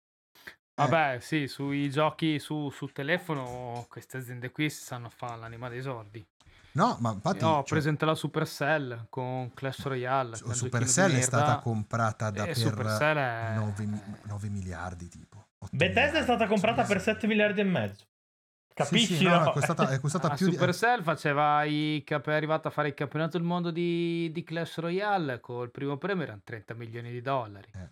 [0.74, 5.80] Vabbè, sì, sui giochi su, su telefono queste aziende qui si sanno fare l'anima dei
[5.80, 6.24] sordi.
[6.72, 7.44] No, ma infatti...
[7.44, 10.36] Ho cioè, presente la Supercell con Clash Royale.
[10.44, 15.46] di Supercell è stata comprata da Eh, per Supercell è- 9, miliardi tipo.
[15.58, 17.04] 8 Bethesda è stata comprata per sì.
[17.04, 18.04] 7 miliardi e mezzo.
[18.74, 19.06] Capisci?
[19.06, 19.50] Sì, sì, no, no?
[19.50, 20.52] è costata, è costata Ah, più di...
[20.54, 24.78] Supercell faceva i cap- è arrivata a fare il campionato del mondo di, di Clash
[24.78, 27.68] Royale col primo premio erano 30 milioni di dollari.
[27.72, 27.88] Eh.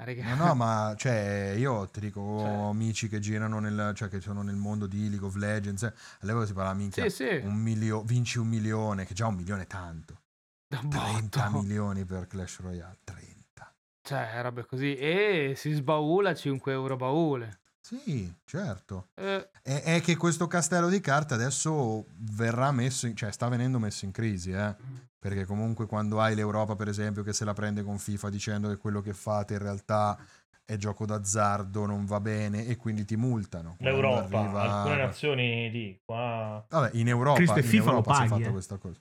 [0.00, 0.34] Raga.
[0.36, 2.68] No, no, ma cioè, io ti dico, ho Cioè.
[2.70, 5.82] amici che girano nel, cioè che sono nel mondo di League of Legends.
[5.82, 7.40] eh, All'epoca si parlava minchia, Sì, sì.
[7.42, 10.20] un milio- vinci un milione, che già un milione è tanto.
[10.68, 11.62] Da 30 botto.
[11.62, 13.74] milioni per Clash Royale, 30.
[14.02, 14.94] Cioè, robe così.
[14.94, 17.58] E si sbaula 5 euro baule.
[17.80, 19.08] Sì, certo.
[19.14, 23.78] Eh, È, è che questo castello di carte adesso verrà messo, in, cioè sta venendo
[23.80, 24.76] messo in crisi, eh.
[25.20, 28.76] Perché comunque quando hai l'Europa, per esempio, che se la prende con FIFA dicendo che
[28.76, 30.16] quello che fate in realtà
[30.64, 33.76] è gioco d'azzardo, non va bene e quindi ti multano.
[33.80, 36.64] L'Europa, arriva- alcune nazioni di qua.
[36.68, 38.52] Vabbè, in Europa, Cristo, in FIFA lo Europa si è paghi, fatta eh.
[38.52, 39.00] questa cosa.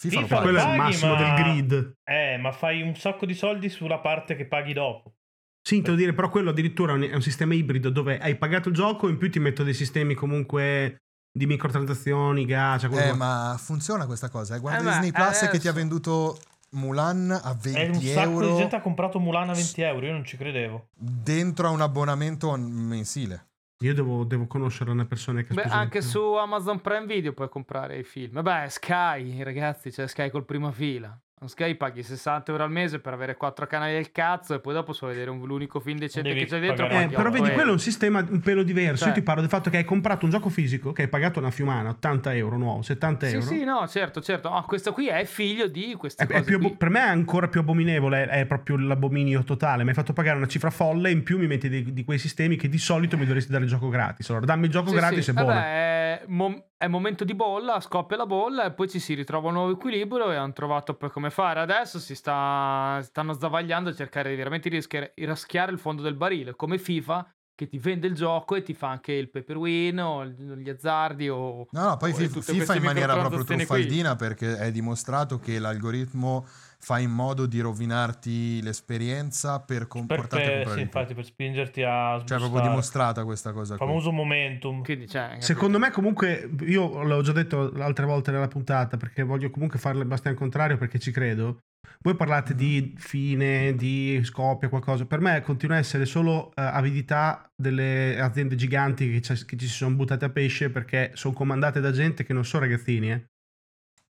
[0.00, 0.48] FIFA, lo FIFA paghi.
[0.48, 1.92] Quello è il paghi, massimo ma- del grid.
[2.04, 5.14] Eh, ma fai un sacco di soldi sulla parte che paghi dopo.
[5.60, 8.68] Sì, devo dire, però quello addirittura è un, è un sistema ibrido dove hai pagato
[8.68, 11.02] il gioco in più ti metto dei sistemi comunque
[11.32, 14.56] di microtransazioni, gacha, quello Eh, ma funziona questa cosa.
[14.56, 14.58] eh.
[14.60, 16.38] Guarda Eh, Disney Plus che ti ha adesso- venduto
[16.74, 20.06] Mulan a 20 E un sacco euro di gente ha comprato Mulan a 20 euro,
[20.06, 20.88] io non ci credevo.
[20.94, 23.46] dentro a un abbonamento mensile.
[23.82, 27.98] Io devo, devo conoscere una persona che beh, anche su Amazon Prime Video puoi comprare
[27.98, 28.40] i film.
[28.40, 31.18] Beh, Sky, ragazzi, c'è Sky col prima fila.
[31.42, 34.74] Con Sky paghi 60 euro al mese per avere 4 canali del cazzo e poi
[34.74, 36.86] dopo solo vedere un- l'unico film decente Devi che c'è dentro.
[36.86, 38.98] Eh, però 8 vedi, quello è un sistema un pelo diverso.
[38.98, 41.40] Cioè- Io ti parlo del fatto che hai comprato un gioco fisico, che hai pagato
[41.40, 43.46] una fiumana, 80 euro nuovo, 70 Sì, euro.
[43.46, 44.50] sì, no, certo, certo.
[44.52, 47.48] Ah, questo qui è figlio di queste È- è cose più per me è ancora
[47.48, 49.82] più abominevole, è, è proprio l'abominio totale.
[49.82, 52.18] Mi hai fatto pagare una cifra folle e in più mi metti dei- di quei
[52.18, 54.30] sistemi che di solito mi dovresti dare il gioco gratis.
[54.30, 55.30] Allora dammi il gioco Sì, gratis sì.
[55.30, 55.48] e buono.
[55.48, 59.46] Vabbè, è, mom- è momento di bolla, scoppia la bolla e poi ci si ritrova
[59.46, 61.60] un nuovo equilibrio e hanno trovato poi come fare.
[61.60, 64.84] Adesso si sta, stanno zavagliando a cercare veramente di
[65.24, 68.88] raschiare il fondo del barile, come FIFA che ti vende il gioco e ti fa
[68.88, 71.68] anche il pay per win o gli azzardi o...
[71.70, 73.54] No, no, poi o FIFA queste in maniera proprio qui.
[73.54, 76.44] truffaldina perché è dimostrato che l'algoritmo
[76.84, 81.14] fa in modo di rovinarti l'esperienza per com- Per, portarti a per- comprare sì, infatti,
[81.14, 81.88] per spingerti a
[82.18, 82.68] Cioè, è proprio sbustare.
[82.68, 83.86] dimostrata questa cosa Il qui.
[83.88, 84.82] famoso momentum.
[84.82, 89.50] Quindi, cioè, Secondo me, comunque, io l'ho già detto altre volte nella puntata, perché voglio
[89.50, 91.58] comunque farle bastian contrario perché ci credo.
[92.00, 95.04] Voi parlate di fine, di scoppia, qualcosa.
[95.04, 99.66] Per me continua a essere solo eh, avidità delle aziende giganti che, ci- che ci
[99.66, 103.24] si sono buttate a pesce perché sono comandate da gente che non sono ragazzini, eh.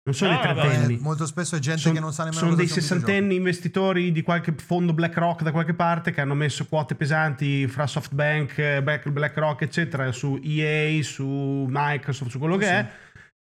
[0.02, 0.94] Non sono No, dei trentenni.
[0.94, 4.12] Eh, molto spesso è gente Son- che non sa nemmeno sono cosa dei sessantenni investitori
[4.12, 9.10] di qualche fondo BlackRock da qualche parte che hanno messo quote pesanti fra SoftBank, Black-
[9.10, 12.70] BlackRock, eccetera, su EA, su Microsoft, su quello che Sì.
[12.72, 12.90] è,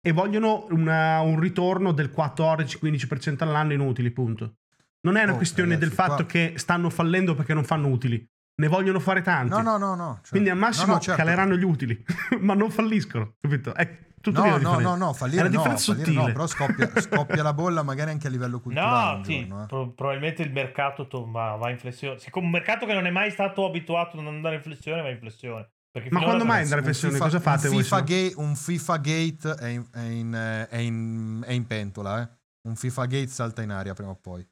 [0.00, 4.54] e vogliono una- un ritorno del 14-15% all'anno inutili, punto.
[5.02, 7.88] Non è una Oh, questione ragazzi, del fatto qua- che stanno fallendo perché non fanno
[7.88, 8.26] utili.
[8.60, 9.50] Ne vogliono fare tanti.
[9.50, 10.12] No, no, no, no.
[10.14, 10.30] certo.
[10.30, 11.20] Quindi al massimo No, no, certo.
[11.22, 12.02] caleranno gli utili,
[12.40, 13.74] ma non falliscono, capito?
[13.74, 16.90] È tutto lì No, no, no, no, È fallire una no, fallire no, però scoppia,
[17.00, 19.66] scoppia la bolla magari anche a livello culturale No, sì, giorno, eh.
[19.66, 22.18] pro- probabilmente il mercato to- va, va in flessione.
[22.18, 25.10] Siccome un mercato che non è mai stato abituato a non andare in flessione, va
[25.10, 25.70] in flessione.
[25.90, 27.14] Perché Ma quando mai andare in flessione?
[27.14, 27.82] FIFA- Cosa fate un voi?
[27.82, 32.28] FIFA, gate, un FIFA Gate è in, è in, è in- è in pentola, eh.
[32.68, 34.46] Un FIFA Gate salta in aria prima o poi.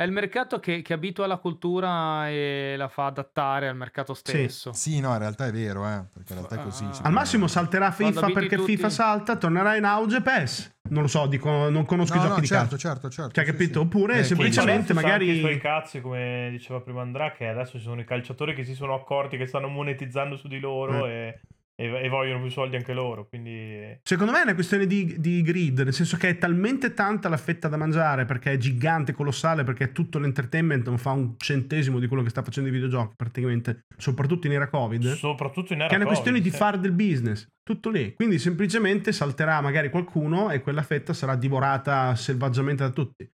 [0.00, 4.72] È il mercato che, che abitua la cultura e la fa adattare al mercato stesso.
[4.72, 6.84] Sì, no, in realtà è vero, eh, perché in realtà è così.
[6.84, 7.00] Ah.
[7.02, 10.76] Al massimo salterà FIFA perché tutti- FIFA salta, tornerà in auge PES.
[10.88, 12.78] Non lo so, dico, non conosco i No, giochi no, di certo, calcio.
[12.88, 13.32] certo, certo.
[13.32, 13.80] Cioè, sì, capito?
[13.80, 13.84] sì.
[13.86, 18.00] Oppure Eh, semplicemente- magari- i suoi cazzi, come diceva prima Andrea, che adesso ci sono
[18.00, 21.40] i calciatori che si sono accorti che stanno monetizzando su di loro e, e-
[21.86, 23.26] e vogliono più soldi anche loro.
[23.28, 27.28] Quindi Secondo me è una questione di, di grid, nel senso che è talmente tanta
[27.28, 31.34] la fetta da mangiare perché è gigante, colossale, perché è tutto l'entertainment, non fa un
[31.38, 35.12] centesimo di quello che sta facendo i videogiochi praticamente, soprattutto in era Covid.
[35.14, 36.56] soprattutto in era Che è una Covid, questione di sì.
[36.56, 38.14] fare del business, tutto lì.
[38.14, 43.28] Quindi semplicemente salterà magari qualcuno e quella fetta sarà divorata selvaggiamente da tutti.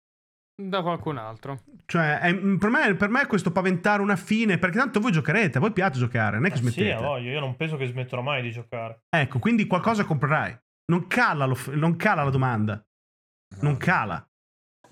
[0.56, 1.62] Da qualcun altro.
[1.86, 5.58] Cioè, è- per, me, per me è questo paventare una fine, perché tanto voi giocherete,
[5.58, 6.92] a voi piace giocare, non è che Eh sì, smettete.
[6.94, 9.02] ha voglia, io non penso che smetterò mai di giocare.
[9.10, 10.56] ecco, quindi qualcosa comprerai.
[10.86, 12.86] Non cala, l'off- non cala la domanda,
[13.62, 14.24] non cala.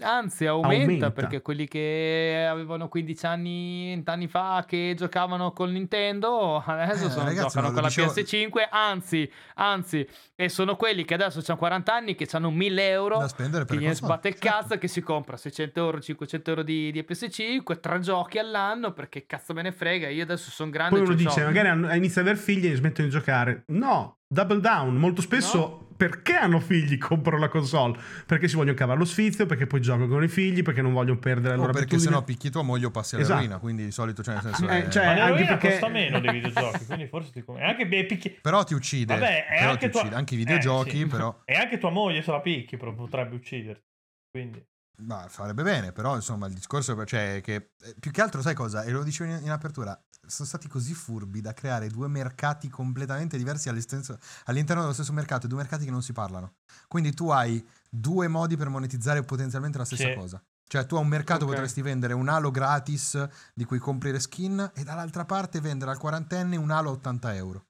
[0.02, 1.12] Anzi, aumenta, Aumenta.
[1.12, 7.10] perché quelli che avevano 15 anni, 20 anni fa che giocavano con Nintendo adesso Eh,
[7.10, 8.68] sono- ragazzi, giocano ma con la dicevo- PS5.
[8.70, 13.18] Anzi, anzi, e sono quelli che adesso hanno 40 anni che hanno 1000 euro.
[13.20, 14.50] Da spendere per Che gli sbatte il certo.
[14.58, 19.26] cazzo che si compra 600 euro, 500 euro di, di PS5, tre giochi all'anno perché
[19.26, 20.10] cazzo me ne frega.
[20.10, 20.96] Io adesso sono grande.
[20.98, 21.54] Poi uno dice, soldi.
[21.60, 23.64] magari inizia ad aver figli e smettono di giocare.
[23.68, 24.96] No, double down.
[24.96, 28.00] Molto spesso perché hanno figli comprano la console?
[28.26, 31.20] Perché si vogliono cavare lo sfizio, perché poi giocano con i figli, perché non vogliono
[31.20, 32.10] perdere la O loro perché abitudine.
[32.10, 33.40] sennò picchi tua moglie o passi alla Esatto.
[33.40, 36.20] rovina, quindi di solito, cioè, nel senso, Eh, è- cioè, Ma anche perché- costa meno
[36.20, 37.70] dei videogiochi, quindi forse ti conviene.
[37.70, 39.14] Anche picchi- però ti uccide.
[39.14, 40.16] Vabbè, è però anche ti tua- uccide.
[40.16, 41.06] Anche i eh, videogiochi, sì.
[41.06, 41.42] però.
[41.46, 43.86] E anche tua moglie se la picchi, però potrebbe ucciderti.
[44.32, 44.66] Quindi
[45.04, 48.54] Ma farebbe bene, però insomma il discorso è cioè, che eh, più che altro sai
[48.54, 48.84] cosa?
[48.84, 53.38] E lo dicevo in, in apertura, sono stati così furbi da creare due mercati completamente
[53.38, 56.54] diversi all'interno dello stesso mercato, due mercati che non si parlano.
[56.88, 60.14] Quindi tu hai due modi per monetizzare potenzialmente la stessa Sì.
[60.14, 60.44] cosa.
[60.68, 61.52] Cioè tu a un mercato Ok.
[61.52, 65.98] potresti vendere un halo gratis di cui compri le skin e dall'altra parte vendere al
[65.98, 67.66] quarantenne un halo a 80 euro.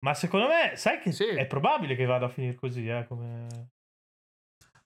[0.00, 1.24] Ma secondo me, sai che Sì.
[1.26, 3.68] è probabile che vada a finire così, eh, come...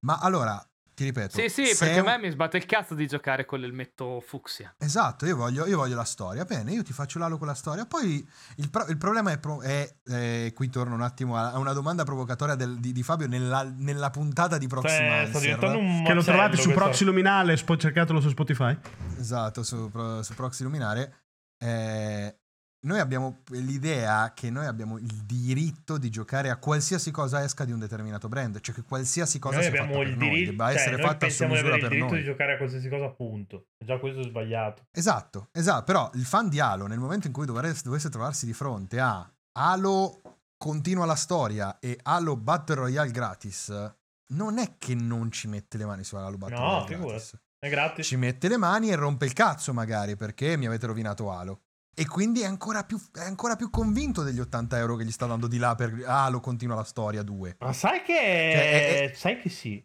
[0.01, 0.63] Ma allora,
[1.01, 1.39] ti ripeto...
[1.39, 4.20] Sì, sì, perché è a un- me mi sbatte il cazzo di giocare con l'elmetto
[4.20, 4.74] fucsia.
[4.78, 6.44] Esatto, io voglio, io voglio la storia.
[6.44, 7.86] Bene, io ti faccio l'alo con la storia.
[7.86, 8.22] Poi
[8.56, 12.05] il, pro- il problema è, pro- è, eh, qui torno un attimo a, una domanda
[12.05, 15.28] provocatoria del- di, di Fabio nella, nella puntata di Cioè, Proximancer.
[15.28, 18.78] sta diventando un Che lo trovate su questo- Proxy Luminale, cercatelo su Spotify.
[19.18, 19.90] Esatto, su,
[20.22, 21.14] su Proxy Luminare.
[21.62, 22.40] Eh,
[22.82, 27.73] noi abbiamo l'idea che noi abbiamo il diritto di giocare a qualsiasi cosa esca di
[27.73, 30.51] un determinato brand, cioè che qualsiasi cosa Noi sia abbiamo fatta il per noi, diritto,
[30.51, 32.23] debba cioè, essere noi fatta su pensiamo di misura avere il per diritto noi.
[32.23, 33.66] di giocare a qualsiasi cosa, appunto.
[33.85, 34.82] Già questo è sbagliato.
[34.93, 38.52] Esatto, esatto, però il fan di Halo nel momento in cui dovreste- dovesse trovarsi di
[38.52, 40.20] fronte a Halo
[40.57, 43.93] continua la storia e Halo Battle Royale gratis,
[44.32, 47.09] non è che non ci mette le mani su Halo Battle No, Royale figurati.
[47.11, 47.39] gratis.
[47.59, 48.07] È gratis.
[48.07, 51.61] Ci mette le mani e rompe il cazzo magari perché mi avete rovinato Halo.
[51.95, 55.27] E quindi è ancora più, è ancora più convinto degli 80 euro che gli sta
[55.27, 57.57] dando di là per Halo continua la storia 2.
[57.61, 58.12] Ma sai che...
[58.15, 59.85] Cioè, è- Sai che sì.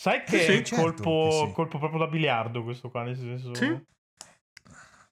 [0.00, 1.52] Sai che Sì, è certo colpo, che sì.
[1.52, 3.54] colpo proprio da biliardo questo qua, nel senso...
[3.54, 3.66] Sì.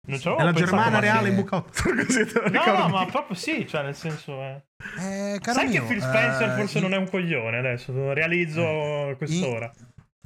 [0.05, 1.35] Non ci È la Germana ma reale sì.
[1.37, 1.83] in bucotto.
[1.95, 2.81] Così te lo No, ricordi?
[2.83, 4.33] no, ma proprio sì, cioè nel senso...
[4.41, 4.65] eh.
[4.99, 8.13] Eh, caro Sai che mio, Phil Spencer eh, forse in- non è un coglione adesso,
[8.13, 9.71] realizzo Eh, quest'ora.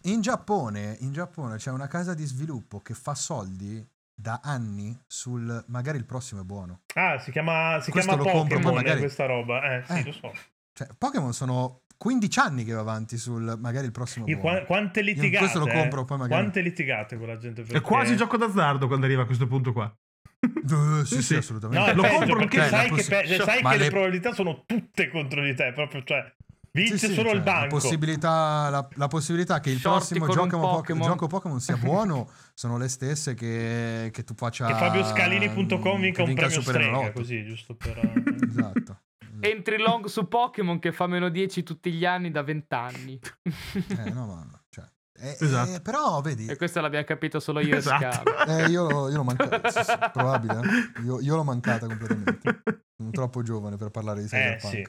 [0.04, 3.84] In Giappone, in Giappone c'è una casa di sviluppo che fa soldi
[4.18, 6.80] da anni sul magari il prossimo è buono.
[6.94, 9.76] Ah, si chiama, si Questo chiama lo compro, Pokémon poi magari- questa roba.
[9.76, 10.04] Eh, sì, Eh.
[10.04, 10.32] lo so.
[10.72, 14.56] Cioè, Pokémon sono 15 anni che va avanti sul magari il prossimo è Io, buono.
[14.58, 15.38] qua- quante Io litigate?
[15.38, 15.72] questo lo eh?
[15.72, 16.40] compro, poi magari.
[16.40, 17.60] Quante litigate con la gente?
[17.62, 19.94] È perché- quasi gioco d'azzardo quando arriva a questo punto qua.
[20.66, 21.84] Eh, sì, Sì, sì, assolutamente.
[21.84, 23.76] No, è Lo peggio, compro perché sai, che, pe- sai che le...
[23.78, 26.34] le- probabilità sono tutte contro di te, proprio, cioè,
[26.76, 27.74] vince Sì, sì, solo cioè, il La banco.
[27.76, 30.74] possibilità, la, la possibilità che il Shorty prossimo gioco Pokémon.
[30.76, 31.02] Pokémon.
[31.08, 34.66] gioco Pokémon sia buono sono le stesse che, che tu faccia.
[34.66, 37.98] Che fabioscalini.com vinca un premio strega, così, giusto per...
[38.48, 38.78] Esatto.
[38.78, 39.00] esatto.
[39.40, 43.20] Entry long su Pokémon che fa meno 10 tutti gli anni da 20 anni.
[43.42, 44.84] Eh, no, ma, cioè,
[45.18, 45.74] eh, Esatto.
[45.74, 48.22] eh, però vedi, e questo l'abbiamo capito solo io Esatto.
[48.46, 49.68] e eh, io, io l'ho mancata.
[49.70, 50.60] sì, sì, probabile.
[50.60, 51.02] eh.
[51.04, 52.62] Io, io l'ho mancata completamente.
[52.96, 54.72] Sono troppo giovane per parlare di Eh, Cyberpunk.
[54.72, 54.84] sì.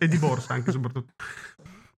[0.00, 1.12] E di borsa anche soprattutto.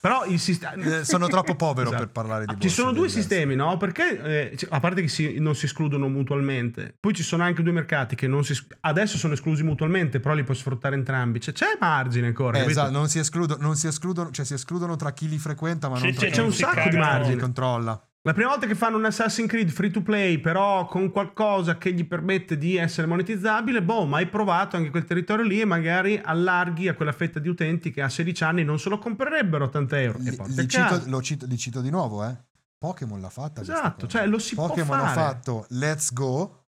[0.01, 0.73] Però il sistema...
[0.73, 2.03] Eh, sono troppo povero Esatto.
[2.05, 3.77] per parlare di Ci borse, sono è due sistemi, no?
[3.77, 7.71] Perché eh, a parte che si- non si escludono mutualmente, poi ci sono anche due
[7.71, 11.39] mercati che non si es- adesso sono esclusi mutualmente, però li puoi sfruttare entrambi.
[11.39, 12.57] Cioè, c'è margine ancora.
[12.57, 15.87] Eh, esatto, non si escludono, non si escludono, cioè si escludono tra chi li frequenta,
[15.87, 17.35] ma non sì, tra non chi C'è un sacco di margine.
[17.39, 18.05] controlla.
[18.23, 21.91] La prima volta che fanno un Assassin's Creed free to play, però con qualcosa che
[21.91, 26.21] gli permette di essere monetizzabile, boh, ma hai provato anche quel territorio lì e magari
[26.23, 29.67] allarghi a quella fetta di utenti che a 16 anni non se lo comprerebbero a
[29.67, 30.19] 80 euro.
[30.19, 32.37] Li, li cito, cito, li cito di nuovo, eh.
[32.77, 33.61] Pokémon l'ha fatta.
[33.61, 35.19] Esatto, cioè lo si Pokémon può ha fare.
[35.19, 36.65] fatto Let's Go,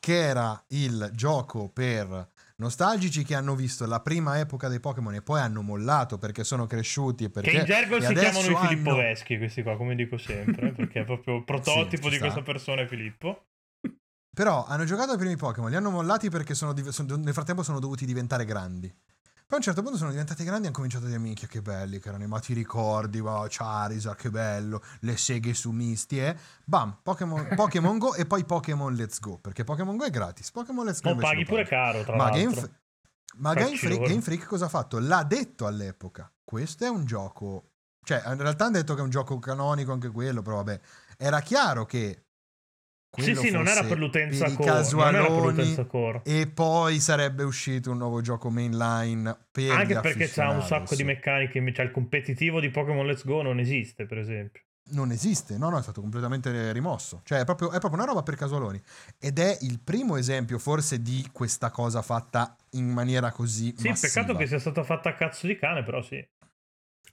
[0.00, 2.30] che era il gioco per
[2.62, 6.66] nostalgici che hanno visto la prima epoca dei Pokémon e poi hanno mollato perché sono
[6.66, 10.72] cresciuti perché Che in gergo si chiamano i hanno- Filippoveschi questi qua, come dico sempre,
[10.72, 12.24] perché è proprio il prototipo ci di sta.
[12.24, 13.44] questa persona è Filippo.
[14.34, 17.78] Però hanno giocato ai primi Pokémon, li hanno mollati perché sono sono- nel frattempo sono
[17.80, 18.90] dovuti diventare grandi.
[19.52, 21.60] Poi a un certo punto sono diventati grandi e hanno cominciato a dire minchia che
[21.60, 26.34] belli che erano i mati ricordi, wow, Charizard che bello, le seghe su Misty e
[26.64, 30.86] bam, Pokémon, Pokémon Go e poi Pokémon Let's Go, perché Pokémon Go è gratis, Pokémon
[30.86, 32.40] Let's Go Non invece paghi lo pure caro, tra Ma l'altro.
[32.40, 32.70] Game, F-
[33.34, 34.08] ma Game Freak.
[34.08, 34.98] Game Freak cosa ha fatto?
[34.98, 37.72] L'ha detto all'epoca, questo è un gioco,
[38.02, 40.80] cioè in realtà hanno detto che è un gioco canonico anche quello, però vabbè,
[41.18, 42.24] era chiaro che...
[43.14, 44.64] Sì, quello sì, non era per l'utenza i core.
[44.64, 46.20] Non era per casualoni, l'utenza core.
[46.24, 51.04] e poi sarebbe uscito un nuovo gioco mainline per Anche perché c'ha un sacco di
[51.04, 54.62] meccaniche, cioè il competitivo di Pokémon Let's Go non esiste, per esempio.
[54.94, 57.20] Non esiste, no, no, è stato completamente rimosso.
[57.24, 58.82] Cioè, è proprio, è proprio una roba per casualoni.
[59.18, 63.74] Ed è il primo esempio, forse, di questa cosa fatta in maniera così.
[63.76, 64.12] Sì, massiva.
[64.12, 66.26] peccato che sia stata fatta a cazzo di cane, però sì.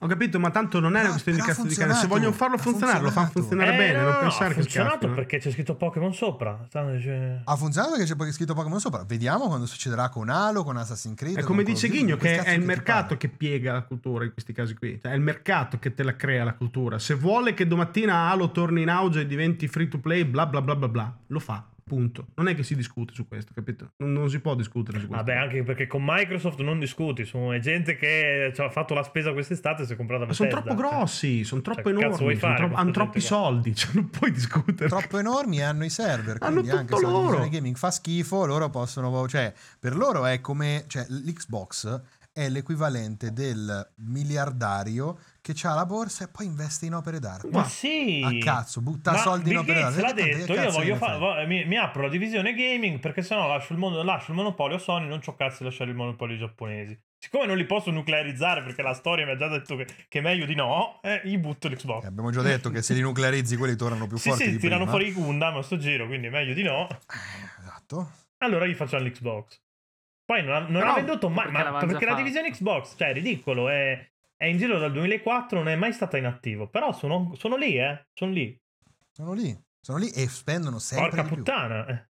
[0.02, 1.92] Ho capito, ma tanto non è una questione di cazzo di cane.
[1.92, 4.62] Se vogliono farlo funzionare, lo fanno funzionare Eh, bene, no, non no, pensare ha che
[4.62, 5.14] funzionato scappino.
[5.14, 6.66] perché c'è scritto Pokémon sopra.
[6.70, 9.04] Cioè- Ha funzionato perché c'è poi scritto Pokémon sopra.
[9.06, 11.36] Vediamo quando succederà con Halo, con Assassin's Creed.
[11.36, 14.54] È come dice Ghigno, che che è il mercato che piega la cultura in questi
[14.54, 14.98] casi qui.
[15.02, 16.98] Cioè, è il mercato che te la crea la cultura.
[16.98, 20.62] Se vuole che domattina Halo torni in auge e diventi free to play, bla bla
[20.62, 21.62] bla bla bla, lo fa.
[21.90, 22.28] Punto.
[22.36, 23.94] Non è che si discute su questo, capito?
[23.96, 25.24] Non, non si può discutere su questo.
[25.24, 29.32] Vabbè, anche perché con Microsoft non discuti, sono gente che cioè, ha fatto la spesa
[29.32, 30.72] quest'estate e si è comprata Ma sono Bethesda.
[30.72, 33.20] troppo grossi, sono troppo Cioè, cazzo vuoi enormi, sono con hanno troppi qua?
[33.20, 34.88] soldi, cioè non puoi discutere.
[34.88, 36.36] troppo enormi e hanno i server.
[36.38, 39.26] Hanno Quindi anche tutto se la gaming fa schifo, loro possono.
[39.26, 40.84] Cioè, per loro è come.
[40.86, 42.00] Cioè, l'Xbox
[42.32, 47.48] è l'equivalente del miliardario che ha la borsa e poi investe in opere d'arte.
[47.50, 48.22] Ma sì!
[48.24, 50.20] A cazzo, butta Ma soldi in opere Gates d'arte.
[50.20, 53.78] l'ha detto, io voglio fa- mi, mi apro la divisione gaming perché sennò lascio il,
[53.78, 56.98] mondo- lascio il monopolio a Sony, non c'ho cazzo di lasciare il monopolio ai giapponesi.
[57.22, 60.22] Siccome non li posso nuclearizzare perché la storia mi ha già detto che, che è
[60.22, 62.04] meglio di no, eh, gli butto l'Xbox.
[62.04, 64.58] Eh, Abbiamo già detto che se li nuclearizzi quelli tornano più sì, forti sì, di
[64.58, 64.90] tirano prima.
[64.98, 66.88] fuori i Gundam a sto giro, quindi è meglio di no.
[66.90, 66.96] Eh,
[67.60, 68.10] Esatto.
[68.38, 69.60] Allora gli facciamo l'Xbox.
[70.24, 73.08] Poi non ha, non Però- ha venduto mai, perché ma perché la divisione Xbox, cioè
[73.08, 74.09] è ridicolo, è,
[74.40, 76.66] è in giro dal 2004, non è mai stata in attivo.
[76.66, 78.58] Però sono, sono lì, eh, sono lì.
[79.12, 79.54] Sono lì.
[79.78, 81.36] Sono lì e spendono sempre Porca di più.
[81.36, 81.86] puttana.
[81.86, 82.08] eh.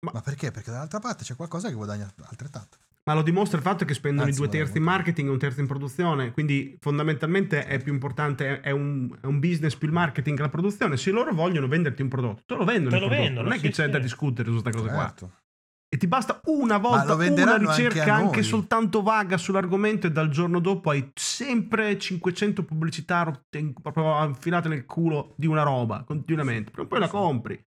[0.00, 0.50] Ma perché?
[0.50, 2.78] Perché dall'altra parte c'è qualcosa che guadagna altrettanto.
[3.04, 5.38] Ma lo dimostra il fatto che spendono Anzi, i due terzi in marketing e un
[5.38, 9.94] terzo in produzione, quindi fondamentalmente è più importante, è un, è un business più il
[9.94, 10.96] marketing che la produzione.
[10.96, 12.96] Se loro vogliono venderti un prodotto, te lo vendono.
[12.96, 13.90] Te lo vendono, non è che c'è sì.
[13.90, 15.14] da discutere su questa cosa qua.
[15.94, 18.42] E ti basta una volta una anche ricerca anche, noi.
[18.42, 24.86] soltanto vaga sull'argomento e dal giorno dopo hai sempre 500 pubblicità rotte proprio infilate nel
[24.86, 26.72] culo di una roba continuamente.
[26.72, 27.64] Prima o poi la compri.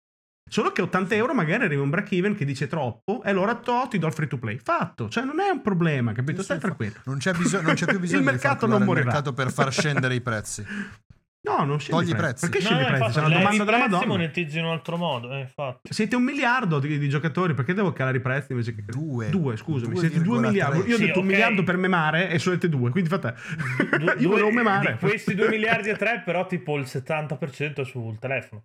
[0.48, 3.88] Solo che 80 euro magari arriva un break even che dice troppo e allora to,
[3.90, 4.56] ti do il free to play.
[4.58, 6.44] Fatto, cioè non è un problema, capito?
[6.44, 7.00] Stai tranquillo.
[7.06, 9.06] Non c'è, bisogno, non c'è più bisogno Il di mercato crollare non il morirà.
[9.06, 10.64] mercato per far scendere i prezzi.
[11.44, 12.48] No, non scendi Togli i prezzi.
[12.48, 13.12] Perché No, scendi i prezzi?
[13.12, 14.06] C'è una levi domanda della Madonna.
[14.06, 15.92] monetizzi in un altro modo, eh, infatti.
[15.92, 19.28] Siete un miliardo di, di giocatori, perché devo calare i prezzi invece che Due.
[19.28, 19.92] Due, scusami.
[19.94, 19.98] 2,3.
[19.98, 20.78] Siete due miliardi.
[20.88, 21.30] Io ho Sì, detto un ok.
[21.32, 23.34] miliardo per memare e sono due, quindi fate.
[23.98, 24.92] Du- Io due- volevo memare.
[24.92, 28.64] Di questi 2 miliardi e 3, però tipo il 70% è sul telefono.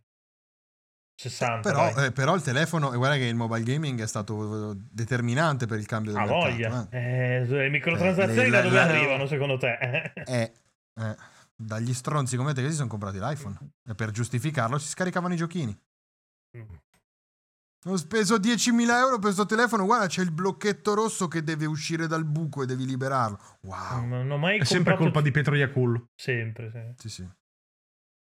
[1.20, 1.72] 60.
[1.72, 5.66] Però, eh, però il telefono, e guarda che il mobile gaming è stato eh, determinante
[5.66, 6.48] per il cambio del Ha mercato.
[6.52, 6.88] voglia.
[6.92, 7.38] eh.
[7.40, 10.12] Eh, le microtransazioni Cioè, da le- dove la- arrivano secondo te?
[10.28, 10.52] Eh,
[10.96, 11.16] eh,
[11.58, 13.58] dagli stronzi come te che si sono comprati l'iPhone.
[13.86, 15.78] E per giustificarlo si scaricavano i giochini.
[17.86, 19.86] Ho speso 10.000 euro per questo telefono.
[19.86, 23.40] Guarda, c'è il blocchetto rosso che deve uscire dal buco e devi liberarlo.
[23.62, 24.06] Wow.
[24.06, 26.10] Non ho mai È sempre colpa di Pietro Iacullo.
[26.16, 27.08] Sempre, sì.
[27.08, 27.30] Sì, sì.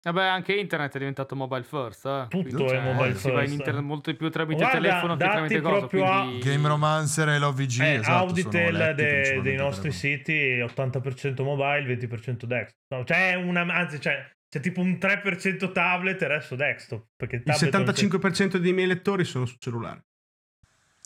[0.05, 2.05] Vabbè, anche internet è diventato mobile first.
[2.05, 2.27] Eh.
[2.29, 3.53] Tutto Quindi, è mobile si va in first.
[3.59, 5.87] internet molto di più tramite Guarda, telefono che tramite cosa.
[5.87, 6.39] Quindi...
[6.41, 7.81] Game Romancer e l'OVG.
[7.81, 12.77] Eh, esatto, Auditel de- dei nostri per- siti 80% mobile, 20% desktop.
[12.89, 17.07] No, cioè, una, anzi, c'è, c'è tipo un 3% tablet e il resto desktop.
[17.17, 20.05] Perché il Il tablet non c'è- 75% dei miei lettori sono su cellulare.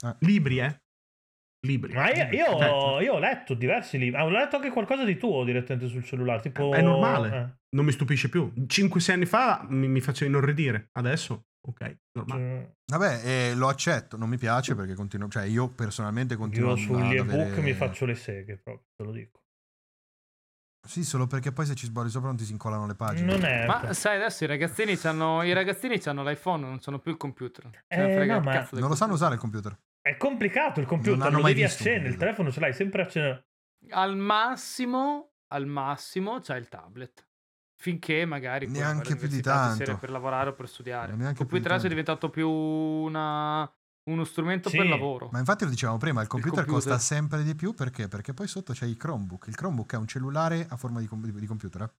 [0.01, 0.16] Ah.
[0.20, 0.81] Libri, eh?
[1.67, 1.93] Libri.
[1.93, 4.21] Ma io, io Eh, ho, io ho letto diversi libri.
[4.21, 6.41] Ah, ho letto anche qualcosa di tuo direttamente sul cellulare.
[6.41, 7.29] Tipo, È normale.
[7.37, 8.53] eh, Non mi stupisce più.
[8.67, 10.89] 5-6 anni fa mi, mi faceva inorridire.
[10.93, 12.43] Adesso, ok, normale.
[12.43, 16.77] eh, Vabbè, eh, lo accetto, non mi piace perché continuo, cioè io personalmente continuo io
[16.77, 19.41] sugli ebook avere- mi faccio le seghe proprio, te lo dico.
[20.89, 23.31] Sì, solo perché poi se ci sbori sopra non ti si incollano le pagine.
[23.31, 23.67] Non è.
[23.67, 27.65] Ma sai, adesso i ragazzini c'hanno, i ragazzini c'hanno l'iPhone, non sono più il computer.
[27.67, 29.77] Ne Eh, frega no, ma- Non lo sanno usare il computer.
[30.09, 32.09] È complicato il computer, lo mai devi accendere.
[32.09, 33.45] Il telefono ce l'hai sempre acceso.
[33.91, 37.27] Al massimo, al massimo c'hai il tablet.
[37.81, 39.99] Finché magari Neanche più di tanto.
[39.99, 41.15] per lavorare o per studiare.
[41.15, 43.71] Neanche Il computer adesso è diventato più una-
[44.11, 45.29] uno strumento Sì, per lavoro.
[45.31, 46.93] Ma infatti lo dicevamo prima, il computer, computer.
[46.93, 48.09] costa sempre di più perché?
[48.09, 49.47] Perché poi sotto c'è il Chromebook.
[49.49, 51.83] Il Chromebook è un cellulare a forma di, com- di computer.
[51.83, 51.91] eh?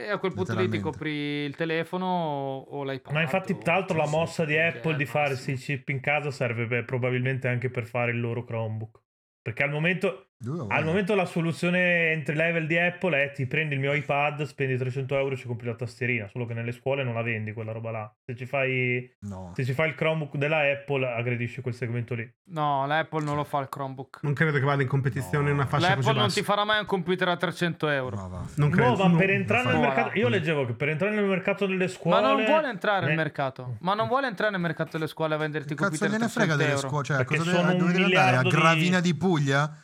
[0.00, 1.10] E a quel punto lì ti copri
[1.44, 3.12] il telefono o, l'iPad.
[3.12, 5.54] Ma infatti, tra l'altro, la sì, mossa di Apple il di fare massimo.
[5.54, 8.98] questi chip in casa serve per- probabilmente anche per fare il loro Chromebook.
[9.42, 10.29] Perché al momento,
[10.68, 14.78] al momento la soluzione entry level di Apple è ti prendi il mio iPad, spendi
[14.78, 16.28] 300 euro e ci compri la tastierina.
[16.28, 18.14] Solo che nelle scuole non la vendi quella roba là.
[18.24, 19.52] Se ci fai, No.
[19.54, 22.26] se ci fai il Chromebook della Apple, aggredisci quel segmento lì.
[22.52, 24.20] No, l'Apple non lo fa il Chromebook.
[24.22, 25.50] Non credo che vada in competizione No.
[25.50, 26.40] in una fascia L'Apple così non bassa.
[26.40, 28.16] ti farà mai un computer a 300 euro.
[28.28, 28.42] Va.
[28.56, 28.90] Non credo.
[28.90, 31.24] No, ma No, per non entrare nel No, mercato, io leggevo che per entrare nel
[31.24, 32.20] mercato delle scuole.
[32.20, 33.76] Ma non vuole entrare nel ne- mercato.
[33.80, 36.30] Ma non vuole entrare nel mercato delle scuole a venderti Che computer cazzo a gliene
[36.30, 36.88] 300 frega delle euro.
[36.88, 37.04] scuole?
[37.04, 38.36] Cioè, Perché cosa sono deve, deve andare?
[38.36, 39.74] A miliardo di- Gravina di Puglia?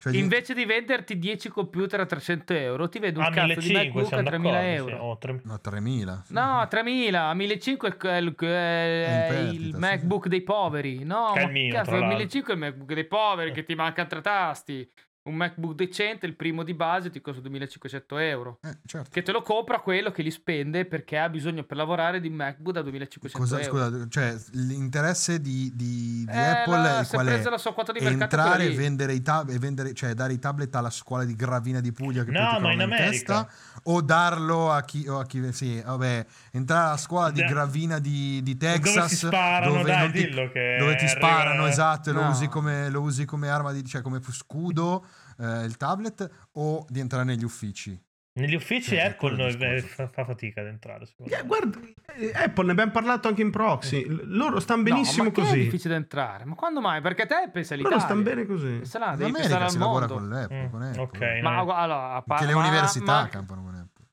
[0.00, 3.66] Cioè, Invece di venderti 10 computer a 300 euro, ti vendo un Ah, cazzo di
[3.66, 4.92] 1500 MacBook a siamo 3000 d'accordo, sì.
[4.92, 5.04] euro.
[5.04, 5.40] Oh, 3.000.
[5.42, 6.24] No, 3000.
[6.28, 10.42] No, a 3000, a 1500 è il, è È in il perdita, sì, MacBook dei
[10.42, 11.02] poveri.
[11.04, 12.16] No, è ma il mio, cazzo, tra il l'altro.
[12.18, 14.88] 1500 è il MacBook dei poveri che ti mancano tre tasti.
[15.28, 18.58] Un MacBook decente, il primo di base, ti costa 2500 euro.
[18.62, 19.10] Eh, certo.
[19.12, 22.74] Che te lo compra quello che li spende perché ha bisogno per lavorare di MacBook
[22.74, 23.90] da 2500 Cosa, euro.
[23.90, 27.42] scusa, cioè l'interesse di, di- di Eh, Apple la- è qual è?
[27.42, 30.38] la sua quota di mercato Entrare e vendere i tab- e vendere, cioè dare i
[30.38, 33.10] tablet alla scuola di Gravina di Puglia che No, poi ti ma in America.
[33.10, 33.50] testa
[33.84, 37.98] o darlo a chi, o a chi sì, vabbè, entrare alla scuola di Da- Gravina
[37.98, 41.66] di, di Dove Texas si sparano, dove, dai, ti, dillo che dove ti arriva- sparano,
[41.66, 42.30] esatto, e lo, No.
[42.30, 45.04] usi come, lo usi come arma di, cioè come scudo
[45.38, 48.00] eh, il tablet o di entrare negli uffici.
[48.38, 49.86] Negli uffici Cioè, è Apple discorso.
[49.88, 51.06] fa, fa fatica ad entrare.
[51.06, 51.80] secondo Eh, guarda,
[52.14, 54.04] eh, Apple ne abbiamo parlato anche in proxy.
[54.06, 55.58] L- Loro stanno benissimo no, ma che è così.
[55.58, 56.44] difficile da entrare.
[56.44, 57.00] Ma quando mai?
[57.00, 58.04] Perché te pensi Loro all'Italia.
[58.04, 58.76] stanno bene così.
[58.76, 60.14] Pensa là, In Ah, devi pensare America al si lavora mondo.
[60.14, 61.02] con l'Apple, Mm, con Apple.
[61.02, 61.72] ok, Ma no.
[61.74, 64.06] allora, a par- le ma- università ma- campano con Apple.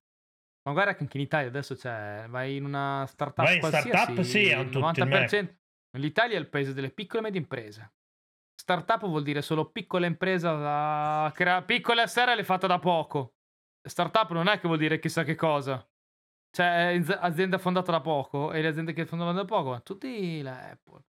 [0.63, 3.87] Ma guarda che anche in Italia adesso c'è, vai in una startup Vai in qualsiasi,
[3.89, 5.55] startup, sì, tutti il 90%.
[5.99, 7.91] L'Italia è il paese delle piccole e medie imprese.
[8.55, 13.35] Startup vuol dire solo piccola impresa da crea- piccole a serie le fatte da poco.
[13.81, 15.85] Startup non è che vuol dire chissà che cosa.
[16.49, 21.03] Cioè, azienda fondata da poco e le aziende che fondano da poco, tutti la Apple.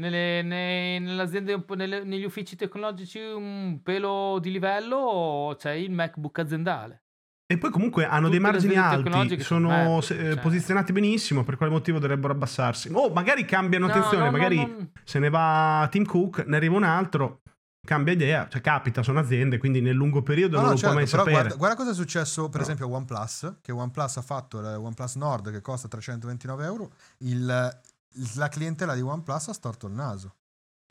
[0.00, 5.72] Nelle, ne- nelle aziende, un po' nelle- negli uffici tecnologici un pelo di livello c'è
[5.72, 7.05] il MacBook aziendale.
[7.48, 10.38] E poi comunque hanno Tutte dei margini alti, sono se- cioè.
[10.40, 12.90] posizionati benissimo, per quale motivo dovrebbero abbassarsi?
[12.92, 16.56] Oh, magari cambiano, No, attenzione, no, no, magari non- se ne va Tim Cook, ne
[16.56, 17.42] arriva un altro,
[17.86, 20.94] cambia idea, cioè capita, sono aziende, quindi nel lungo periodo No, non no, lo certo,
[20.94, 21.38] può mai però sapere.
[21.40, 22.62] guarda, guarda cosa è successo per No.
[22.64, 27.78] esempio a OnePlus, che OnePlus ha fatto il OnePlus Nord che costa 329 euro, il-
[28.34, 30.34] la clientela di OnePlus ha storto il naso.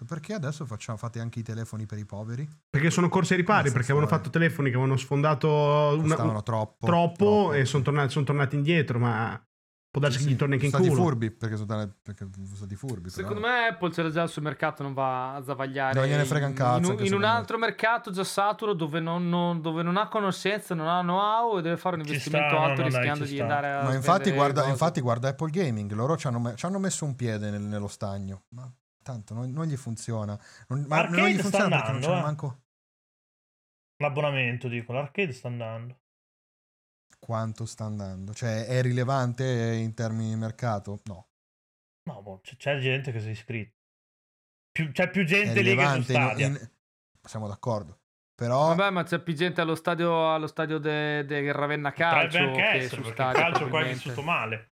[0.05, 2.45] Perché adesso facciamo, fate anche i telefoni per i poveri?
[2.69, 6.85] Perché sono corsi ai ripari, perché avevano fatto telefoni che avevano sfondato una- un- troppo.
[6.85, 9.41] troppo, e sono tornati, son tornati indietro, ma
[9.89, 11.09] può darsi Sì, che gli torni anche in sono stati culo.
[11.09, 13.09] furbi, perché sono, stati- perché sono stati furbi.
[13.09, 13.53] Secondo però.
[13.53, 15.97] me Apple c'era già sul mercato, non va a zavagliare.
[15.97, 17.27] Non gliene frega un in- cazzo, In, in un me.
[17.27, 21.61] altro mercato già saturo dove non, non- dove non ha conoscenza, non ha know-how e
[21.61, 23.43] deve fare un Ci investimento sta, alto no, dai, rischiando ci di sta.
[23.43, 23.83] andare a.
[23.83, 27.15] Ma infatti guarda, infatti guarda Apple Gaming, loro ci hanno, me- ci hanno messo un
[27.15, 28.43] piede nel- nello stagno.
[28.49, 28.69] Ma
[29.05, 30.37] tanto non, non gli funziona.
[30.67, 32.23] Non, ma Arcade non gli sta funziona perché non andando, c'hanno eh.
[32.23, 32.59] manco
[33.97, 35.99] L'abbonamento, dico, l'arcade sta andando.
[37.19, 38.33] quanto sta andando.
[38.33, 39.45] Cioè, è rilevante
[39.75, 40.99] in termini di mercato?
[41.05, 41.29] No.
[42.09, 43.73] No, boh, c'è gente che si è iscritta.
[44.71, 46.71] Più- c'è più gente lì che su rilevante in-
[47.21, 48.01] Siamo d'accordo.
[48.35, 52.61] Però Vabbè, ma c'è più gente allo stadio, allo stadio del de Ravenna Calcio anche
[52.61, 53.39] che essere, stadio.
[53.41, 54.67] calcio qua è vissuto male.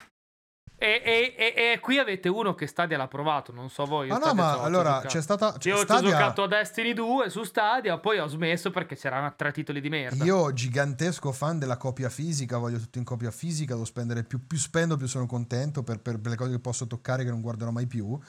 [0.84, 4.10] E, e- e- e qui avete uno che Stadia l'ha provato, non so voi.
[4.10, 5.08] Ah no, Stadia ma allora giocato.
[5.08, 8.98] c'è stata Io Stadia- ho giocato a Destiny 2 su Stadia, poi ho smesso perché
[8.98, 10.26] c'erano tre titoli di merda.
[10.26, 14.58] Io, gigantesco fan della copia fisica, voglio tutto in copia fisica, devo spendere più, più
[14.58, 17.88] spendo, più sono contento per, per- le cose che posso toccare che non guarderò mai
[17.88, 18.20] più.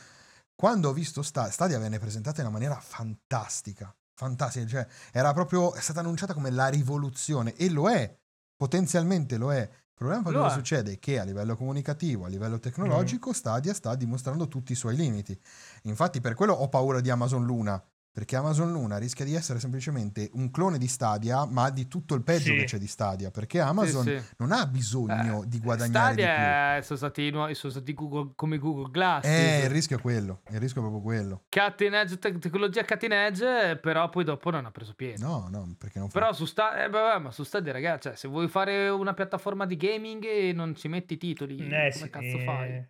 [0.55, 5.75] Quando ho visto Sta- Stadia venne presentata in una maniera fantastica, fantastica, cioè era proprio,
[5.75, 8.17] è stata annunciata come la rivoluzione e lo è,
[8.57, 9.69] potenzialmente lo è.
[9.97, 10.57] Il problema cosa è.
[10.59, 14.97] succede è che a livello comunicativo, a livello tecnologico, Stadia sta dimostrando tutti i suoi
[14.97, 15.41] limiti.
[15.83, 17.81] Infatti per quello ho paura di Amazon Luna,
[18.15, 22.23] perché Amazon Luna rischia di essere semplicemente un clone di Stadia, ma di tutto il
[22.23, 22.59] peggio Sì.
[22.59, 24.35] che c'è di Stadia, perché Amazon Sì, sì.
[24.37, 26.31] non ha bisogno Eh, di guadagnare di più.
[26.31, 29.25] Stadia è- sono stati, nuovi- sono stati Google- come Google Glass.
[29.27, 31.43] Eh, il rischio è quello, il rischio è proprio quello.
[31.49, 35.21] Cutting edge, tec- tecnologia cutting edge, però poi dopo non ha preso piede.
[35.21, 36.21] No, no, perché non fa...
[36.21, 39.67] Però su Stadia, eh, vabbè, ma su Stadia, ragazzi, cioè, se vuoi fare una piattaforma
[39.67, 42.89] di gaming e non ci metti i titoli, Eh, come sì, cazzo eh, fai?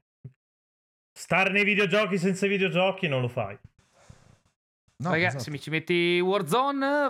[1.17, 3.59] Stare nei videogiochi senza i videogiochi non lo fai.
[4.97, 5.43] No, Ragazzi, esatto.
[5.45, 7.09] se mi ci metti Warzone,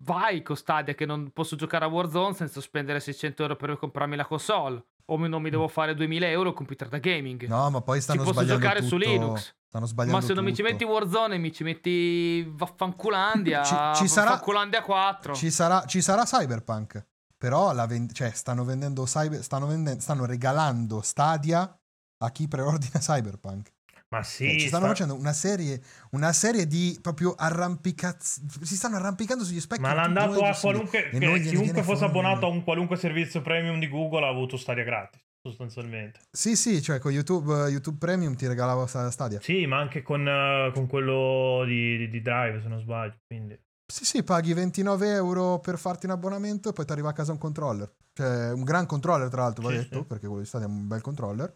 [0.00, 4.16] vai con Stadia che non posso giocare a Warzone senza spendere 600 euro per comprarmi
[4.16, 4.84] la console.
[5.10, 7.46] O non mi devo fare 2000 euro computer da gaming.
[7.46, 9.54] No, ma poi ci stanno posso sbagliando giocare su tutto- Linux.
[9.66, 10.72] Stanno sbagliando Ma se non mi ci tutto.
[10.72, 15.34] metti Warzone e mi ci metti Vaffanculandia, Ci- ci sarà- Vaffanculandia 4.
[15.34, 20.24] Ci sarà, ci sarà Cyberpunk, però la ven- cioè, stanno vendendo Cyber- stanno, venden- stanno
[20.26, 21.78] regalando Stadia
[22.18, 23.72] a chi preordina Cyberpunk.
[24.10, 25.82] Ma Cioè, sì, ci stanno sta- facendo una serie,
[26.12, 28.40] una serie di proprio arrampicaz...
[28.62, 29.82] Si stanno arrampicando sugli specchi.
[29.82, 31.10] ma l'ha tutti andato noi a qualunque.
[31.42, 36.20] Chiunque fosse abbonato a un qualunque servizio premium di Google ha avuto Stadia gratis, sostanzialmente.
[36.30, 39.40] Sì, sì, cioè con YouTube, YouTube Premium ti regalava sta- Stadia.
[39.42, 43.16] Sì, ma anche con, eh, con quello di, di- di Drive, se non sbaglio.
[43.26, 43.60] Quindi.
[43.90, 47.32] Sì, sì, paghi 29 euro per farti un abbonamento e poi ti arriva a casa
[47.32, 47.90] un controller.
[48.14, 50.04] Cioè, un gran controller, tra l'altro, va Sì, detto, sì.
[50.04, 51.52] perché quello di Stadia è un bel controller.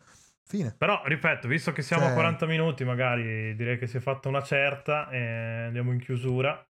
[0.52, 0.74] Fine.
[0.76, 4.28] Però, ripeto, visto che siamo Cioè- a 40 minuti, magari direi che si è fatta
[4.28, 5.18] una certa e
[5.66, 6.62] andiamo in chiusura.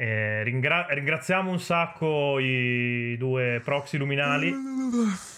[0.00, 4.54] E ringra- ringraziamo un sacco i due proxy luminali,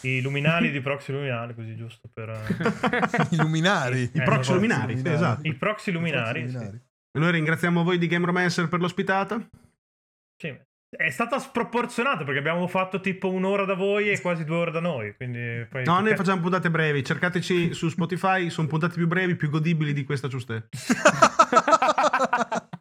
[0.02, 2.28] i luminali di proxy luminali, così giusto per...
[2.28, 4.02] eh, I luminari.
[4.14, 5.40] I Eh, proxy luminari, sì, esatto.
[5.48, 6.54] I proxy luminari, I proxy sì.
[6.58, 6.84] luminari.
[7.12, 9.44] E noi ringraziamo voi di Game Romancer per l'ospitata.
[10.36, 10.56] Sì,
[10.90, 14.80] è stata sproporzionata perché abbiamo fatto tipo un'ora da voi e quasi due ore da
[14.80, 15.14] noi.
[15.14, 17.04] Quindi poi No, noi facciamo puntate brevi.
[17.04, 20.68] Cercateci su Spotify, sono puntate più brevi, più godibili di questa giuste.